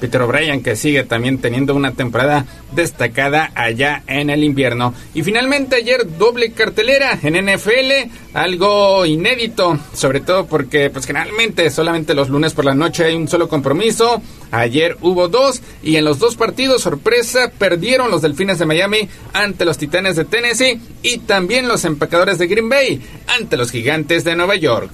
[0.00, 4.94] Peter O'Brien que sigue también teniendo una temporada destacada allá en el invierno.
[5.14, 12.14] Y finalmente ayer doble cartelera en NFL, algo inédito, sobre todo porque pues generalmente solamente
[12.14, 14.22] los lunes por la noche hay un solo compromiso.
[14.50, 19.64] Ayer hubo dos y en los dos partidos sorpresa perdieron los Delfines de Miami ante
[19.64, 23.00] los Titanes de Tennessee y también los Empacadores de Green Bay
[23.38, 24.90] ante los Gigantes de Nueva York.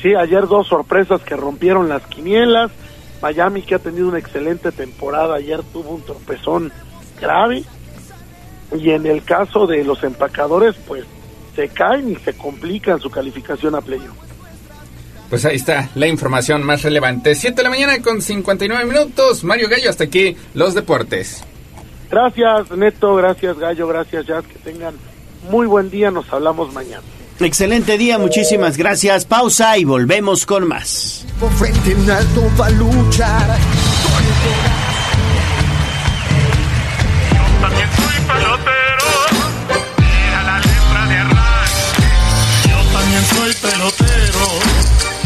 [0.00, 2.72] Sí, ayer dos sorpresas que rompieron las quinielas.
[3.22, 6.72] Miami que ha tenido una excelente temporada, ayer tuvo un tropezón
[7.20, 7.64] grave
[8.76, 11.04] y en el caso de los empacadores pues
[11.54, 14.16] se caen y se complican su calificación a playoff.
[15.30, 17.34] Pues ahí está la información más relevante.
[17.34, 19.44] 7 de la mañana con 59 minutos.
[19.44, 21.44] Mario Gallo, hasta aquí los deportes.
[22.10, 24.94] Gracias Neto, gracias Gallo, gracias Jazz, que tengan
[25.50, 27.02] muy buen día, nos hablamos mañana.
[27.44, 29.24] Excelente día, muchísimas gracias.
[29.24, 31.24] Pausa y volvemos con más.
[31.58, 33.58] Frente en alto va a luchar.
[38.32, 39.08] Pelotero.
[39.98, 42.06] Mira la letra de arranque.
[42.68, 44.11] Yo también soy pelotero.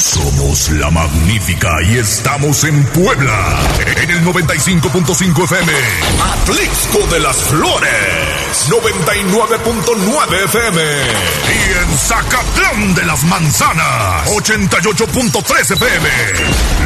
[0.00, 3.58] Somos la magnífica y estamos en Puebla,
[4.02, 5.72] en el 95.5 FM.
[6.32, 10.82] Atlixco de las Flores, 99.9 FM.
[10.82, 16.08] Y en Zacatlán de las Manzanas, 88.3 FM.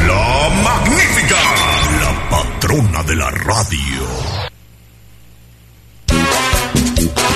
[0.06, 1.36] La magnífica,
[2.00, 4.40] la patrona de la radio.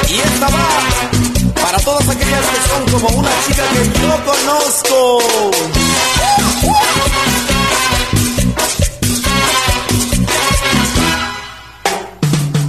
[0.09, 5.19] Y esta va para todas aquellas que son como una chica que yo conozco.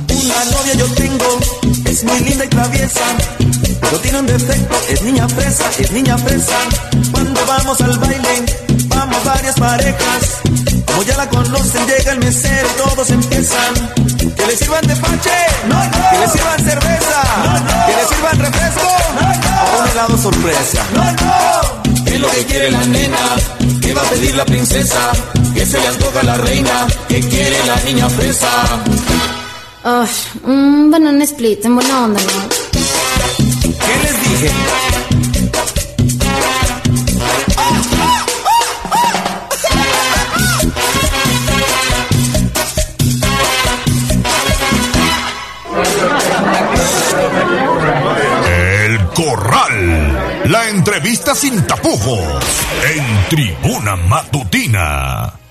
[0.10, 1.40] Una novia yo tengo,
[1.86, 3.06] es muy linda y traviesa,
[3.82, 6.58] pero tiene un defecto, es niña fresa, es niña fresa.
[7.12, 8.46] Cuando vamos al baile,
[8.88, 10.42] vamos varias parejas.
[10.96, 13.74] Como ya la conocen, llega el mesero y todos empiezan.
[14.34, 15.30] Que le sirvan de panche,
[16.10, 17.22] que le sirvan cerveza,
[17.86, 20.84] que le sirvan refresco o un helado sorpresa.
[22.06, 23.18] ¿Qué es lo que quiere la nena?
[23.82, 25.12] ¿Qué va a pedir la princesa?
[25.54, 26.88] Que se le antoja a la reina?
[27.10, 28.48] ¿Qué quiere la niña fresa?
[29.84, 30.10] Ay,
[30.44, 32.50] un banana split, en buena onda, ¿no?
[33.62, 34.52] ¿Qué les dije?
[49.16, 50.44] Corral.
[50.52, 52.44] La entrevista sin tapujos.
[52.94, 55.45] En Tribuna Matutina.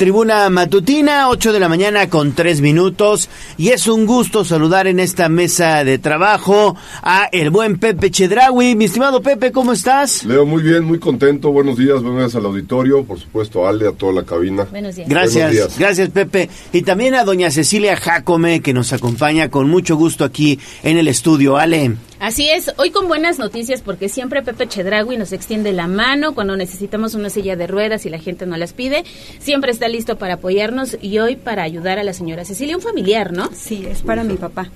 [0.00, 3.28] Tribuna Matutina, 8 de la mañana con 3 minutos.
[3.58, 8.74] Y es un gusto saludar en esta mesa de trabajo a el buen Pepe Chedraui.
[8.76, 10.24] Mi estimado Pepe, ¿cómo estás?
[10.24, 11.52] Leo, muy bien, muy contento.
[11.52, 13.04] Buenos días, buenos días al auditorio.
[13.04, 14.66] Por supuesto, a Ale, a toda la cabina.
[14.70, 15.06] Buenos días.
[15.06, 15.78] Gracias, Buenos días.
[15.78, 16.48] gracias Pepe.
[16.72, 21.08] Y también a doña Cecilia Jacome, que nos acompaña con mucho gusto aquí en el
[21.08, 21.58] estudio.
[21.58, 21.96] Ale.
[22.20, 26.54] Así es, hoy con buenas noticias porque siempre Pepe Chedragui nos extiende la mano cuando
[26.54, 29.04] necesitamos una silla de ruedas y la gente no las pide.
[29.38, 33.32] Siempre está listo para apoyarnos y hoy para ayudar a la señora Cecilia, un familiar,
[33.32, 33.48] ¿no?
[33.54, 34.70] Sí, es para mi papá.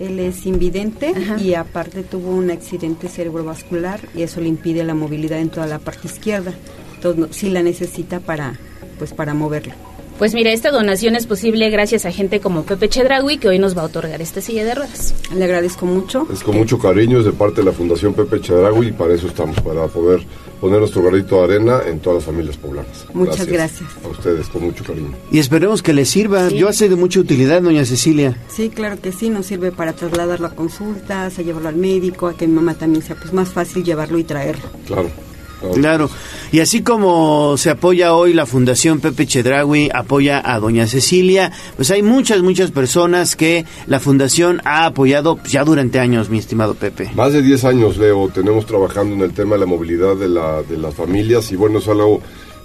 [0.00, 5.40] Él es invidente y aparte tuvo un accidente cerebrovascular y eso le impide la movilidad
[5.40, 6.54] en toda la parte izquierda.
[6.94, 8.58] Entonces, sí la necesita para,
[8.98, 9.74] pues, para moverlo.
[10.18, 13.78] Pues mira, esta donación es posible gracias a gente como Pepe Chedragui, que hoy nos
[13.78, 15.14] va a otorgar esta silla de ruedas.
[15.32, 16.26] Le agradezco mucho.
[16.32, 19.28] Es con mucho cariño, es de parte de la Fundación Pepe Chedragui y para eso
[19.28, 20.26] estamos, para poder
[20.60, 23.06] poner nuestro granito de arena en todas las familias poblanas.
[23.14, 23.88] Muchas gracias.
[24.04, 25.14] A ustedes, con mucho cariño.
[25.30, 26.48] Y esperemos que les sirva.
[26.48, 28.36] Yo hace de mucha utilidad, doña Cecilia.
[28.48, 32.36] Sí, claro que sí, nos sirve para trasladarlo a consultas, a llevarlo al médico, a
[32.36, 34.64] que mi mamá también sea pues más fácil llevarlo y traerlo.
[34.84, 35.10] Claro.
[35.74, 36.08] Claro,
[36.52, 41.90] y así como se apoya hoy la Fundación Pepe Chedragui, apoya a Doña Cecilia, pues
[41.90, 46.74] hay muchas, muchas personas que la Fundación ha apoyado pues, ya durante años, mi estimado
[46.74, 47.10] Pepe.
[47.14, 50.62] Más de 10 años, Leo, tenemos trabajando en el tema de la movilidad de, la,
[50.62, 52.20] de las familias y bueno, es algo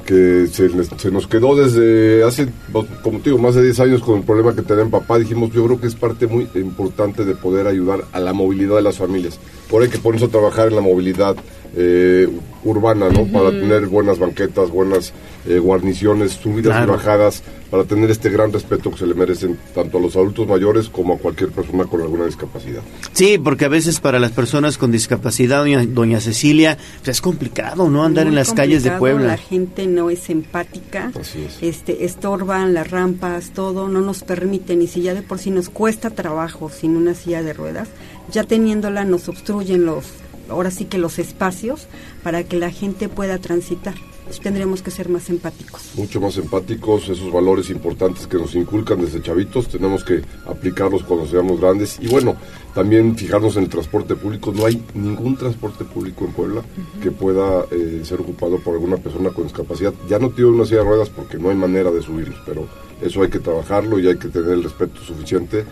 [0.06, 4.02] que se, se nos quedó desde hace, pues, como te digo, más de 10 años
[4.02, 5.18] con el problema que tenía papá.
[5.18, 8.82] Dijimos, yo creo que es parte muy importante de poder ayudar a la movilidad de
[8.82, 9.40] las familias.
[9.70, 11.36] Por ahí que ponerse a trabajar en la movilidad
[11.76, 12.28] eh,
[12.64, 13.26] urbana, ¿no?
[13.26, 15.14] Para tener buenas banquetas, buenas
[15.48, 16.94] eh, guarniciones, subidas Claro.
[16.94, 20.48] y bajadas, para tener este gran respeto que se le merecen tanto a los adultos
[20.48, 22.82] mayores como a cualquier persona con alguna discapacidad.
[23.12, 27.90] Sí, porque a veces para las personas con discapacidad, doña, doña Cecilia, pues es complicado,
[27.90, 28.04] ¿no?
[28.04, 29.28] Andar en las calles de Puebla.
[29.28, 31.12] La gente no es empática.
[31.20, 31.58] Así es.
[31.62, 34.82] Este, estorban las rampas, todo, no nos permiten.
[34.82, 37.90] Y si ya de por sí nos cuesta trabajo sin una silla de ruedas,
[38.32, 40.06] ya teniéndola nos obstruyen los,
[40.50, 41.88] ahora sí que los espacios
[42.24, 43.96] para que la gente pueda transitar.
[44.42, 45.92] Tendremos que ser más empáticos.
[45.96, 51.28] mucho más empáticos, esos valores importantes que nos inculcan desde chavitos, tenemos que aplicarlos cuando
[51.28, 52.36] seamos grandes y bueno,
[52.74, 56.62] también fijarnos en el transporte público, no hay ningún transporte público en Puebla
[57.02, 60.80] que pueda eh, ser ocupado por alguna persona con discapacidad, ya no tiene una silla
[60.80, 62.68] de ruedas porque no hay manera de subirlos, pero
[63.02, 65.66] eso hay que trabajarlo y hay que tener el respeto suficiente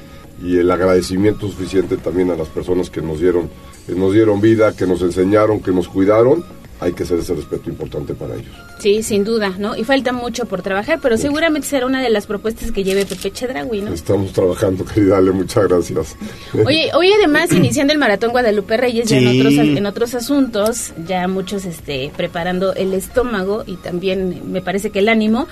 [0.44, 3.50] y el agradecimiento suficiente también a las personas que nos dieron,
[3.88, 6.44] nos dieron vida, que nos enseñaron, que nos cuidaron,
[6.82, 8.50] hay que hacer ese respeto importante para ellos.
[8.80, 9.78] Sí, sin duda, ¿no?
[9.78, 13.32] Y falta mucho por trabajar, pero seguramente será una de las propuestas que lleve Pepe
[13.32, 13.94] Chedragui, ¿no?
[13.94, 16.18] Estamos trabajando, querida Ale, muchas gracias.
[16.66, 21.28] Oye, hoy además iniciando el maratón Guadalupe Reyes ya en otros en otros asuntos, ya
[21.28, 25.48] muchos este preparando el estómago y también me parece que el ánimo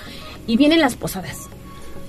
[0.48, 1.48] y vienen las posadas.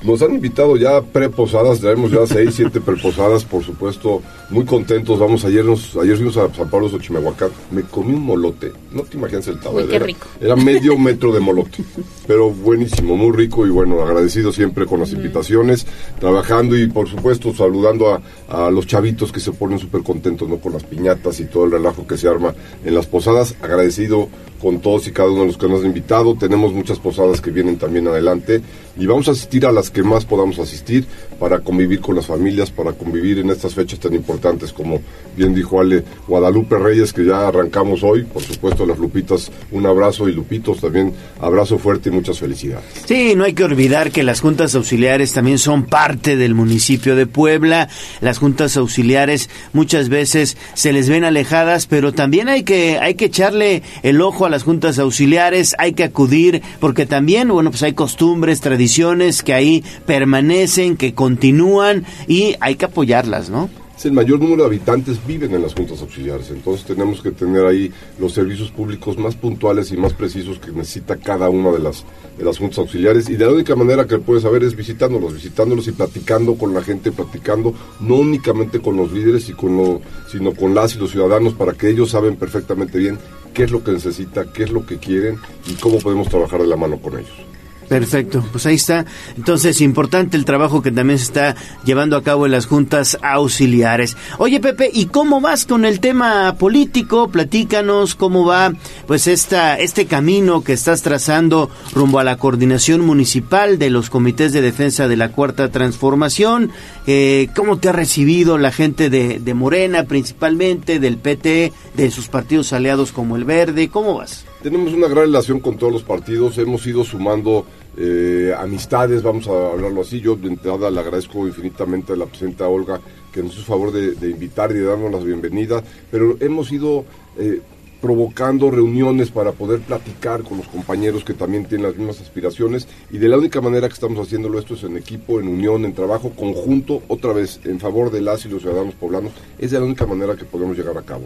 [0.04, 5.20] Nos han invitado ya preposadas, traemos ya seis, siete preposadas, por supuesto, muy contentos.
[5.20, 9.18] Vamos, ayer nos, ayer fuimos a San Pablo Xochimehuacán, me comí un molote, no te
[9.18, 9.88] imaginas el tamaño.
[9.90, 10.28] Era- rico.
[10.40, 11.84] Era medio metro de molote,
[12.26, 15.86] pero buenísimo, muy rico y bueno, agradecido siempre con las invitaciones,
[16.20, 20.58] trabajando y por supuesto saludando a, a los chavitos que se ponen súper contentos, ¿no?
[20.58, 24.30] Con las piñatas y todo el relajo que se arma en las posadas, agradecido
[24.62, 27.52] con todos y cada uno de los que nos han invitado, tenemos muchas posadas que
[27.52, 28.62] vienen también adelante
[28.98, 31.06] y vamos a asistir a las que más podamos asistir
[31.40, 35.00] para convivir con las familias, para convivir en estas fechas tan importantes como
[35.36, 40.30] bien dijo Ale, Guadalupe Reyes que ya arrancamos hoy, por supuesto las Lupitas, un abrazo
[40.30, 42.86] y Lupitos también, abrazo fuerte y muchas felicidades.
[43.06, 47.26] Sí, no hay que olvidar que las juntas auxiliares también son parte del municipio de
[47.26, 47.90] Puebla.
[48.20, 53.26] Las juntas auxiliares muchas veces se les ven alejadas, pero también hay que hay que
[53.26, 57.94] echarle el ojo a las juntas auxiliares, hay que acudir porque también, bueno, pues hay
[57.94, 63.70] costumbres, tradiciones que ahí permanecen, que continúan y hay que apoyarlas, ¿no?
[64.04, 67.92] El mayor número de habitantes viven en las juntas auxiliares, entonces tenemos que tener ahí
[68.20, 72.04] los servicios públicos más puntuales y más precisos que necesita cada una de las
[72.36, 75.88] de las juntas auxiliares y de la única manera que puedes saber es visitándolos, visitándolos
[75.88, 80.02] y platicando con la gente, platicando no únicamente con los líderes y con lo,
[80.32, 83.20] sino con las y los ciudadanos para que ellos saben perfectamente bien
[83.54, 85.38] qué es lo que necesita, qué es lo que quieren
[85.68, 87.52] y cómo podemos trabajar de la mano con ellos.
[87.92, 89.06] Perfecto, pues ahí está.
[89.36, 94.16] Entonces, importante el trabajo que también se está llevando a cabo en las juntas auxiliares.
[94.38, 97.28] Oye, Pepe, ¿y cómo vas con el tema político?
[97.28, 98.72] Platícanos cómo va
[99.08, 104.54] pues esta este camino que estás trazando rumbo a la coordinación municipal de los comités
[104.54, 106.72] de defensa de la Cuarta Transformación.
[107.08, 112.30] Eh, ¿Cómo te ha recibido la gente de, de Morena principalmente, del PT, de sus
[112.30, 113.90] partidos aliados como el Verde?
[113.90, 114.46] ¿Cómo vas?
[114.64, 117.66] Tenemos una gran relación con todos los partidos, hemos ido sumando
[117.98, 120.22] eh, amistades, vamos a hablarlo así.
[120.22, 123.02] Yo de entrada le agradezco infinitamente a la presidenta Olga
[123.34, 127.06] que nos hizo favor de, invitar y de darnos la bienvenida, pero hemos ido
[127.40, 127.60] eh,
[128.02, 133.18] provocando reuniones para poder platicar con los compañeros que también tienen las mismas aspiraciones y
[133.18, 136.34] de la única manera que estamos haciéndolo esto es en equipo, en unión, en trabajo
[136.36, 140.36] conjunto, otra vez en favor de las y los ciudadanos poblanos, es la única manera
[140.36, 141.24] que podemos llegar a cabo.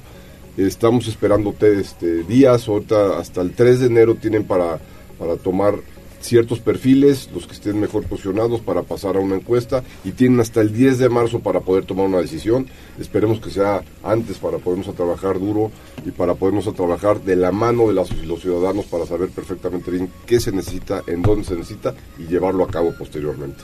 [0.57, 4.79] Estamos esperando este, días, ahorita hasta el 3 de enero tienen para,
[5.19, 5.75] para tomar
[6.21, 10.61] ciertos perfiles, los que estén mejor posicionados para pasar a una encuesta y tienen hasta
[10.61, 12.67] el 10 de marzo para poder tomar una decisión.
[12.97, 15.71] Esperemos que sea antes para podernos a trabajar duro
[16.05, 18.09] y para podernos a trabajar de la mano de los
[18.41, 22.67] ciudadanos para saber perfectamente bien qué se necesita, en dónde se necesita y llevarlo a
[22.67, 23.63] cabo posteriormente.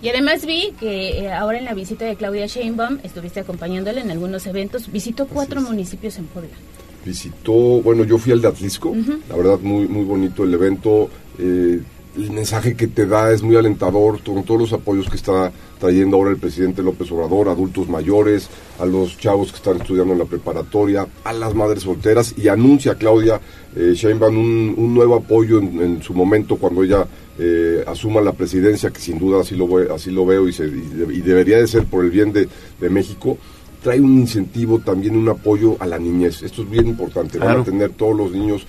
[0.00, 4.10] Y además vi que eh, ahora en la visita de Claudia Sheinbaum estuviste acompañándole en
[4.10, 4.90] algunos eventos.
[4.92, 6.50] Visitó cuatro municipios en Puebla.
[7.04, 8.94] visitó, bueno, yo fui al de Atlisco,
[9.28, 11.08] la verdad muy muy bonito el evento,
[11.38, 11.80] eh,
[12.16, 16.16] el mensaje que te da es muy alentador, con todos los apoyos que está trayendo
[16.16, 18.48] ahora el presidente López Obrador, adultos mayores,
[18.80, 22.96] a los chavos que están estudiando en la preparatoria, a las madres solteras, y anuncia
[22.96, 23.40] Claudia
[23.76, 27.06] eh, Sheinbaum un, un nuevo apoyo en, en su momento cuando ella
[27.38, 30.66] eh, asuma la presidencia, que sin duda así lo, ve- así lo veo y, se-
[30.68, 32.48] debería de ser por el bien de,
[32.80, 33.38] de México,
[33.80, 36.42] trae un incentivo, también un apoyo a la niñez.
[36.42, 37.38] Esto es bien importante.
[37.38, 37.60] Van Claro.
[37.60, 38.66] a tener todos los niños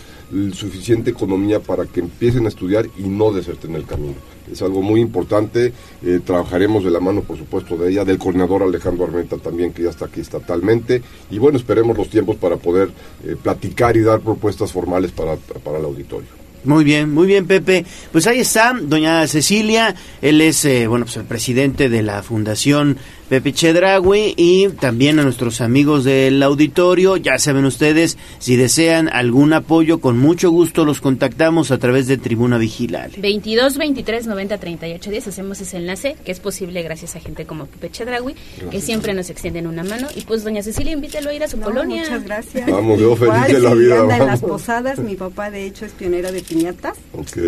[0.53, 4.15] suficiente economía para que empiecen a estudiar y no deserten el camino.
[4.51, 5.73] Es algo muy importante.
[6.03, 9.83] Eh, trabajaremos de la mano, por supuesto, de ella, del coordinador Alejandro Armenta también, que
[9.83, 11.01] ya está aquí estatalmente.
[11.29, 12.89] Y bueno, esperemos los tiempos para poder
[13.23, 16.39] eh, platicar y dar propuestas formales para, para el auditorio.
[16.63, 17.85] Muy bien, muy bien, Pepe.
[18.11, 19.95] Pues ahí está, doña Cecilia.
[20.21, 22.97] Él es, eh, bueno, pues el presidente de la Fundación
[23.29, 27.15] Pepe Chedragui y también a nuestros amigos del auditorio.
[27.15, 32.17] Ya saben ustedes, si desean algún apoyo, con mucho gusto los contactamos a través de
[32.17, 33.11] Tribuna Vigilal.
[33.17, 37.67] 22 23 90 38 10 hacemos ese enlace que es posible gracias a gente como
[37.67, 38.33] Pepe Chedraui
[38.71, 41.57] que siempre nos extienden una mano y pues doña Cecilia invítelo a ir a su
[41.57, 42.71] No, colonia Muchas gracias.
[42.71, 45.85] Vamos, yo feliz Igual, de la vida, anda en las posadas, mi papá de hecho
[45.85, 46.97] es pionero de piñatas.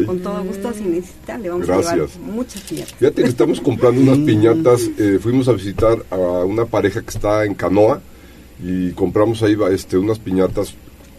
[0.05, 1.95] Con todo gusto, si necesita, le vamos a Gracias.
[1.95, 2.93] llevar muchas piñatas.
[2.93, 4.89] Fíjate que estamos comprando unas piñatas.
[4.99, 5.70] eh, fuimos a visitar
[6.11, 6.15] a
[6.45, 8.01] una pareja que está en Canoa
[8.63, 10.73] y compramos ahí este, unas piñatas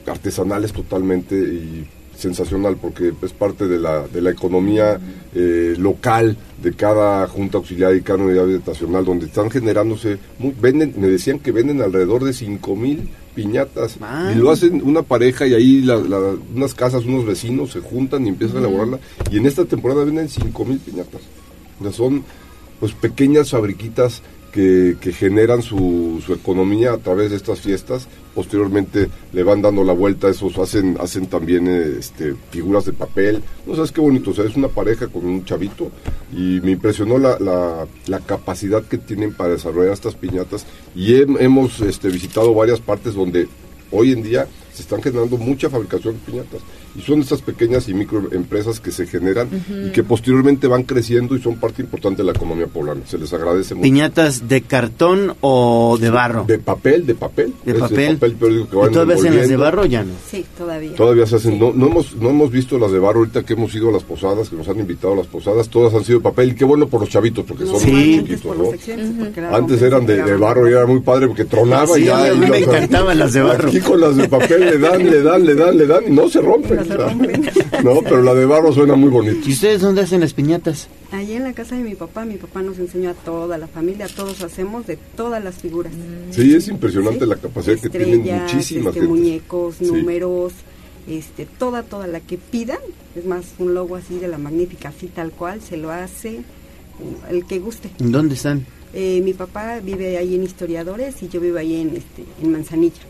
[0.07, 5.01] artesanales totalmente y sensacional porque es parte de la, de la economía
[5.35, 10.95] eh, local de cada junta auxiliar y cada unidad habitacional donde están generándose, muy- venden,
[10.99, 13.99] me decían que venden alrededor de 5 mil piñatas.
[14.33, 18.27] Y lo hacen una pareja y ahí la- la- unas casas, unos vecinos se juntan
[18.27, 18.99] y empiezan a elaborarla.
[19.31, 21.23] Y en esta temporada venden 5 mil piñatas.
[21.81, 22.23] O sea, son
[22.79, 24.23] pues pequeñas fabriquitas
[24.53, 28.07] que, generan su, economía a través de estas fiestas.
[28.35, 33.43] Posteriormente le van dando la vuelta, esos hacen, hacen también este, figuras de papel.
[33.67, 35.91] No sabes qué bonito, o sea, es una pareja con un chavito
[36.33, 40.67] y me impresionó la, la, capacidad que tienen para desarrollar estas piñatas.
[40.95, 43.49] Y hem- hemos este, visitado varias partes donde
[43.91, 46.61] hoy en día se están generando mucha fabricación de piñatas.
[46.97, 49.87] Y son estas pequeñas y microempresas que se generan Ujú.
[49.89, 53.01] y que posteriormente van creciendo y son parte importante de la economía poblana.
[53.07, 53.83] Se les agradece mucho.
[53.83, 56.45] ¿Piñatas de cartón o de barro?
[56.47, 57.53] De papel, de papel.
[57.65, 58.19] De Es papel.
[58.21, 60.13] pero digo que ¿Y van todavía hacen las de barro o ya no?
[60.31, 60.95] Sí, todavía.
[60.95, 63.75] Todavía se hacen, no, no hemos no hemos visto las de barro ahorita que hemos
[63.75, 66.25] ido a las posadas, que nos han invitado a las posadas, todas han sido de
[66.25, 68.57] papel y qué bueno por los chavitos porque son Normalmente es chiquitos, por
[69.37, 69.43] ¿no?
[69.51, 72.31] la Antes eran de, de barro y era muy padre porque tronaba Sí, y ya.
[72.31, 73.69] a mí y me o sea, encantaban las de barro.
[73.69, 76.29] Aquí con las de papel le dan, le dan, le dan, le dan y no
[76.29, 76.82] se rompen.
[77.85, 79.49] No, pero la de barro suena muy bonito.
[79.49, 80.89] ¿Y ustedes dónde hacen las piñatas?
[81.11, 84.07] Ahí en la casa de mi papá, mi papá nos enseñó a toda la familia,
[84.09, 85.93] todos hacemos de todas las figuras.
[86.31, 89.85] Sí, es impresionante la capacidad que tienen muchísimas este, muñecos, Sí.
[89.87, 90.53] números,
[91.09, 92.79] este, toda, toda la que pidan.
[93.17, 96.41] Es más, un logo así de la magnífica, así tal cual, se lo hace
[97.31, 97.91] el que guste.
[97.99, 98.65] ¿En ¿Dónde están?
[98.95, 103.01] Eh, mi papá vive ahí en Historiadores y yo vivo ahí en, este, en Manzanilla.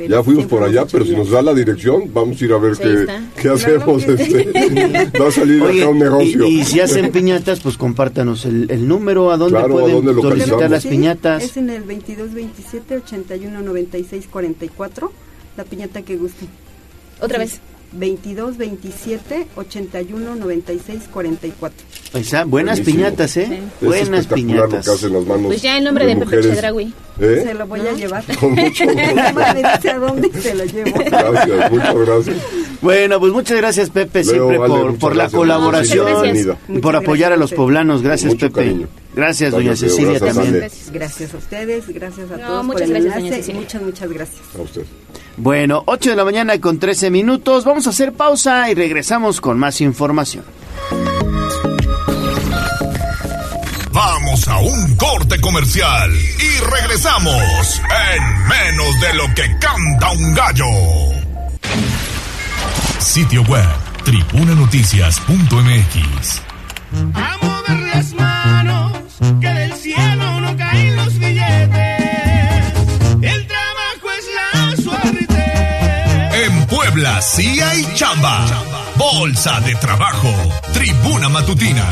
[0.00, 2.58] Pero Ya fuimos por allá, pero si nos da la dirección, vamos a ir a
[2.58, 3.06] ver Sí, qué,
[3.36, 4.04] qué Claro hacemos.
[4.04, 6.46] que este, va a salir Oye, acá un negocio.
[6.46, 9.96] Y, y si hacen piñatas, pues compártanos el, el número, a dónde Claro, ¿a pueden
[9.96, 10.38] dónde localizamos?
[10.48, 11.42] solicitar las Sí, piñatas.
[11.44, 15.12] Es en el 22 27 81 96 44,
[15.56, 16.46] la piñata que guste.
[17.20, 17.44] Otra Sí.
[17.44, 17.60] vez.
[17.92, 21.78] 22 27 81 96 44.
[22.12, 22.96] Ahí está, buenas Buenísimo.
[23.04, 23.60] piñatas, ¿eh?
[23.80, 24.34] Es Buenas espectacular lo
[24.68, 24.84] piñatas.
[24.86, 26.46] que hacen las manos Pues ya en nombre de, Pepe mujeres.
[26.46, 26.94] Chedraui.
[27.20, 27.42] ¿Eh?
[27.46, 28.24] Se lo voy a llevar.
[28.40, 29.90] Con mucho gusto.
[29.90, 30.98] A dónde se lo llevo.
[30.98, 32.36] Gracias, muchas gracias.
[32.80, 35.38] Bueno, pues muchas gracias Pepe Leo, siempre vale, por, por la gracias.
[35.38, 36.46] colaboración gracias.
[36.68, 37.56] y por Muchas apoyar a los gracias.
[37.58, 38.02] poblanos.
[38.02, 38.60] Gracias Mucho Pepe.
[38.60, 38.88] cariño.
[39.14, 40.70] Gracias doña Gracias, Cecilia gracias, también.
[40.92, 43.36] Gracias a ustedes, gracias a No, todos muchas por el gracias, doña.
[43.36, 43.60] Cecilia.
[43.60, 44.40] Muchas, muchas gracias.
[44.58, 44.82] A usted.
[45.36, 47.64] Bueno, 8 de la mañana con 13 minutos.
[47.64, 50.44] Vamos a hacer pausa y regresamos con más información.
[53.92, 57.80] Vamos a un corte comercial y regresamos
[58.14, 60.66] en menos de lo que canta un gallo.
[62.98, 63.66] Sitio web
[64.04, 66.42] tribunanoticias.mx
[67.14, 68.92] A mover las manos,
[69.40, 69.49] que
[77.20, 78.46] sí hay chamba.
[78.96, 80.28] Bolsa de Trabajo.
[80.72, 81.86] Tribuna Matutina.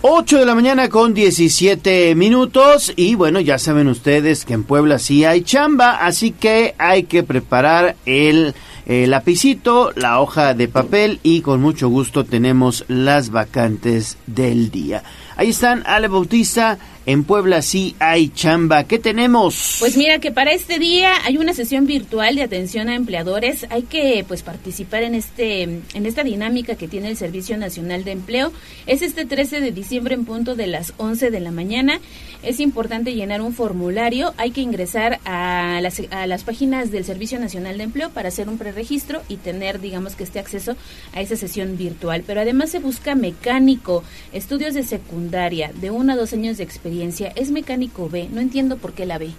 [0.00, 4.98] Ocho de la mañana con 17 minutos y bueno, ya saben ustedes que en Puebla
[4.98, 8.54] sí hay chamba, así que hay que preparar el,
[8.88, 15.02] eh, lapicito, la hoja de papel y con mucho gusto tenemos las vacantes del día.
[15.36, 16.78] Ahí están, Ale Bautista,
[17.08, 18.84] en Puebla sí hay chamba.
[18.84, 19.76] ¿Qué tenemos?
[19.80, 23.64] Pues mira que para este día hay una sesión virtual de atención a empleadores.
[23.70, 28.12] Hay que pues participar en este en esta dinámica que tiene el Servicio Nacional de
[28.12, 28.52] Empleo.
[28.86, 31.98] Es este 13 de diciembre en punto de las 11 de la mañana.
[32.42, 34.34] Es importante llenar un formulario.
[34.36, 38.50] Hay que ingresar a las, a las páginas del Servicio Nacional de Empleo para hacer
[38.50, 40.76] un preregistro y tener, digamos, que este acceso
[41.14, 42.22] a esa sesión virtual.
[42.26, 44.04] Pero además se busca mecánico,
[44.34, 46.97] estudios de secundaria, de uno a dos años de experiencia.
[47.02, 48.28] Es mecánico B.
[48.32, 49.30] No entiendo por qué la B.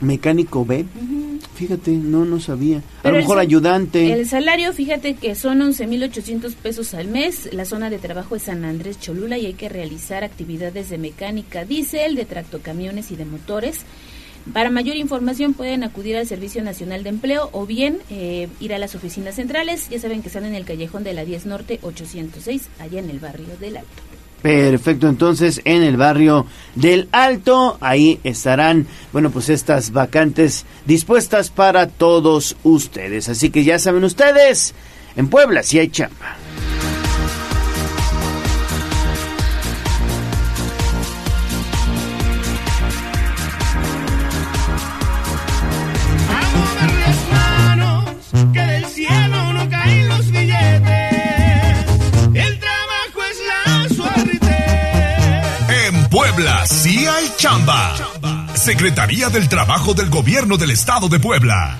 [0.00, 0.84] Mecánico B.
[1.54, 2.82] Fíjate, no, no sabía.
[3.02, 4.12] A lo mejor ayudante.
[4.12, 7.52] El salario, fíjate que son 11.800 pesos al mes.
[7.52, 11.64] La zona de trabajo es San Andrés Cholula y hay que realizar actividades de mecánica
[11.64, 13.80] diésel, de tractocamiones y de motores.
[14.52, 18.78] Para mayor información pueden acudir al Servicio Nacional de Empleo o bien eh, ir a
[18.78, 19.88] las oficinas centrales.
[19.88, 23.20] Ya saben que están en el callejón de la 10 Norte 806, allá en el
[23.20, 24.21] barrio del Alto.
[24.42, 31.86] Perfecto, entonces en el barrio del Alto, ahí estarán, bueno, pues estas vacantes dispuestas para
[31.86, 33.28] todos ustedes.
[33.28, 34.74] Así que ya saben ustedes,
[35.14, 36.36] en Puebla sí hay chamba.
[56.42, 57.94] Puebla sí hay chamba.
[58.54, 61.78] Secretaría del Trabajo del Gobierno del Estado de Puebla.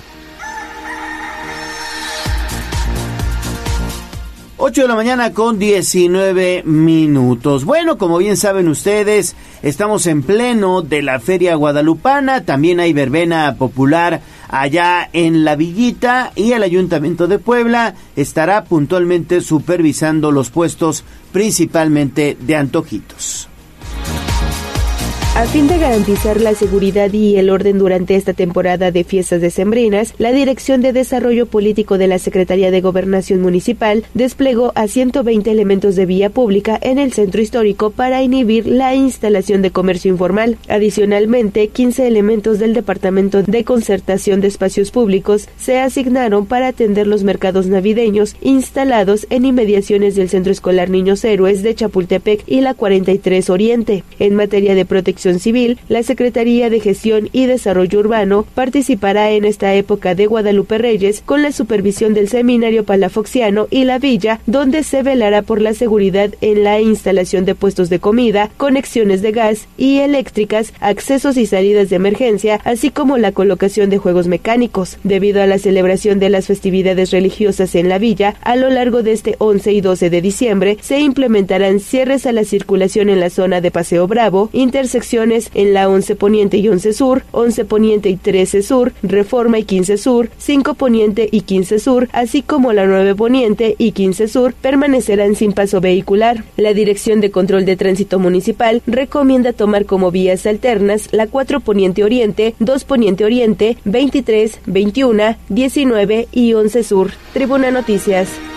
[4.55, 7.65] 8 de la mañana con 19 minutos.
[7.65, 13.55] Bueno, como bien saben ustedes, estamos en pleno de la Feria Guadalupana, también hay verbena
[13.55, 21.03] popular allá en La Villita y el Ayuntamiento de Puebla estará puntualmente supervisando los puestos
[21.33, 23.49] principalmente de antojitos.
[25.35, 30.13] A fin de garantizar la seguridad y el orden durante esta temporada de fiestas decembrinas,
[30.19, 35.95] la Dirección de Desarrollo Político de la Secretaría de Gobernación Municipal desplegó a 120 elementos
[35.95, 40.59] de vía pública en el centro histórico para inhibir la instalación de comercio informal.
[40.69, 47.23] Adicionalmente, 15 elementos del Departamento de Concertación de Espacios Públicos se asignaron para atender los
[47.23, 53.49] mercados navideños instalados en inmediaciones del Centro Escolar Niños Héroes de Chapultepec y la 43
[53.49, 54.03] Oriente.
[54.19, 59.73] En materia de protección civil, la Secretaría de Gestión y Desarrollo Urbano participará en esta
[59.73, 65.03] época de Guadalupe Reyes con la supervisión del Seminario Palafoxiano y la Villa, donde se
[65.03, 69.99] velará por la seguridad en la instalación de puestos de comida, conexiones de gas y
[69.99, 74.97] eléctricas, accesos y salidas de emergencia, así como la colocación de juegos mecánicos.
[75.03, 79.13] Debido a la celebración de las festividades religiosas en la villa, a lo largo de
[79.13, 83.61] este 11 y 12 de diciembre se implementarán cierres a la circulación en la zona
[83.61, 84.49] de Paseo Bravo,
[85.13, 89.97] en la 11 Poniente y 11 Sur, 11 Poniente y 13 Sur, Reforma y 15
[89.97, 95.35] Sur, 5 Poniente y 15 Sur, así como la 9 Poniente y 15 Sur permanecerán
[95.35, 96.43] sin paso vehicular.
[96.57, 102.03] La Dirección de Control de Tránsito Municipal recomienda tomar como vías alternas la 4 Poniente
[102.03, 107.11] Oriente, 2 Poniente Oriente, 23, 21, 19 y 11 Sur.
[107.33, 108.52] Tribuna Noticias.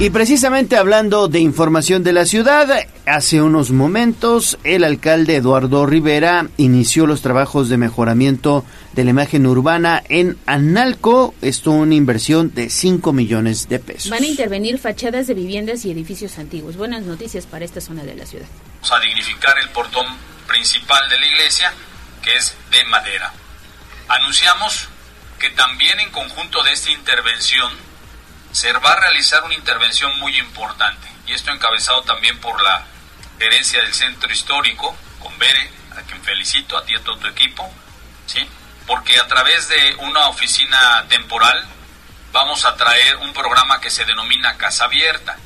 [0.00, 2.68] Y precisamente hablando de información de la ciudad,
[3.06, 9.46] hace unos momentos el alcalde Eduardo Rivera inició los trabajos de mejoramiento de la imagen
[9.46, 11.32] urbana en Analco.
[11.42, 14.10] Esto una inversión de 5 millones de pesos.
[14.10, 16.76] Van a intervenir fachadas de viviendas y edificios antiguos.
[16.76, 18.46] Buenas noticias para esta zona de la ciudad.
[18.82, 20.06] Vamos a dignificar el portón
[20.48, 21.72] principal de la iglesia,
[22.20, 23.32] que es de madera.
[24.08, 24.88] Anunciamos
[25.38, 27.93] que también en conjunto de esta intervención
[28.54, 32.86] se va a realizar una intervención muy importante, y esto encabezado también por la
[33.40, 37.26] herencia del centro histórico, con Bere, a quien felicito, a ti y a todo tu
[37.26, 37.68] equipo,
[38.26, 38.48] ¿sí?
[38.86, 41.66] porque a través de una oficina temporal
[42.30, 45.36] vamos a traer un programa que se denomina Casa Abierta.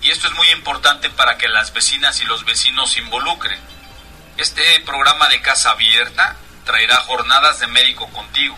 [0.00, 3.58] Y esto es muy importante para que las vecinas y los vecinos se involucren.
[4.36, 8.56] Este programa de Casa Abierta traerá jornadas de médico contigo,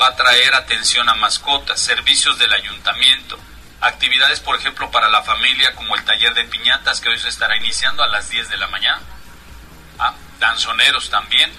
[0.00, 3.38] va a traer atención a mascotas, servicios del ayuntamiento,
[3.80, 7.56] actividades, por ejemplo, para la familia, como el taller de piñatas que hoy se estará
[7.56, 9.00] iniciando a las 10 de la mañana,
[9.98, 10.14] ¿ah?
[10.40, 11.50] danzoneros también.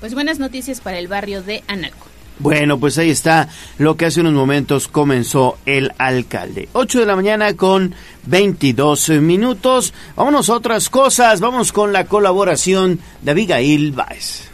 [0.00, 2.08] Pues buenas noticias para el barrio de Analco.
[2.38, 3.48] Bueno, pues ahí está
[3.78, 6.68] lo que hace unos momentos comenzó el alcalde.
[6.72, 7.94] 8 de la mañana con
[8.24, 9.94] 22 minutos.
[10.16, 11.38] Vámonos a otras cosas.
[11.38, 14.53] Vamos con la colaboración de Abigail Baez.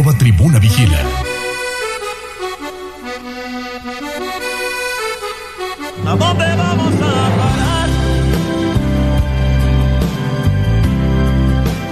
[0.00, 0.98] Arroba tribuna vigila.
[6.06, 7.88] ¿A dónde vamos a parar?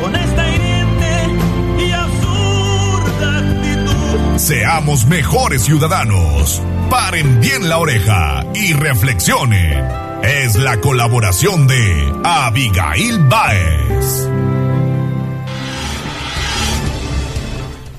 [0.00, 4.38] Con esta hiriente y absurda actitud.
[4.38, 6.62] Seamos mejores ciudadanos.
[6.90, 9.84] Paren bien la oreja y reflexionen.
[10.22, 14.28] Es la colaboración de Abigail Baez.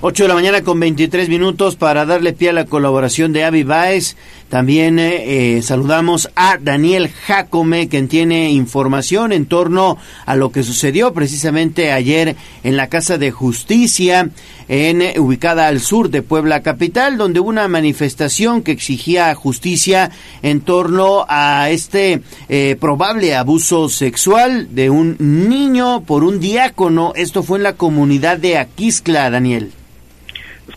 [0.02, 3.64] 8 de la mañana con 23 minutos para darle pie a la colaboración de Avi
[3.64, 4.16] Baez.
[4.48, 10.64] También eh, eh, saludamos a Daniel Jacome, quien tiene información en torno a lo que
[10.64, 14.30] sucedió precisamente ayer en la Casa de Justicia,
[14.70, 20.12] en, eh, ubicada al sur de Puebla Capital, donde hubo una manifestación que exigía justicia
[20.42, 27.12] en torno a este eh, probable abuso sexual de un niño por un diácono.
[27.18, 29.74] Esto fue en la comunidad de Aquiscla, Daniel.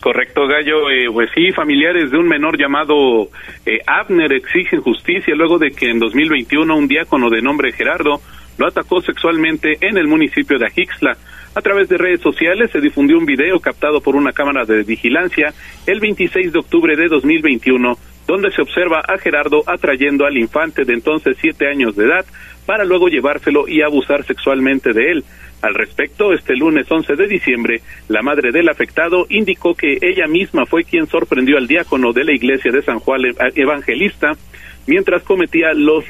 [0.03, 0.91] Correcto, Gallo.
[0.91, 3.29] Eh, pues sí, familiares de un menor llamado
[3.65, 8.21] eh, Abner exigen justicia luego de que en 2021 un diácono de nombre Gerardo
[8.59, 11.17] lo atacó sexualmente en el municipio de Ajixla.
[11.55, 15.55] A través de redes sociales se difundió un video captado por una cámara de vigilancia
[15.87, 17.97] el 26 de octubre de 2021,
[18.27, 22.27] donde se observa a Gerardo atrayendo al infante de entonces siete años de edad
[22.67, 25.25] para luego llevárselo y abusar sexualmente de él.
[25.63, 30.67] Al respecto, este lunes 11 de diciembre, la madre del afectado indicó que ella misma
[30.67, 33.23] fue quien sorprendió al diácono de la iglesia de San Juan
[33.55, 34.33] Evangelista
[34.89, 36.05] mientras cometía los,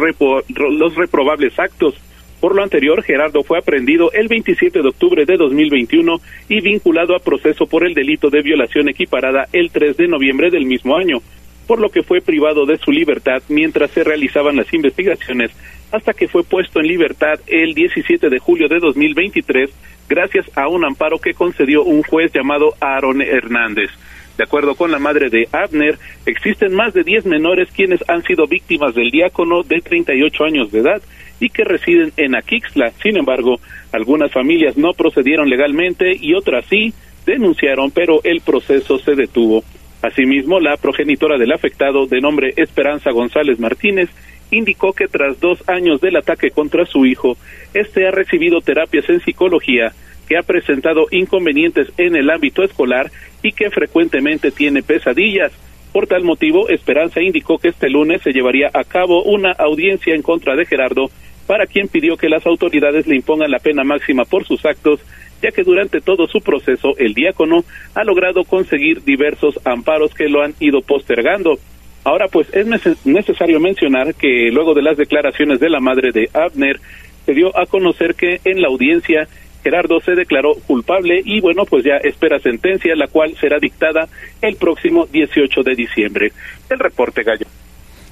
[0.56, 1.94] los reprobables actos.
[2.40, 6.16] Por lo anterior, Gerardo fue aprendido el 27 de octubre de 2021
[6.48, 10.64] y vinculado a proceso por el delito de violación equiparada el 3 de noviembre del
[10.64, 11.18] mismo año,
[11.66, 15.52] por lo que fue privado de su libertad mientras se realizaban las investigaciones
[15.92, 19.70] hasta que fue puesto en libertad el 17 de julio de 2023
[20.08, 23.90] gracias a un amparo que concedió un juez llamado Aaron Hernández.
[24.36, 28.46] De acuerdo con la madre de Abner, existen más de 10 menores quienes han sido
[28.46, 31.02] víctimas del diácono de 38 años de edad
[31.38, 32.92] y que residen en Aquixla.
[33.02, 33.60] Sin embargo,
[33.92, 36.94] algunas familias no procedieron legalmente y otras sí
[37.26, 39.62] denunciaron, pero el proceso se detuvo.
[40.02, 44.08] Asimismo, la progenitora del afectado, de nombre Esperanza González Martínez,
[44.52, 47.36] indicó que tras dos años del ataque contra su hijo,
[47.74, 49.92] este ha recibido terapias en psicología,
[50.28, 53.10] que ha presentado inconvenientes en el ámbito escolar
[53.42, 55.52] y que frecuentemente tiene pesadillas.
[55.92, 60.22] Por tal motivo, Esperanza indicó que este lunes se llevaría a cabo una audiencia en
[60.22, 61.10] contra de Gerardo,
[61.46, 65.00] para quien pidió que las autoridades le impongan la pena máxima por sus actos,
[65.42, 67.64] ya que durante todo su proceso el diácono
[67.94, 71.58] ha logrado conseguir diversos amparos que lo han ido postergando.
[72.04, 76.28] Ahora, pues es nece- necesario mencionar que luego de las declaraciones de la madre de
[76.32, 76.80] Abner,
[77.26, 79.28] se dio a conocer que en la audiencia
[79.62, 84.08] Gerardo se declaró culpable y bueno, pues ya espera sentencia, la cual será dictada
[84.40, 86.32] el próximo 18 de diciembre.
[86.68, 87.46] El reporte, Gallo.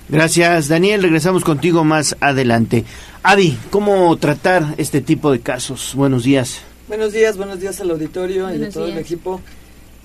[0.09, 1.03] Gracias, Daniel.
[1.03, 2.85] Regresamos contigo más adelante.
[3.25, 5.95] Adi, ¿cómo tratar este tipo de casos?
[5.97, 6.65] Buenos días.
[6.89, 9.41] Buenos días, buenos días al auditorio y a todo el equipo.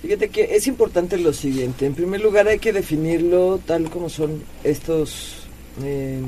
[0.06, 1.88] Fíjate que es importante lo siguiente.
[1.88, 5.48] En primer lugar hay que definirlo tal como son estos
[5.84, 6.22] eh,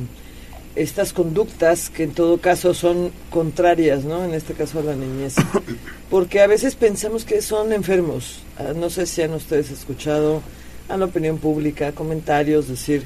[0.76, 4.26] estas conductas que en todo caso son contrarias, ¿no?
[4.26, 5.36] En este caso a la niñez.
[6.10, 8.40] Porque a veces pensamos que son enfermos.
[8.58, 10.41] Ah, No sé si han ustedes escuchado
[10.90, 13.04] a la opinión pública comentarios decir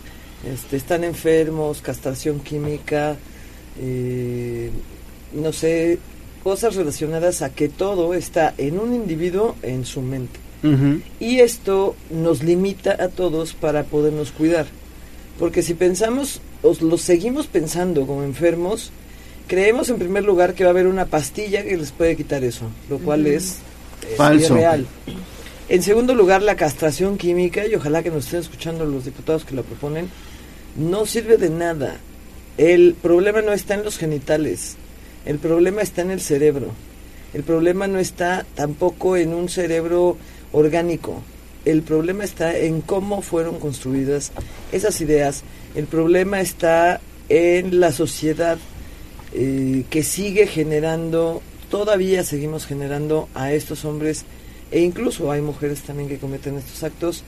[0.50, 3.18] este, están enfermos, castración química,
[3.78, 4.72] eh,
[5.34, 6.00] no sé,
[6.46, 10.40] cosas relacionadas a que todo está en un individuo en su mente.
[11.20, 14.68] Y esto nos limita a todos para podernos cuidar.
[15.40, 18.92] Porque si pensamos, o lo seguimos pensando como enfermos,
[19.48, 22.66] creemos en primer lugar que va a haber una pastilla que les puede quitar eso,
[22.90, 23.58] lo cual es,
[24.10, 24.54] es Falso.
[24.54, 24.86] irreal.
[25.68, 29.56] En segundo lugar, la castración química, y ojalá que nos estén escuchando los diputados que
[29.56, 30.10] la proponen,
[30.76, 31.98] no sirve de nada.
[32.58, 34.76] El problema no está en los genitales,
[35.26, 36.72] el problema está en el cerebro.
[37.34, 40.18] El problema no está tampoco en un cerebro
[40.52, 41.22] orgánico.
[41.66, 44.32] El problema está en cómo fueron construidas
[44.72, 45.44] esas ideas.
[45.76, 48.58] El problema está en la sociedad
[49.34, 51.42] eh, que sigue generando
[51.72, 54.26] todavía seguimos generando a estos hombres
[54.72, 57.24] e incluso hay mujeres también que cometen estos actos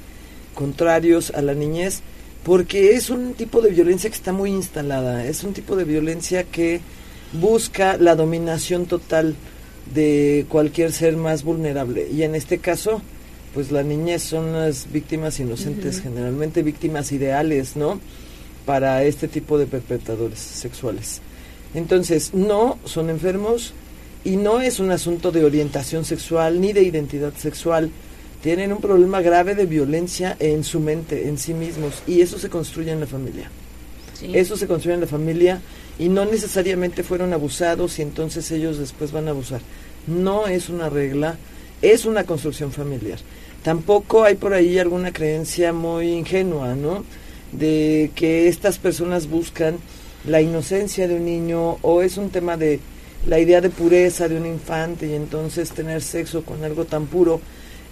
[0.53, 2.01] contrarios a la niñez
[2.43, 6.43] porque es un tipo de violencia que está muy instalada, es un tipo de violencia
[6.43, 6.81] que
[7.31, 9.35] busca la dominación total
[9.93, 13.01] de cualquier ser más vulnerable y en este caso
[13.53, 17.99] pues la niñez son las víctimas inocentes, generalmente víctimas ideales, ¿no?
[18.65, 21.21] Para este tipo de perpetradores sexuales.
[21.75, 23.73] Entonces, no son enfermos
[24.23, 27.91] y no es un asunto de orientación sexual ni de identidad sexual.
[28.41, 32.49] Tienen un problema grave de violencia en su mente, en sí mismos, y eso se
[32.49, 33.49] construye en la familia.
[34.19, 34.31] Sí.
[34.33, 35.61] Eso se construye en la familia
[35.99, 39.61] y no necesariamente fueron abusados y entonces ellos después van a abusar.
[40.07, 41.37] No es una regla,
[41.81, 43.19] es una construcción familiar.
[43.63, 47.05] Tampoco hay por ahí alguna creencia muy ingenua, ¿no?
[47.51, 49.77] De que estas personas buscan
[50.27, 52.79] la inocencia de un niño o es un tema de
[53.27, 57.39] la idea de pureza de un infante y entonces tener sexo con algo tan puro.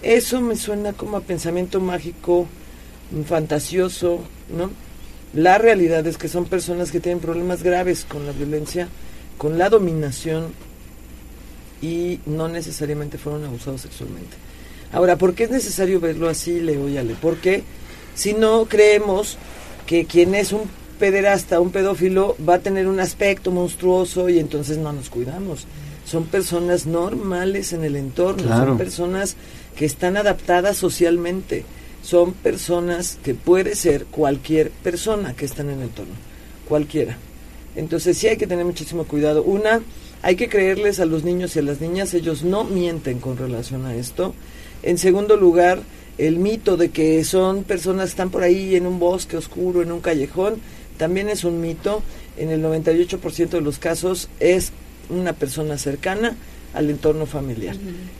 [0.02, 2.46] Eso me suena como a pensamiento mágico,
[3.26, 4.20] fantasioso,
[4.54, 4.70] ¿no?
[5.34, 8.88] La realidad es que son personas que tienen problemas graves con la violencia,
[9.38, 10.48] con la dominación
[11.80, 14.36] y no necesariamente fueron abusados sexualmente.
[14.92, 17.16] Ahora, ¿por qué es necesario verlo así, Leo y Ale?
[17.20, 17.64] Porque
[18.14, 19.38] si no creemos
[19.86, 20.62] que quien es un
[20.98, 25.66] pederasta, un pedófilo, va a tener un aspecto monstruoso y entonces no nos cuidamos.
[26.04, 28.66] Son personas normales en el entorno, Claro.
[28.66, 29.36] son personas
[29.76, 31.64] que están adaptadas socialmente,
[32.02, 36.14] son personas que puede ser cualquier persona que está en el entorno,
[36.68, 37.16] cualquiera.
[37.76, 39.42] Entonces sí hay que tener muchísimo cuidado.
[39.42, 39.80] Una,
[40.20, 43.86] hay que creerles a los niños y a las niñas, ellos no mienten con relación
[43.86, 44.34] a esto.
[44.82, 45.82] En segundo lugar,
[46.18, 49.92] el mito de que son personas que están por ahí en un bosque oscuro, en
[49.92, 50.56] un callejón,
[50.98, 52.02] también es un mito.
[52.36, 54.72] En el 98% de los casos es
[55.08, 56.36] una persona cercana
[56.74, 57.76] al entorno familiar.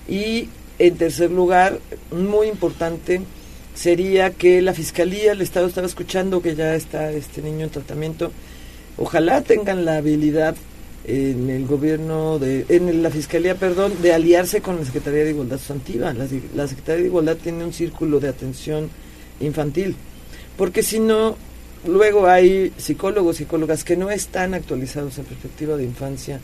[0.09, 0.49] Y
[0.79, 1.81] en tercer lugar,
[2.11, 3.21] muy importante,
[3.75, 8.33] sería que la Fiscalía, el Estado estaba escuchando que ya está este niño en tratamiento,
[8.97, 10.55] ojalá tengan la habilidad
[11.05, 15.59] en el gobierno de en la fiscalía perdón de aliarse con la secretaría de igualdad
[15.59, 16.13] sustantiva.
[16.13, 18.89] La, la secretaría de igualdad tiene un círculo de atención
[19.41, 19.97] infantil
[20.57, 21.37] porque si no
[21.87, 26.39] luego hay psicólogos psicólogas que no están actualizados en perspectiva de infancia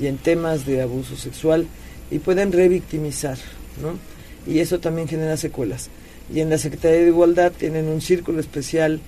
[0.00, 1.66] y en temas de abuso sexual
[2.10, 3.38] y pueden revictimizar
[3.80, 3.94] no
[4.52, 5.88] y eso también genera secuelas
[6.32, 9.00] y en la secretaría de igualdad tienen un círculo especial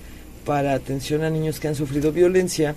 [0.45, 2.75] para atención a niños que han sufrido violencia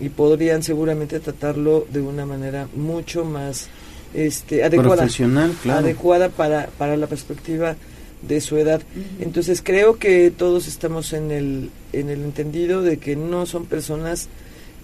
[0.00, 3.68] y podrían seguramente tratarlo de una manera mucho más
[4.14, 4.96] este adecuada.
[4.96, 5.80] Profesional, claro.
[5.80, 7.76] adecuada para, para la perspectiva
[8.22, 8.82] de su edad.
[9.20, 14.28] Entonces creo que todos estamos en el en el entendido de que no son personas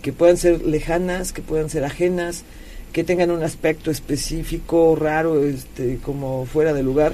[0.02, 2.44] que puedan ser lejanas que puedan ser ajenas
[2.92, 7.12] que tengan un aspecto específico raro este como fuera de lugar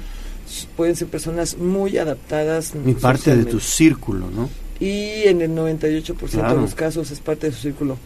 [0.77, 4.49] pueden ser personas muy adaptadas Y parte de tu círculo, ¿no?
[4.81, 6.57] y en el 98% Claro.
[6.57, 7.99] de los casos es parte de su círculo.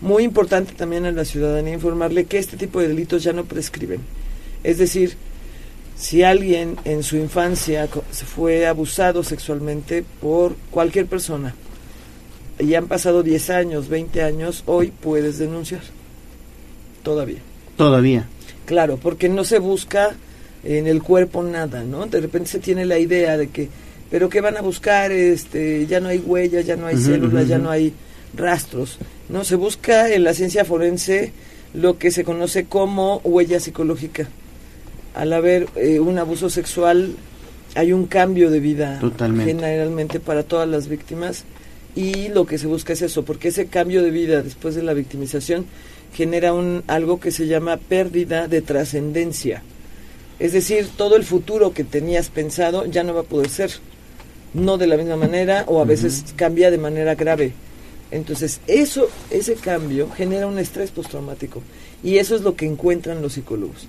[0.00, 4.00] Muy importante también a la ciudadanía informarle que este tipo de delitos ya no prescriben.
[4.64, 5.16] Es decir,
[5.96, 11.54] si alguien en su infancia fue abusado sexualmente por cualquier persona
[12.58, 15.82] y han pasado 10 años, 20 años, hoy puedes denunciar.
[17.04, 17.38] Todavía.
[17.76, 18.26] Todavía.
[18.66, 20.14] Claro, porque no se busca
[20.64, 22.06] en el cuerpo nada, ¿no?
[22.06, 23.68] De repente se tiene la idea de que,
[24.10, 25.12] pero ¿qué van a buscar?
[25.12, 27.92] Este, ya no hay huellas, ya no hay células, ya no hay
[28.34, 28.98] rastros.
[29.28, 31.32] No, se busca en la ciencia forense
[31.72, 34.28] lo que se conoce como huella psicológica.
[35.14, 37.14] Al haber eh, un abuso sexual,
[37.74, 39.52] hay un cambio de vida Totalmente.
[39.52, 41.44] generalmente para todas las víctimas
[41.96, 44.94] y lo que se busca es eso, porque ese cambio de vida después de la
[44.94, 45.66] victimización
[46.12, 49.62] genera un algo que se llama pérdida de trascendencia.
[50.38, 53.70] Es decir, todo el futuro que tenías pensado ya no va a poder ser,
[54.52, 57.52] no de la misma manera o a veces cambia de manera grave.
[58.10, 61.62] Entonces, eso ese cambio genera un estrés postraumático
[62.02, 63.86] y eso es lo que encuentran los psicólogos.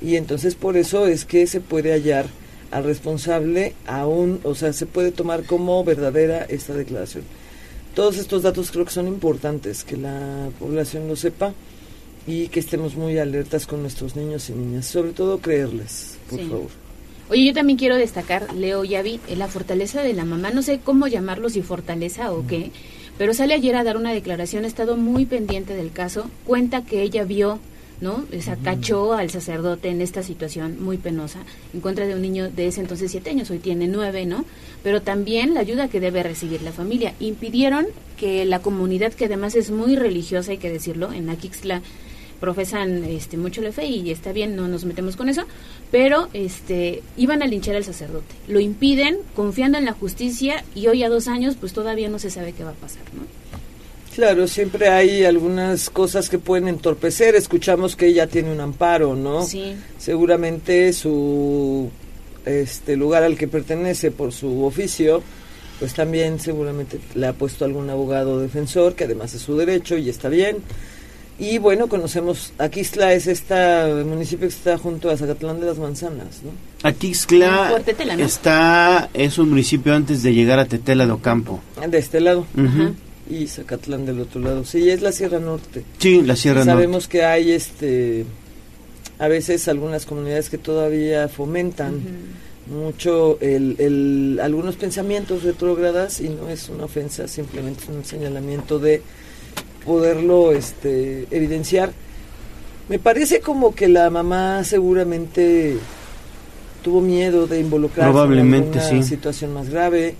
[0.00, 2.26] Y entonces por eso es que se puede hallar
[2.70, 7.24] al responsable aún, o sea, se puede tomar como verdadera esta declaración.
[7.94, 11.52] Todos estos datos creo que son importantes que la población lo sepa
[12.26, 16.46] y que estemos muy alertas con nuestros niños y niñas, sobre todo creerles, por Sí.
[16.46, 16.68] favor.
[17.30, 20.50] Oye, yo también quiero destacar, Leo Yavi, eh, la fortaleza de la mamá.
[20.50, 22.70] No sé cómo llamarlo, si fortaleza o qué,
[23.16, 27.02] pero sale ayer a dar una declaración, ha estado muy pendiente del caso, cuenta que
[27.02, 27.58] ella vio,
[28.02, 28.24] ¿no?
[28.36, 31.38] O sea, cachó al sacerdote en esta situación muy penosa,
[31.72, 34.44] en contra de un niño de ese entonces siete años, hoy tiene nueve, ¿no?
[34.82, 37.14] Pero también la ayuda que debe recibir la familia.
[37.20, 37.86] Impidieron
[38.18, 41.80] que la comunidad, que además es muy religiosa, hay que decirlo, en Aquixla,
[42.42, 45.44] profesan este mucho la fe y está bien, no nos metemos con eso,
[45.92, 48.34] pero este iban a linchar al sacerdote.
[48.48, 52.30] Lo impiden confiando en la justicia y hoy a dos años pues todavía no se
[52.30, 53.22] sabe qué va a pasar, ¿no?
[54.12, 57.36] Claro, siempre hay algunas cosas que pueden entorpecer.
[57.36, 59.46] Escuchamos que ella tiene un amparo, ¿no?
[59.46, 59.74] Sí.
[59.96, 61.90] Seguramente su
[62.44, 65.22] este lugar al que pertenece por su oficio,
[65.78, 70.10] pues también seguramente le ha puesto algún abogado defensor, que además es su derecho y
[70.10, 70.56] está bien.
[71.44, 73.54] Y bueno, conocemos, Aquisla es este
[74.04, 76.50] municipio que está junto a Zacatlán de las Manzanas, ¿no?
[77.82, 78.24] Tetela, ¿no?
[78.24, 81.60] está, es un municipio antes de llegar a Tetela de Ocampo.
[81.88, 82.46] De este lado.
[83.28, 84.64] Y Zacatlán del otro lado.
[84.64, 85.82] Sí, es la Sierra Norte.
[85.98, 86.72] Sí, la Sierra Y Norte.
[86.72, 88.24] Sabemos que hay este
[89.18, 92.00] a veces algunas comunidades que todavía fomentan
[92.72, 98.78] mucho el, el- algunos pensamientos retrógradas y no es una ofensa, simplemente es un señalamiento
[98.78, 99.02] de
[99.84, 101.92] poderlo este evidenciar.
[102.88, 105.76] Me parece como que la mamá seguramente
[106.82, 109.08] tuvo miedo de involucrarse Probablemente, en sí.
[109.08, 110.14] situación más grave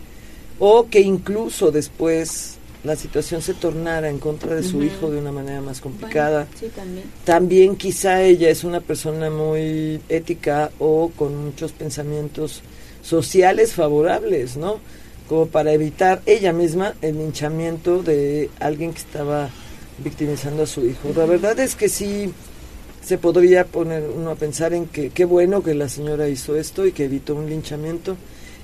[0.59, 5.31] o que incluso después la situación se tornara en contra de su hijo de una
[5.31, 6.49] manera más complicada.
[6.59, 7.05] Sí, también.
[7.25, 12.63] También quizá ella es una persona muy ética o con muchos pensamientos
[13.03, 14.81] sociales favorables, ¿no?
[15.29, 19.51] Como para evitar ella misma el linchamiento de alguien que estaba
[19.99, 21.11] victimizando a su hijo.
[21.17, 22.33] La verdad es que sí
[23.03, 26.87] se podría poner uno a pensar en que qué bueno que la señora hizo esto
[26.87, 28.17] y que evitó un linchamiento.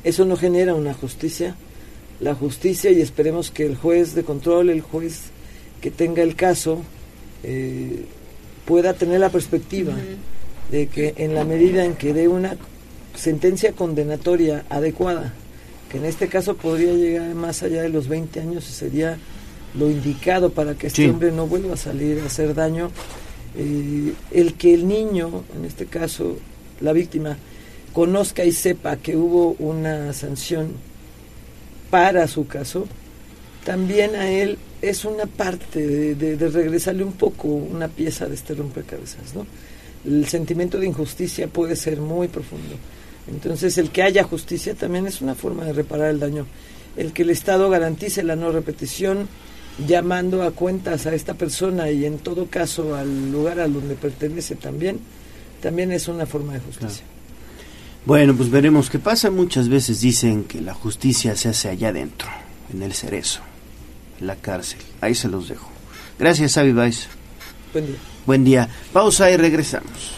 [0.05, 1.57] Eso no genera una justicia.
[2.21, 5.31] La justicia y esperemos que el juez de control, el juez
[5.81, 6.83] que tenga el caso,
[7.43, 8.05] eh,
[8.65, 9.95] pueda tener la perspectiva
[10.71, 12.57] de que en la medida en que dé una
[13.15, 15.35] sentencia condenatoria adecuada,
[15.91, 19.19] que en este caso podría llegar más allá de los 20 años, sería
[19.79, 21.09] lo indicado para que este Sí.
[21.11, 22.91] hombre no vuelva a salir a hacer daño,
[23.57, 26.37] eh, el que el niño, en este caso
[26.81, 27.37] la víctima,
[27.93, 30.73] conozca y sepa que hubo una sanción
[31.91, 32.87] para su caso,
[33.65, 38.35] también a él es una parte de, de- de regresarle un poco una pieza de
[38.35, 39.47] este rompecabezas, ¿no?
[40.07, 42.77] El sentimiento de injusticia puede ser muy profundo.
[43.31, 46.47] Entonces, el que haya justicia también es una forma de reparar el daño.
[46.97, 49.29] El que el Estado garantice la no repetición,
[49.87, 54.57] llamando a cuentas a esta persona y en todo caso al lugar a donde pertenece
[54.57, 54.99] también,
[55.61, 57.05] también es una forma de justicia.
[58.05, 59.31] Bueno, pues veremos qué pasa.
[59.31, 62.29] Muchas veces dicen que la justicia se hace allá adentro,
[62.73, 63.41] en el cerezo,
[64.21, 64.81] en la cárcel.
[65.01, 65.69] Ahí se los dejo.
[66.19, 66.73] Gracias, Avi.
[66.73, 67.97] Buen día.
[68.27, 68.69] Buen día.
[68.93, 70.18] Pausa y regresamos.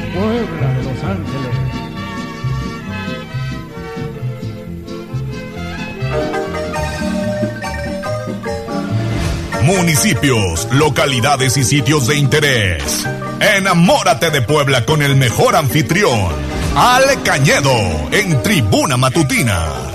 [0.00, 1.68] Puebla de Los Ángeles.
[9.62, 13.06] Municipios, localidades y sitios de interés.
[13.56, 16.28] Enamórate de Puebla con el mejor anfitrión,
[16.74, 17.76] Ale Cañedo,
[18.10, 19.88] en Tribuna Matutina.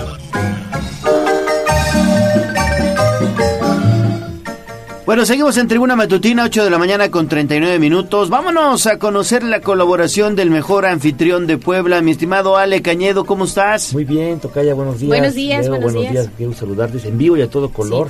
[5.06, 8.30] Bueno, seguimos en Tribuna Matutina, 8 de la mañana con 39 minutos.
[8.30, 13.44] Vámonos a conocer la colaboración del mejor anfitrión de Puebla, mi estimado Ale Cañedo, ¿cómo
[13.44, 13.92] estás?
[13.92, 15.08] Muy bien, Tocaya, buenos días.
[15.08, 16.24] Buenos días, Leo, buenos buenos días.
[16.24, 16.34] días.
[16.38, 18.08] Quiero saludarles en vivo y a todo color.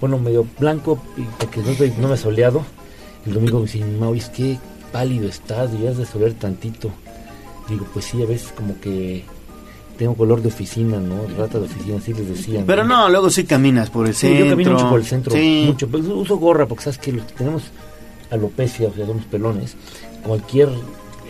[0.00, 1.00] Bueno, medio blanco,
[1.38, 2.64] porque no, estoy- no me he soleado.
[3.24, 4.58] El domingo me dicen, Maurice, qué
[4.90, 6.90] pálido estás, deberías de solear tantito.
[7.68, 9.24] Digo, pues sí, a veces como que
[10.02, 11.26] tengo color de oficina, ¿no?
[11.38, 12.64] Rata de oficina, así les decían.
[12.66, 14.44] Pero no, luego sí caminas por el Sí, centro.
[14.44, 15.64] yo camino mucho por el centro, Sí.
[15.66, 15.88] mucho.
[15.88, 17.62] Pero uso gorra porque sabes que los que tenemos
[18.30, 19.76] alopecia, o sea, somos pelones.
[20.24, 20.68] Cualquier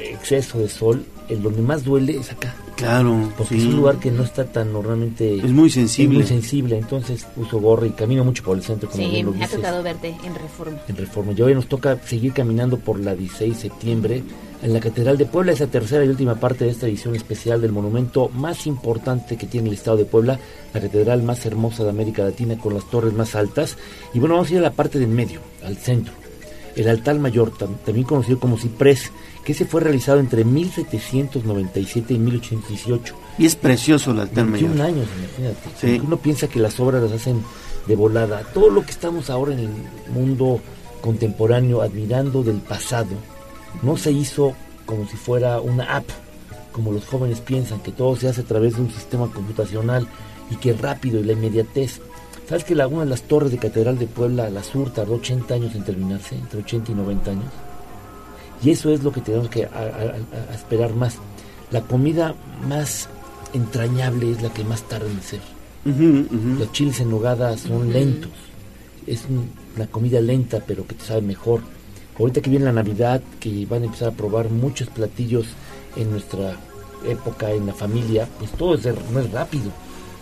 [0.02, 2.54] exceso de sol, el donde más duele es acá.
[2.76, 3.60] Claro, Porque sí.
[3.60, 5.36] es un lugar que no está tan normalmente...
[5.36, 6.18] Es muy sensible.
[6.20, 9.26] Es muy sensible, entonces uso gorra y camino mucho por el centro, como Sí, bien
[9.26, 10.78] lo me ha tocado verte en Reforma.
[10.88, 11.32] en Reforma.
[11.36, 14.22] Y hoy nos toca seguir caminando por la 16 de septiembre
[14.62, 17.72] en la Catedral de Puebla, esa tercera y última parte de esta edición especial del
[17.72, 20.38] monumento más importante que tiene el Estado de Puebla,
[20.72, 23.76] la catedral más hermosa de América Latina con las torres más altas.
[24.14, 26.14] Y bueno, vamos a ir a la parte del medio, al centro.
[26.74, 29.10] el altar mayor, tam- también conocido como ciprés,
[29.44, 33.14] que ese fue realizado entre 1797 y 1818.
[33.38, 34.86] Y es precioso el altar 21 mayor.
[34.86, 35.68] años, imagínate.
[35.80, 36.00] Sí.
[36.02, 37.42] Uno piensa que las obras las hacen
[37.86, 38.42] de volada.
[38.54, 39.68] Todo lo que estamos ahora en el
[40.14, 40.60] mundo
[41.02, 43.08] contemporáneo admirando del pasado,
[43.82, 44.54] no se hizo
[44.86, 46.04] como si fuera una app,
[46.72, 50.06] como los jóvenes piensan, que todo se hace a través de un sistema computacional
[50.50, 52.00] y que rápido y la inmediatez.
[52.48, 55.54] ¿Sabes que la, una de las torres de Catedral de Puebla, la sur, tardó 80
[55.54, 57.44] años en terminarse, entre 80 y 90 años?
[58.64, 59.80] Y eso es lo que tenemos que a- a-
[60.48, 61.16] a- a esperar más.
[61.70, 62.34] La comida
[62.68, 63.08] más
[63.54, 65.40] entrañable es la que más tarda en ser.
[66.58, 68.30] Los chiles en nogada son lentos.
[69.06, 71.60] Es un- una comida lenta, pero que te sabe mejor.
[72.22, 75.44] Ahorita que viene la Navidad, que van a empezar a probar muchos platillos
[75.96, 76.56] en nuestra
[77.04, 79.72] época, en la familia, pues todo es, no es rápido.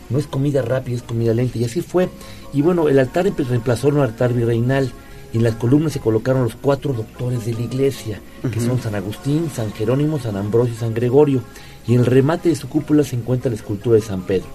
[0.09, 1.59] No es comida rápida, es comida lenta.
[1.59, 2.09] Y así fue.
[2.55, 4.91] Y bueno, el altar reemplazó un altar virreinal.
[5.35, 8.19] Y en las columnas se colocaron los cuatro doctores de la iglesia,
[8.51, 11.43] que son San Agustín, San Jerónimo, San Ambrosio y San Gregorio.
[11.87, 14.49] Y en el remate de su cúpula se encuentra la escultura de San Pedro.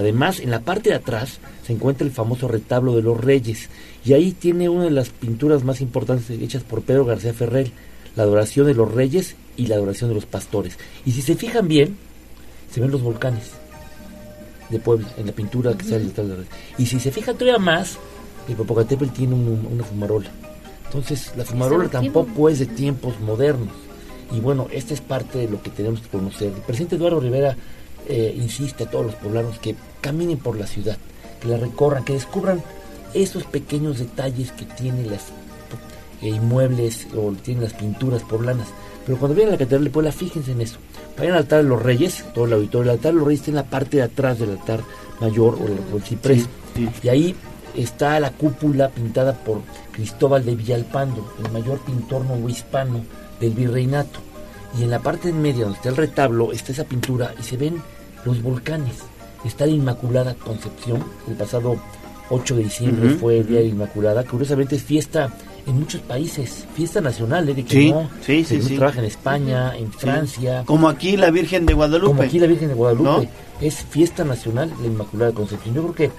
[0.00, 3.68] Además, en la parte de atrás se encuentra el famoso retablo de los reyes.
[4.02, 7.70] Y ahí tiene una de las pinturas más importantes hechas por Pedro García Ferrer,
[8.16, 10.78] la adoración de los reyes y la adoración de los pastores.
[11.04, 11.96] Y si se fijan bien,
[12.72, 13.50] se ven los volcanes
[14.70, 16.54] de Puebla en la pintura que sale detrás de los reyes.
[16.78, 17.98] Y si se fijan todavía más,
[18.48, 20.30] el Popocatépetl tiene un- una fumarola.
[20.86, 23.68] Entonces, la fumarola tampoco es de tiempos modernos.
[24.32, 26.48] Y bueno, esta es parte de lo que tenemos que conocer.
[26.48, 27.56] El presidente Eduardo Rivera
[28.08, 30.98] eh, insiste a todos los poblanos que caminen por la ciudad,
[31.40, 32.62] que la recorran, que descubran
[33.14, 35.28] esos pequeños detalles que tienen las
[36.22, 38.68] eh, inmuebles o tienen las pinturas poblanas.
[39.04, 40.78] Pero cuando vienen a la Catedral de Puebla, fíjense en eso.
[41.16, 42.92] Vayan al altar de los reyes, todo el auditorio.
[42.92, 44.80] El altar de los reyes está en la parte de atrás del altar
[45.20, 46.46] mayor o el, o el ciprés.
[47.02, 47.34] Y ahí
[47.74, 49.60] está la cúpula pintada por
[49.92, 53.04] Cristóbal de Villalpando, el mayor pintor novohispano
[53.40, 54.20] del virreinato.
[54.78, 57.56] Y en la parte en media, donde está el retablo, está esa pintura y se
[57.56, 57.82] ven
[58.24, 58.98] los volcanes.
[59.44, 61.02] Está la Inmaculada Concepción.
[61.26, 61.76] El pasado
[62.30, 64.24] 8 de diciembre fue el Día de la Inmaculada.
[64.24, 65.32] Curiosamente es fiesta
[65.66, 67.54] en muchos países, fiesta nacional, ¿eh?
[67.54, 68.76] De que Sí, no, sí, sí.
[68.76, 70.62] trabaja en España, en Francia.
[70.66, 72.06] Como aquí la Virgen de Guadalupe.
[72.08, 73.04] Como aquí la Virgen de Guadalupe.
[73.10, 73.26] ¿No?
[73.60, 75.74] Es fiesta nacional la Inmaculada Concepción.
[75.74, 76.10] Yo creo que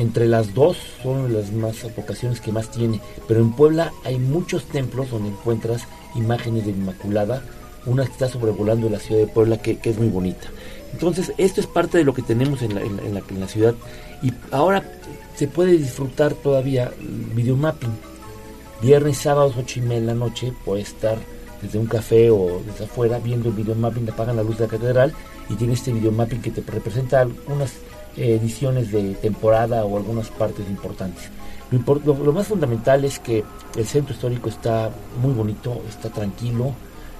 [0.00, 3.00] entre las dos son las más vocaciones que más tiene.
[3.26, 7.42] Pero en Puebla hay muchos templos donde encuentras imágenes de Inmaculada.
[7.86, 10.48] Una que está sobrevolando la ciudad de Puebla que, es muy bonita.
[10.92, 13.74] Entonces, esto es parte de lo que tenemos en la, ciudad.
[14.22, 14.82] Y ahora
[15.36, 16.92] se puede disfrutar todavía
[17.34, 17.90] videomapping.
[18.82, 21.16] Viernes, sábados, ocho y media de la noche, puede estar
[21.62, 25.12] desde un café o desde afuera viendo el videomapping, apagan la luz de la catedral
[25.50, 27.72] y tiene este videomapping que te representa algunas
[28.16, 31.24] eh, ediciones de temporada o algunas partes importantes.
[31.70, 33.44] Lo, impor- lo- lo más fundamental es que
[33.76, 34.90] el centro histórico está
[35.20, 36.72] muy bonito, está tranquilo.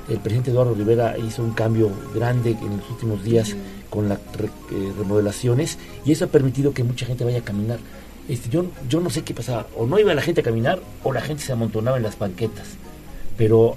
[0.09, 3.55] El presidente Eduardo Rivera hizo un cambio grande en los últimos días
[3.91, 7.79] con las re- eh, remodelaciones y eso ha permitido que mucha gente vaya a caminar.
[8.29, 11.13] Este, yo, yo no sé qué pasaba, o no iba la gente a caminar o
[11.13, 12.67] la gente se amontonaba en las banquetas.
[13.37, 13.77] Pero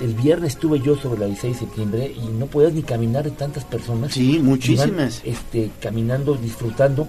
[0.00, 3.30] el viernes estuve yo sobre la 16 de septiembre y no podías ni caminar de
[3.32, 4.12] tantas personas.
[4.12, 5.22] Sí, muchísimas.
[5.24, 7.06] Iban, este, caminando, disfrutando.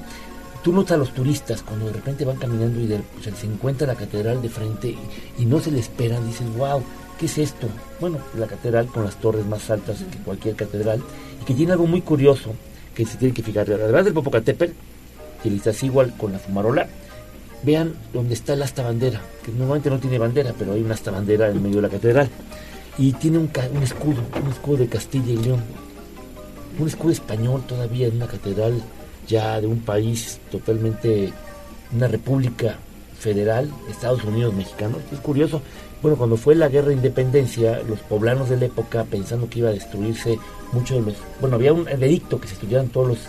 [0.64, 3.46] Tú notas a los turistas cuando de repente van caminando y de- o sea, se
[3.48, 6.26] encuentra la catedral de frente y, y no se le esperan.
[6.28, 6.82] Dices, wow,
[7.22, 7.68] ¿qué es esto?
[8.00, 11.04] Bueno, la catedral con las torres más altas que cualquier catedral
[11.40, 12.56] y que tiene algo muy curioso
[12.96, 13.72] que se tiene que fijar.
[13.72, 14.74] Además del Popocatépetl,
[15.44, 16.88] y el Iztaccíhuatl con la fumarola,
[17.62, 21.12] vean dónde está el asta bandera, que normalmente no tiene bandera, pero hay una asta
[21.12, 22.28] bandera en medio de la catedral.
[22.98, 25.62] Y tiene un, un escudo, un escudo de Castilla y León.
[26.80, 28.82] Un escudo español todavía en una catedral
[29.28, 31.32] ya de un país totalmente,
[31.94, 32.78] una república
[33.20, 35.02] federal, Estados Unidos mexicanos.
[35.12, 35.62] Es curioso.
[36.02, 39.70] Bueno, cuando fue la guerra de independencia, los poblanos de la época, pensando que iba
[39.70, 40.40] a destruirse
[40.72, 41.22] muchos de los...
[41.40, 43.20] Bueno, había un edicto que se estudiaran todos los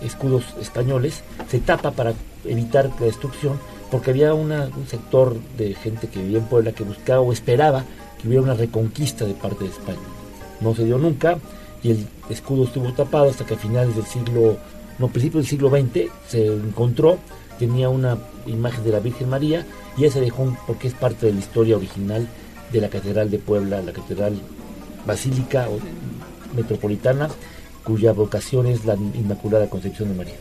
[0.00, 2.14] escudos españoles, se tapa para
[2.44, 3.58] evitar la destrucción,
[3.90, 4.50] porque había un
[4.88, 7.84] sector de gente que vivía en Puebla que buscaba o esperaba
[8.20, 9.98] que hubiera una reconquista de parte de España.
[10.60, 11.38] No se dio nunca
[11.82, 14.56] y el escudo estuvo tapado hasta que a finales del siglo,
[14.98, 17.18] no, principios del siglo XX se encontró,
[17.58, 21.26] tenía una imagen de la Virgen María y ya se dejó un- porque es parte
[21.26, 22.26] de la historia original
[22.72, 24.40] de la Catedral de Puebla, la Catedral
[25.06, 25.78] Basílica o
[26.56, 27.28] Metropolitana,
[27.84, 30.34] cuya vocación es la Inmaculada Concepción de María.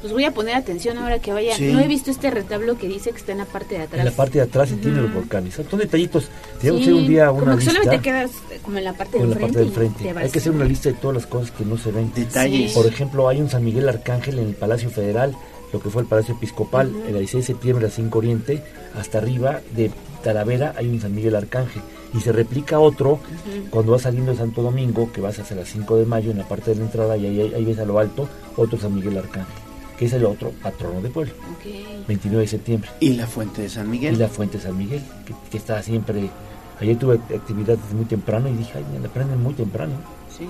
[0.00, 1.56] Pues voy a poner atención ahora que vaya.
[1.56, 1.72] Sí.
[1.72, 3.98] No he visto este retablo que dice que está en la parte de atrás.
[3.98, 5.54] En la parte de atrás se tiene los volcanes.
[5.54, 6.26] Son detallitos.
[6.60, 7.72] Tenemos Sí, que hacer un día una como que lista.
[7.72, 8.30] solamente quedas
[8.62, 9.52] como en la parte con del la frente.
[9.54, 10.04] parte del y frente.
[10.04, 10.24] te vas.
[10.24, 12.12] Hay que hacer una lista de todas las cosas que no se ven.
[12.14, 12.72] Detalles.
[12.72, 15.34] Por ejemplo, hay un San Miguel Arcángel en el Palacio Federal,
[15.72, 18.62] lo que fue el Palacio Episcopal, el 16 de septiembre a 5 Oriente,
[18.96, 19.90] hasta arriba, de
[20.22, 21.82] Talavera hay un San Miguel Arcángel
[22.14, 23.20] y se replica otro
[23.70, 26.48] cuando vas saliendo de Santo Domingo, que vas hacia las 5 de mayo en la
[26.48, 29.54] parte de la entrada y ahí, ahí ves a lo alto otro San Miguel Arcángel,
[29.98, 31.34] que es el otro patrono de pueblo,
[32.08, 32.90] 29 de septiembre.
[33.00, 34.14] ¿Y la fuente de San Miguel?
[34.14, 36.30] Y la fuente de San Miguel, que, que está siempre...
[36.78, 39.94] Ayer tuve actividades muy temprano y dije, ay, me la prenden muy temprano.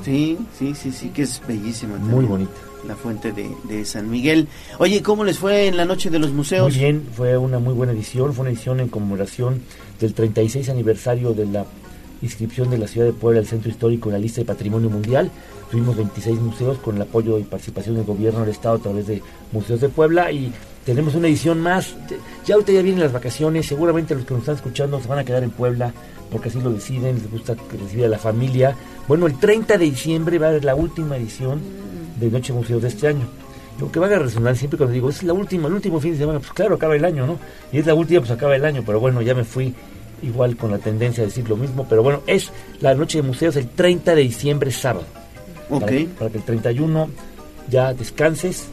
[0.05, 1.97] Sí, sí, sí, sí, que es bellísima.
[1.99, 2.53] Muy bonita.
[2.87, 4.49] La fuente de, de San Miguel.
[4.79, 6.69] Oye, ¿cómo les fue en la noche de los museos?
[6.73, 9.63] Muy bien, fue una muy buena edición, fue una edición en conmemoración
[10.01, 11.67] del 36 aniversario de la
[12.23, 15.31] inscripción de la ciudad de Puebla al Centro Histórico en la lista de Patrimonio Mundial.
[15.71, 19.23] Tuvimos 26 museos con el apoyo y participación del gobierno del Estado a través de
[19.53, 20.53] Museos de Puebla y
[20.85, 21.97] tenemos una edición más.
[22.47, 25.25] Ya ahorita ya vienen las vacaciones, seguramente los que nos están escuchando se van a
[25.25, 25.93] quedar en Puebla
[26.31, 28.77] porque así lo deciden, les gusta recibir a la familia.
[29.09, 31.61] Bueno, el 30 de diciembre va a ser la última edición
[32.19, 33.27] de Noche Museos de este año.
[33.79, 36.19] Lo que van a resonar siempre cuando digo, es la última, el último fin de
[36.19, 37.39] semana, pues claro, acaba el año, ¿no?
[37.73, 39.75] Y es la última, pues acaba el año, pero bueno, ya me fui
[40.23, 43.57] igual con la tendencia a decir lo mismo, pero bueno, es la Noche de Museos
[43.57, 45.07] el 30 de diciembre, sábado.
[45.71, 45.81] Ok.
[45.81, 47.09] Para, para que el 31
[47.69, 48.67] ya descanses,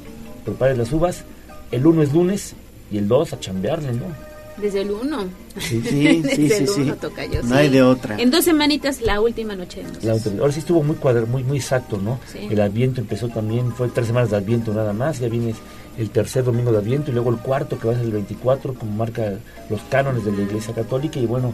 [0.46, 1.24] prepares las uvas,
[1.72, 2.54] el 1 es lunes
[2.92, 4.34] y el 2 a chambearle, ¿no?
[4.58, 5.24] Desde el 1.
[5.58, 6.82] Sí, sí, sí, Desde sí, el sí.
[6.82, 7.42] 1 toca yo.
[7.44, 8.20] No hay de otra.
[8.20, 10.26] En dos semanitas, la última noche de museos.
[10.26, 12.20] La ahora sí estuvo muy cuadra, muy muy exacto, ¿no?
[12.32, 12.48] Sí.
[12.50, 15.56] El Adviento empezó también, fue tres semanas de Adviento nada más, ya viene
[15.98, 18.74] el tercer domingo de Adviento y luego el cuarto que va a ser el 24,
[18.74, 19.34] como marca
[19.70, 21.54] los cánones de la Iglesia Católica y bueno,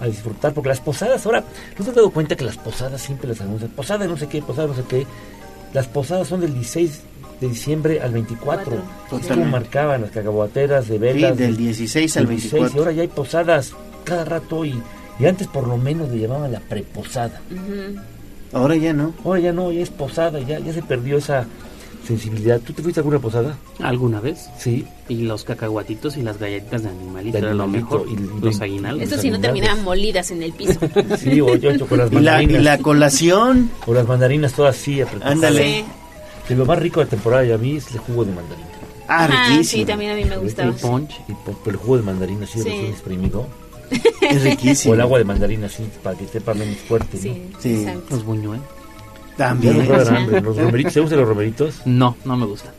[0.00, 1.42] a disfrutar, porque las posadas, ahora,
[1.76, 3.70] ¿no te has dado cuenta que las posadas siempre las anuncian?
[3.70, 5.06] Posada no sé qué, posada no sé qué.
[5.72, 7.00] Las posadas son del 16
[7.40, 8.64] de diciembre al 24.
[8.64, 8.74] Cuatro.
[8.76, 9.50] Es como Totalmente.
[9.52, 11.32] marcaban las cacahuateras de velas.
[11.32, 12.76] Sí, del de- 16 al del 24.
[12.76, 13.72] Y ahora ya hay posadas
[14.04, 14.80] cada rato y,
[15.18, 17.40] y antes por lo menos le llamaban la preposada.
[18.52, 19.12] Ahora ya no.
[19.24, 21.44] Ahora ya no, ya es posada, ya, ya se perdió esa
[22.08, 22.60] sensibilidad.
[22.60, 23.56] ¿Tú te fuiste a alguna posada?
[23.80, 24.48] ¿Alguna vez?
[24.58, 24.84] Sí.
[25.08, 28.06] Y los cacahuatitos y las galletitas de animalito De era lo mejor.
[28.10, 29.02] y los y- aguinaldos.
[29.12, 30.80] Eso sí, no terminaban molidas en el piso.
[31.18, 32.60] Sí, o yo con las ¿Y la, mandarinas.
[32.60, 33.70] y la colación?
[33.86, 35.32] O las mandarinas todas así apretadas.
[35.34, 35.84] Ándale.
[36.48, 38.66] Que lo más rico de la temporada ya vi es el jugo de mandarina.
[39.06, 39.80] Ah, Ah, riquísimo.
[39.82, 40.68] sí, también a mí me gustaba.
[40.70, 41.32] El punch, y
[41.70, 42.64] el jugo de mandarina así Sí.
[42.68, 43.46] recién exprimido.
[44.20, 44.92] Es riquísimo.
[44.92, 47.16] O el agua de mandarina así para que sepa menos fuerte.
[47.16, 47.58] Sí, ¿no?
[47.60, 47.74] Sí.
[47.76, 48.04] exacto.
[48.16, 48.64] Los buñuelos.
[49.38, 49.86] También.
[49.86, 50.40] Ya hambre.
[50.42, 51.80] Los romeritos, ¿se gustan los romeritos?
[51.86, 52.70] No, no me gusta.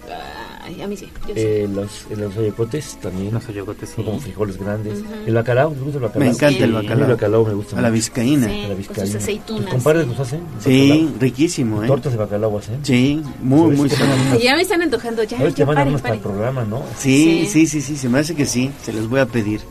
[0.63, 1.05] Ay, a mí sí.
[1.27, 1.41] Yo sí.
[1.41, 3.33] Eh, los, eh, los oyocotes también.
[3.33, 4.03] Los oyocotes, Son sí.
[4.03, 4.99] como frijoles grandes.
[5.25, 6.29] El bacalao, ¿les gusta el bacalao?
[6.29, 7.05] Me encanta el bacalao.
[7.05, 8.47] El bacalao me gusta A la vizcaína.
[8.47, 8.51] Sí.
[8.53, 9.17] A la con sus vizcaína.
[9.17, 10.09] aceitunas, ¿Tus compadres sí.
[10.09, 10.41] los hacen?
[10.59, 11.19] Sí, ¿Bacalao?
[11.19, 11.87] riquísimo, ¿eh?
[11.87, 12.85] Tortas de bacalao hacen.
[12.85, 14.07] Sí, muy, ¿Sabes muy.
[14.33, 15.23] Ay, ya me están antojando.
[15.23, 16.83] Ya, A ver, te ya, mandan paren, unos para el programa, ¿no?
[16.99, 17.65] Sí, Sí.
[17.65, 18.69] sí, sí, sí, se me hace que sí.
[18.83, 19.61] Se los voy a pedir.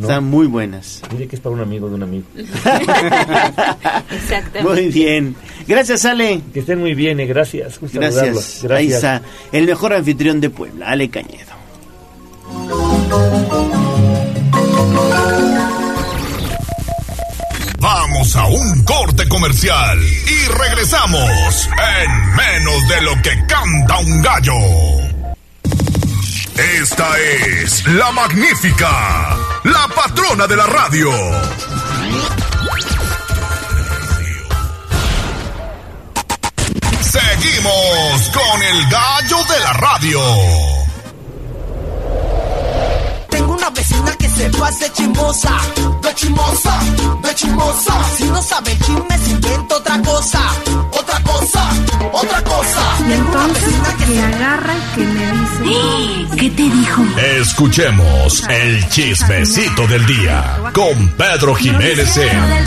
[0.00, 0.06] ¿No?
[0.06, 1.02] Están muy buenas.
[1.12, 2.24] Mire que es para un amigo de un amigo.
[4.10, 4.62] Exactamente.
[4.62, 5.36] Muy bien.
[5.68, 6.40] Gracias, Ale.
[6.54, 7.78] Que estén muy bien, eh, gracias.
[7.92, 8.64] Gracias.
[8.64, 9.20] Ahí está
[9.52, 11.50] el mejor anfitrión de Puebla, Ale Cañedo.
[17.78, 21.68] Vamos a un corte comercial y regresamos
[22.02, 25.09] en menos de lo que canta un gallo.
[26.60, 29.34] Esta es la magnífica,
[29.64, 31.10] la patrona de la radio.
[37.00, 40.79] Seguimos con el gallo de la radio.
[43.60, 45.54] Una vecina que se pase chismosa,
[46.02, 46.80] de chismosa,
[47.22, 48.04] de chismosa.
[48.16, 50.40] Si no sabe el chisme, se inventa otra cosa,
[50.92, 51.68] otra cosa,
[52.10, 52.82] otra cosa.
[53.06, 53.74] Y entonces
[54.06, 55.32] que agarra y que me
[55.68, 56.36] dice.
[56.38, 57.04] ¿Qué te dijo?
[57.38, 62.64] Escuchemos el chismecito del día con Pedro Jiménez en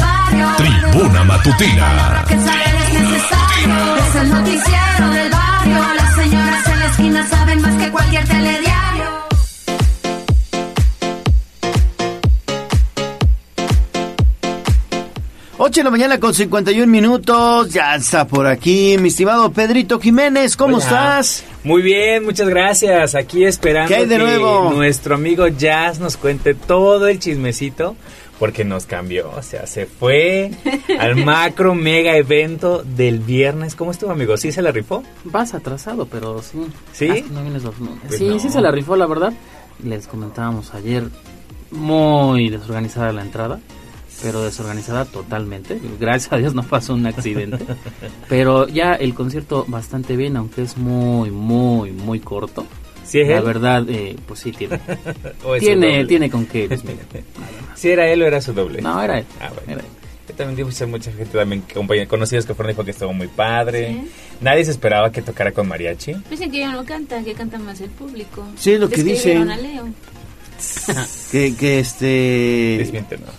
[0.57, 2.23] Tribuna Matutina.
[2.27, 3.95] Que saber es necesario.
[3.97, 5.93] Es el noticiero del barrio.
[5.95, 8.82] Las señoras en la esquina saben más que cualquier telediario.
[15.57, 17.69] Ocho de la mañana con 51 minutos.
[17.71, 20.57] Ya está por aquí, mi estimado Pedrito Jiménez.
[20.57, 20.85] ¿Cómo Hola.
[20.85, 21.43] estás?
[21.63, 23.13] Muy bien, muchas gracias.
[23.13, 24.71] Aquí esperando ¿Qué hay de que nuevo?
[24.73, 27.95] nuestro amigo Jazz nos cuente todo el chismecito
[28.39, 30.51] porque nos cambió, o sea, se fue
[30.99, 33.75] al macro mega evento del viernes.
[33.75, 34.35] ¿Cómo estuvo, amigo?
[34.37, 35.03] ¿Sí se la rifó?
[35.23, 36.57] Vas atrasado, pero sí.
[36.93, 37.09] ¿Sí?
[37.09, 37.75] Ah, no vienes los.
[38.07, 38.39] Pues sí, no.
[38.39, 39.31] sí se la rifó, la verdad.
[39.83, 41.03] Les comentábamos ayer,
[41.71, 43.59] muy desorganizada la entrada,
[44.21, 45.79] pero desorganizada totalmente.
[45.99, 47.65] Gracias a Dios no pasó un accidente.
[48.29, 52.65] pero ya el concierto bastante bien, aunque es muy, muy, muy corto.
[53.05, 53.43] ¿Sí es La él?
[53.43, 54.79] verdad, eh, pues sí tiene.
[55.43, 56.67] ¿O es su tiene, con qué.
[56.67, 56.81] pues,
[57.75, 58.81] ¿Sí era él o era su doble?
[58.81, 59.25] No, era él.
[59.41, 59.73] Ah, bueno.
[59.73, 59.87] Era él.
[60.27, 64.03] Yo también digo mucha gente también, compañeros conocidos que fueron dijo que estuvo muy padre.
[64.39, 66.15] Nadie se esperaba que tocara con mariachi.
[66.29, 68.45] Dicen que ya no canta, que canta más el público.
[68.57, 69.51] Sí, es lo que dicen.
[69.51, 69.89] a Leo.
[71.31, 72.75] que, que este...
[72.79, 73.33] Desmiéntenos.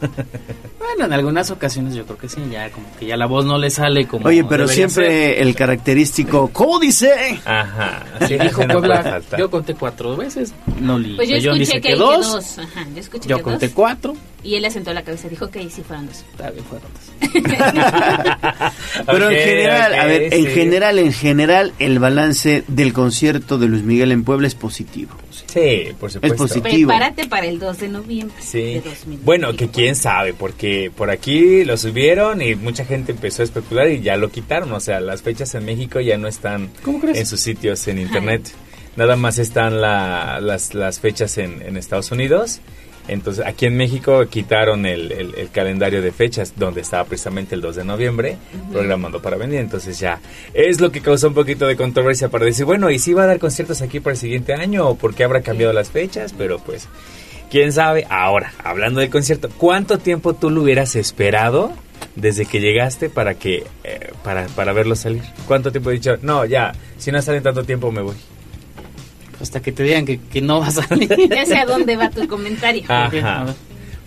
[0.78, 3.58] Bueno, en algunas ocasiones yo creo que sí, ya como que ya la voz no
[3.58, 5.42] le sale como Oye, pero siempre ser.
[5.42, 7.38] el característico, ¿cómo dice?
[7.44, 8.02] Ajá.
[8.26, 10.52] Sí, dijo Puebla, yo conté cuatro veces,
[10.82, 12.58] Loli Pues yo Bellón escuché dice que, que que dos, dos.
[12.58, 13.74] Ajá, yo escuché yo que conté dos.
[13.74, 14.16] cuatro.
[14.42, 16.24] Y él asentó la cabeza, dijo que sí fueron dos.
[16.32, 17.10] Está bien, fueron dos.
[19.06, 23.82] Pero en general, a ver, en general, en general, el balance del concierto de Luis
[23.82, 25.12] Miguel en Puebla es positivo.
[25.46, 26.36] Sí, por supuesto.
[26.38, 26.88] positivo.
[26.88, 28.80] Prepárate para el 2 de noviembre de Sí.
[28.84, 29.18] 2000.
[29.24, 33.88] Bueno, que quién sabe, porque por aquí lo subieron y mucha gente empezó a especular
[33.90, 34.72] y ya lo quitaron.
[34.72, 36.70] O sea, las fechas en México ya no están
[37.14, 38.50] en sus sitios en internet.
[38.96, 42.60] Nada más están la- las, las fechas en, en Estados Unidos.
[43.08, 47.60] Entonces, aquí en México quitaron el, el- el calendario de fechas donde estaba precisamente el
[47.60, 48.36] 2 de noviembre
[48.72, 49.58] programando para venir.
[49.60, 50.20] Entonces ya
[50.54, 53.26] es lo que causó un poquito de controversia para decir, bueno, ¿y si va a
[53.26, 56.34] dar conciertos aquí para el siguiente año o por qué habrá cambiado las fechas?
[56.36, 56.88] Pero pues,
[57.50, 58.06] quién sabe.
[58.10, 61.72] Ahora, hablando del concierto, ¿cuánto tiempo tú lo hubieras esperado
[62.16, 65.22] desde que llegaste para que eh, para, para verlo salir?
[65.46, 66.16] ¿Cuánto tiempo he dicho?
[66.22, 68.14] No, ya, si no sale tanto tiempo me voy.
[69.40, 71.08] Hasta que te digan que, que no vas a salir.
[71.28, 72.82] Ya sé a dónde va tu comentario.
[72.88, 73.46] Ajá.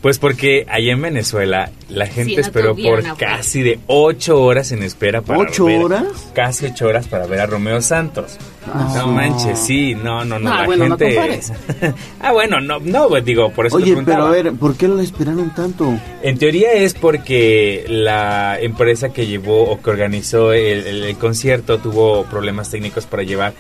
[0.02, 4.74] Pues porque allá en Venezuela la gente Sí, no esperó por casi de ocho horas
[4.74, 6.04] en espera para ¿Ocho ver- horas?
[6.36, 8.38] Casi ocho horas para ver a Romeo Santos.
[8.68, 10.50] Ah, no manches, sí, no, no, no.
[10.50, 11.40] No, la bueno, gente...
[12.20, 14.90] ah, bueno, no, no, pues, digo, por eso te Oye, pero a ver, ¿por qué
[14.90, 15.98] lo esperaron tanto?
[16.22, 21.78] En teoría es porque la empresa que llevó o que organizó el, el- el concierto
[21.78, 23.54] tuvo problemas técnicos para llevar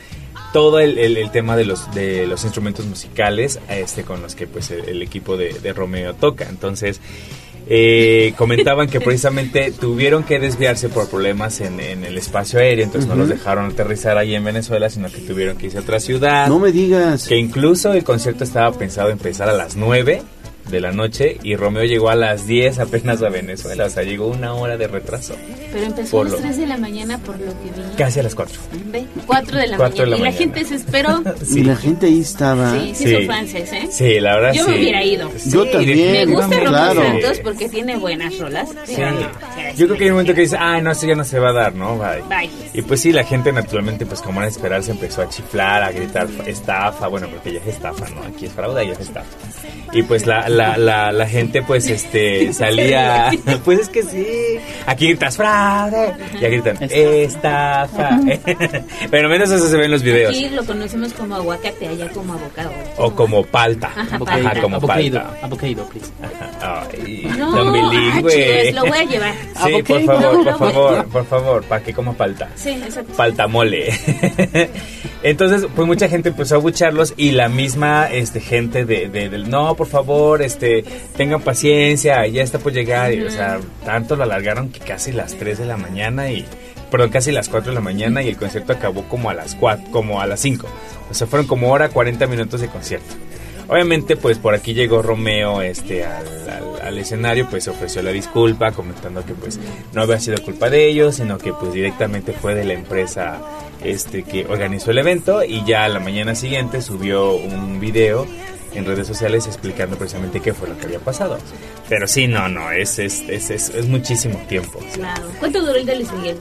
[0.54, 4.48] todo el, el- el tema de los de los instrumentos musicales este con los que
[4.48, 6.48] pues el, el equipo de, de Romeo toca.
[6.48, 7.02] Entonces
[7.70, 13.10] eh, comentaban que precisamente tuvieron que desviarse por problemas en, en el espacio aéreo, entonces
[13.10, 16.48] no los dejaron aterrizar ahí en Venezuela, sino que tuvieron que irse a otra ciudad.
[16.50, 17.26] No me digas.
[17.28, 20.22] Que incluso el concierto estaba pensado empezar a las 9
[20.70, 24.28] de la noche y Romeo llegó a las 10 apenas a Venezuela, o sea, llegó
[24.28, 25.36] una hora de retraso.
[25.72, 27.96] Pero empezó a las lo- 3 de la mañana por lo que vi.
[27.98, 28.60] Casi a las 4.
[28.92, 30.12] Ve, 4 de la Cuatro de mañana.
[30.12, 30.38] la y la mañana.
[30.38, 31.24] gente se esperó.
[31.56, 32.72] Y la gente ahí estaba.
[32.74, 33.14] Sí, sí, Sí.
[33.16, 33.88] son fans, ¿eh?
[33.92, 34.72] Sí, la verdad Yo sí.
[34.72, 35.32] me hubiera ido.
[35.46, 37.02] Yo también, Me gusta Romeo claro.
[37.04, 38.70] Santos porque tiene buenas rolas.
[38.86, 38.96] Sí.
[39.78, 41.50] Yo creo que hay un momento que dice, ay, no, eso ya no se va
[41.50, 41.98] a dar, ¿no?
[41.98, 42.22] Bye.
[42.30, 42.50] Bye.
[42.74, 45.84] Y pues sí, la gente naturalmente, pues como era de esperar, se empezó a chiflar,
[45.84, 48.22] a gritar estafa, bueno, porque ya es estafa, ¿no?
[48.24, 49.28] Aquí es fraude, ya es estafa.
[49.92, 53.30] Y pues la, la, la, la gente, pues, este, salía,
[53.66, 54.26] pues es que sí,
[54.86, 58.20] aquí gritas fraude, y aquí gritan estafa.
[59.12, 60.30] Pero menos eso se ve en los videos.
[60.36, 62.72] Aquí lo conocemos como aguacate, allá como abocado.
[62.98, 63.88] O como palta.
[63.88, 64.62] Ajá, Ajá, palta.
[64.62, 65.34] como Avocado, palta.
[65.42, 66.12] avocado, please.
[66.62, 68.64] Ay, No, ah, bilingüe.
[68.66, 69.34] chis, lo voy a llevar.
[69.66, 72.50] Sí, por favor, por favor, por favor, para que coma palta.
[72.56, 73.14] Sí, exacto.
[73.14, 73.90] Palta mole.
[75.24, 79.50] Entonces, pues mucha gente empezó a bucharlos y la misma este gente de, de- del
[79.50, 80.84] no, por favor, este,
[81.18, 83.14] tengan paciencia, ya está por llegar.
[83.14, 86.46] Y, o sea, tanto lo alargaron que casi las 3 de la mañana y
[86.92, 89.92] perdón, casi las 4 de la mañana y el concierto acabó como a las 4,
[89.92, 90.68] como a las 5.
[91.10, 93.16] O sea, fueron como hora 40 minutos de concierto.
[93.68, 98.74] Obviamente, pues por aquí llegó Romeo este, al, al- al escenario, pues ofreció la disculpa,
[98.74, 99.58] comentando que pues
[99.94, 103.40] no había sido culpa de ellos, sino que pues directamente fue de la empresa
[103.82, 108.28] este, que organizó el evento y ya a la mañana siguiente subió un video
[108.76, 111.38] en redes sociales explicando precisamente qué fue lo que había pasado.
[111.90, 114.80] Pero sí, no, no, es, es, es, es, es muchísimo tiempo.
[114.94, 115.24] Claro.
[115.40, 116.38] ¿Cuánto duró el de Luis Miguel?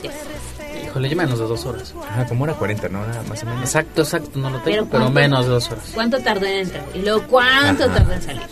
[0.85, 1.94] Híjole, ya menos de dos horas.
[2.11, 3.07] Ajá, como hora 40, ¿no?
[3.07, 3.61] Nada Más o menos.
[3.62, 5.91] Exacto, exacto, no lo tengo, Pero pero, menos de dos horas.
[5.94, 6.85] ¿Cuánto tardó en entrar?
[6.94, 7.94] Y luego, ¿cuánto Ajá.
[7.94, 8.43] tardó en salir?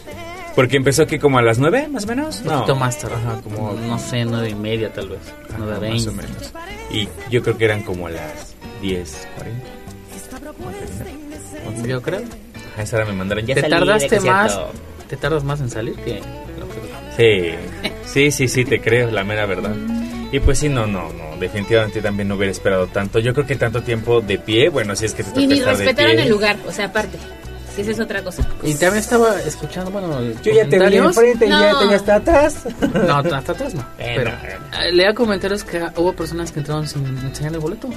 [0.55, 2.41] Porque empezó aquí como a las 9, más o menos.
[2.41, 3.15] Un poquito más tarde.
[3.45, 5.21] como, no sé, nueve y media tal vez.
[5.57, 6.11] Nueve Ajá, veinte.
[6.11, 6.53] más o menos.
[6.91, 9.65] Y yo creo que eran como las 10, 40.
[11.87, 12.23] Yo creo.
[12.73, 13.47] Ajá, esa hora me mandaron.
[13.47, 14.59] Ya Te salí tardaste más,
[15.09, 16.21] te tardas más en salir que
[16.59, 16.81] lo que-
[17.17, 19.75] Sí, sí, sí, sí, te creo, la mera verdad.
[20.33, 23.19] Y pues sí, no, no, no, definitivamente también no hubiera esperado tanto.
[23.19, 25.77] Yo creo que tanto tiempo de pie, bueno, si es que te Y ni estar
[25.77, 26.23] de respetaron pie.
[26.23, 27.19] el lugar, o sea, aparte.
[27.75, 28.47] Que esa es otra cosa.
[28.65, 32.15] Y también estaba escuchando, bueno, Yo ya te vi enfrente y ya te vi hasta
[32.17, 32.65] atrás.
[32.95, 33.85] No, hasta atrás no.
[33.97, 37.89] Pero eh, leía comentarios que hubo personas que entraron sin enseñar el boleto.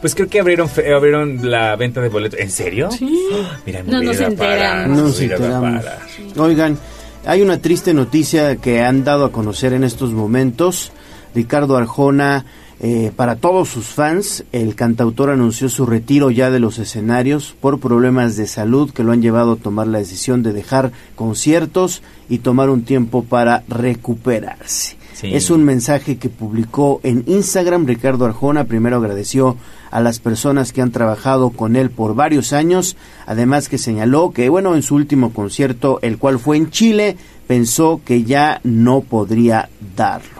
[0.00, 2.40] Pues creo que abrieron fe- abrieron la venta de boletos.
[2.40, 2.90] ¿En serio?
[2.90, 3.28] Sí.
[3.66, 4.96] Mira, No nos enteramos.
[4.96, 5.82] No nos enteramos.
[5.84, 5.98] parar.
[6.38, 6.78] Oigan,
[7.26, 10.92] hay una triste noticia que han dado a conocer en estos momentos.
[11.34, 12.46] Ricardo Arjona,
[12.80, 17.78] eh, para todos sus fans, el cantautor anunció su retiro ya de los escenarios por
[17.78, 22.38] problemas de salud que lo han llevado a tomar la decisión de dejar conciertos y
[22.38, 24.96] tomar un tiempo para recuperarse.
[25.22, 28.64] Es un mensaje que publicó en Instagram Ricardo Arjona.
[28.64, 29.56] Primero agradeció
[29.90, 32.96] a las personas que han trabajado con él por varios años.
[33.26, 37.16] Además que señaló que, bueno, en su último concierto, el cual fue en Chile,
[37.46, 40.39] pensó que ya no podría darlo.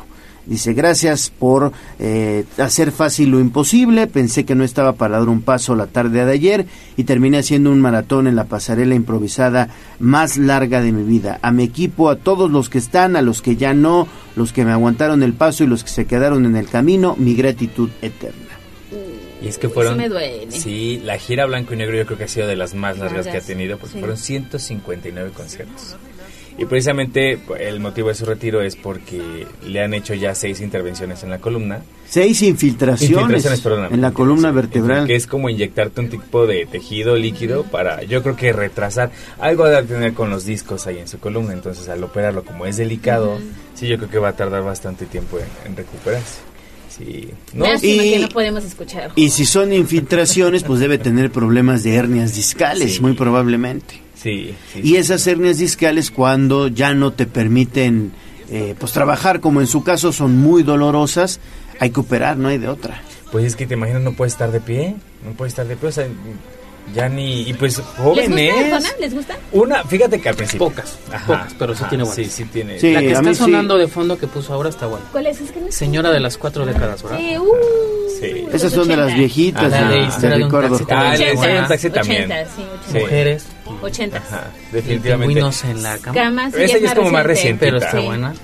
[0.51, 1.71] Dice, gracias por
[2.01, 4.09] eh, hacer fácil lo imposible.
[4.09, 7.71] Pensé que no estaba para dar un paso la tarde de ayer y terminé haciendo
[7.71, 9.69] un maratón en la pasarela improvisada
[10.01, 11.39] más larga de mi vida.
[11.43, 14.65] A mi equipo, a todos los que están, a los que ya no, los que
[14.65, 18.51] me aguantaron el paso y los que se quedaron en el camino, mi gratitud eterna.
[19.41, 19.95] Y es que fueron.
[19.95, 20.51] Sí me duele.
[20.51, 23.29] Sí, la gira blanco y negro yo creo que ha sido de las más largas
[23.29, 23.99] que ha tenido, porque sí.
[24.01, 25.97] fueron 159 conciertos.
[26.61, 30.61] Y precisamente pues, el motivo de su retiro es porque le han hecho ya seis
[30.61, 31.81] intervenciones en la columna.
[32.07, 33.95] Seis infiltraciones, Infiltraciones, perdóname.
[33.95, 35.07] en la columna vertebral.
[35.07, 39.11] Que es como inyectarte un tipo de tejido líquido para, yo creo que retrasar.
[39.39, 41.55] Algo de tener con los discos ahí en su columna.
[41.55, 43.39] Entonces, al operarlo, como es delicado,
[43.75, 46.50] sí, yo creo que va a tardar bastante tiempo en, en recuperarse.
[47.01, 47.29] Sí.
[47.55, 49.11] No, No, Lástima y- que no podemos escuchar.
[49.17, 53.01] Y si son infiltraciones, pues debe tener problemas de hernias discales, Sí.
[53.01, 54.01] muy probablemente.
[54.15, 58.13] Sí, sí, Y esas hernias discales cuando ya no te permiten
[58.53, 61.39] eh, pues trabajar, como en su caso son muy dolorosas,
[61.79, 63.01] hay que operar, no hay de otra.
[63.31, 64.97] Pues es que te imaginas, no puede estar de pie.
[65.25, 66.09] No puede estar de pie, o sea,
[66.95, 67.43] ya ni.
[67.49, 68.31] Y pues ¿Les joven
[68.71, 68.93] gusta?
[69.01, 69.37] ¿Les gusta?
[69.53, 70.69] Una, fíjate que al principio.
[70.69, 72.17] Pocas, pocas, pero sí tiene buenas.
[72.17, 72.79] Sí, sí tiene.
[72.79, 73.41] Sí, la que está mí sí.
[73.43, 75.05] sonando de fondo que puso ahora está buena.
[75.13, 75.41] ¿Cuál es?
[75.41, 75.71] Es que no.
[75.73, 77.19] Señora de las cuatro décadas, ¿verdad?
[77.19, 77.47] Sí, uh,
[78.21, 78.47] Sí.
[78.53, 79.19] Esas son de las 80.
[79.19, 81.87] viejitas, Ah, de, de de historia de un taxi.
[81.87, 82.25] Ah, también.
[82.25, 82.63] ochentas, sí, Sí.
[82.63, 83.03] ochentas.
[83.03, 83.47] Mujeres,
[83.83, 84.23] Ochentas.
[84.29, 85.41] Ajá, y definitivamente.
[85.71, 86.15] en la cama.
[86.15, 87.65] Camas, sí, Esa ya es como más reciente.
[87.67, 88.05] Pero está Sí.
[88.05, 88.35] buena.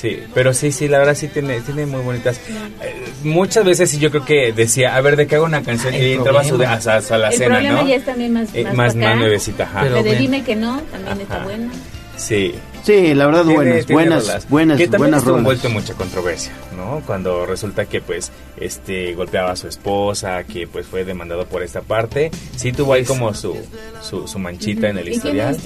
[0.00, 2.38] Sí, pero sí, sí, la verdad sí tiene, tiene muy bonitas.
[2.82, 5.94] Eh, muchas veces sí yo creo que decía, a ver, de qué hago una canción
[5.94, 6.72] El y entraba a, su, problema.
[6.74, 7.88] a, a la El cena, problema ¿no?
[7.88, 9.80] ya es también más, Eh, más, nuevecita, ajá.
[9.82, 10.18] Pero de bien.
[10.18, 11.70] dime que no, también está buena.
[12.16, 12.54] Sí.
[12.84, 14.48] Sí, la verdad Tiene- buenas, tiene buenas, rolas.
[14.50, 17.02] buenas, que también buenas envuelto en mucha controversia, ¿no?
[17.06, 21.80] Cuando resulta que pues este golpeaba a su esposa, que pues fue demandado por esta
[21.80, 23.56] parte, sí tuvo ahí como su
[24.02, 25.56] su, su manchita en el ¿Y tiene historial.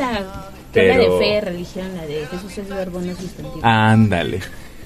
[0.73, 3.61] Pero de fe, religión, la de Jesús es verbo no sustantivo?
[3.63, 4.41] ándale.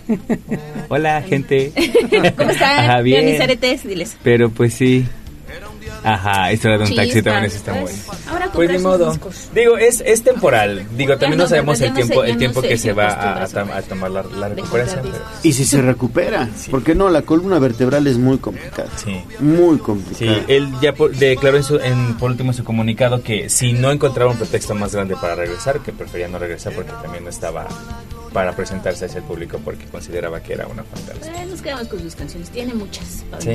[0.89, 1.73] Hola, gente.
[2.37, 2.85] ¿Cómo están?
[2.85, 3.39] Ajá, bien.
[3.85, 4.17] Diles.
[4.23, 5.07] Pero pues sí.
[6.05, 8.21] Ajá, historia de un taxi también esa está pues, buena.
[8.31, 9.11] Ahora Pues ni modo.
[9.11, 9.49] discos.
[9.55, 10.87] Digo, es, es temporal.
[10.97, 12.93] Digo, también no, no sabemos el Ya no sé, tiempo, el no tiempo que se
[12.93, 15.01] va a, tomar la, recuperación.
[15.03, 18.89] pero- Y si se recupera, porque no, la columna vertebral es muy complicada.
[18.97, 19.23] Sí.
[19.41, 20.39] Muy Sí, complicada.
[20.49, 23.91] él ya por- declaró en su, en, por último en su comunicado que si no
[23.93, 27.67] encontraba un pretexto más grande para regresar, que prefería no regresar porque también no estaba
[28.33, 31.43] para presentarse hacia el público porque consideraba que era una fantasía.
[31.43, 33.25] Eh, nos quedamos con sus canciones, tiene muchas.
[33.39, 33.51] Sí,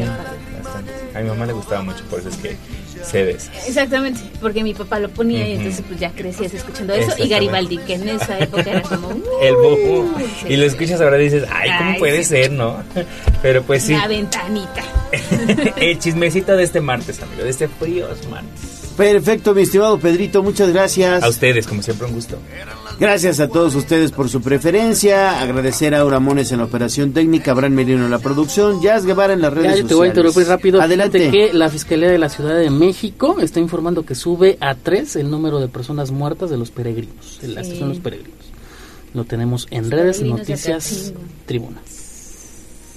[0.63, 0.91] bastante.
[1.15, 2.55] A mi mamá le gustaba mucho, por eso es que
[3.03, 3.49] cedes.
[3.67, 7.27] Exactamente, porque mi papá lo ponía y entonces pues ya crecías escuchando eso y.
[7.27, 10.15] Garibaldi, que en esa época era como uh, El boom.
[10.41, 10.47] sí.
[10.49, 12.29] Y lo escuchas ahora y dices, ay, ¿cómo Ay, puede sí.
[12.29, 12.83] ser, no?
[13.41, 14.83] Pero pues sí, la ventanita.
[15.77, 18.76] el chismecito de este martes, amigo, de este fríos martes.
[18.97, 21.21] Perfecto, mi estimado Pedrito, muchas gracias.
[21.23, 22.37] A ustedes, como siempre, un gusto.
[22.99, 25.39] Gracias a todos ustedes por su preferencia.
[25.39, 29.33] Agradecer a Aura Mones en la operación técnica, Abraham Merino en la producción, Jazz Guevara
[29.33, 29.87] en las redes Ya, yo sociales.
[29.89, 30.81] te voy a interrumpir rápido.
[30.81, 31.19] Adelante.
[31.19, 35.15] Fíjate que la Fiscalía de la Ciudad de México está informando que sube a tres
[35.15, 37.67] el número de personas muertas de los peregrinos, de la Sí.
[37.67, 38.33] estación Los Peregrinos.
[39.13, 41.13] Lo tenemos en Los redes, noticias,
[41.45, 41.81] tribuna.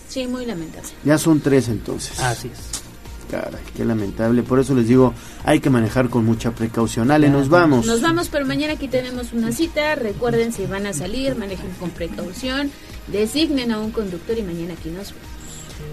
[0.08, 0.88] Sí, muy lamentable.
[1.04, 2.18] Ya son tres entonces.
[2.20, 2.82] Así es.
[3.30, 4.42] Caray, qué lamentable.
[4.42, 7.10] Por eso les digo, hay que manejar con mucha precaución.
[7.10, 7.86] Ale, nos vamos.
[7.86, 9.94] Nos vamos, pero mañana aquí tenemos una cita.
[9.94, 12.70] Recuerden, si van a salir, manejen con precaución,
[13.06, 15.40] designen a un conductor y mañana aquí nos vemos.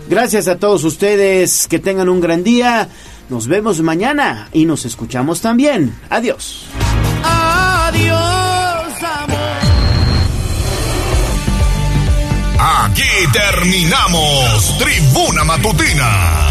[0.10, 1.68] Gracias a todos ustedes.
[1.68, 2.90] Que tengan un gran día.
[3.30, 5.94] Nos vemos mañana y nos escuchamos también.
[6.10, 6.66] Adiós.
[7.24, 9.38] Adiós, amor.
[12.60, 16.47] Aquí terminamos Tribuna Matutina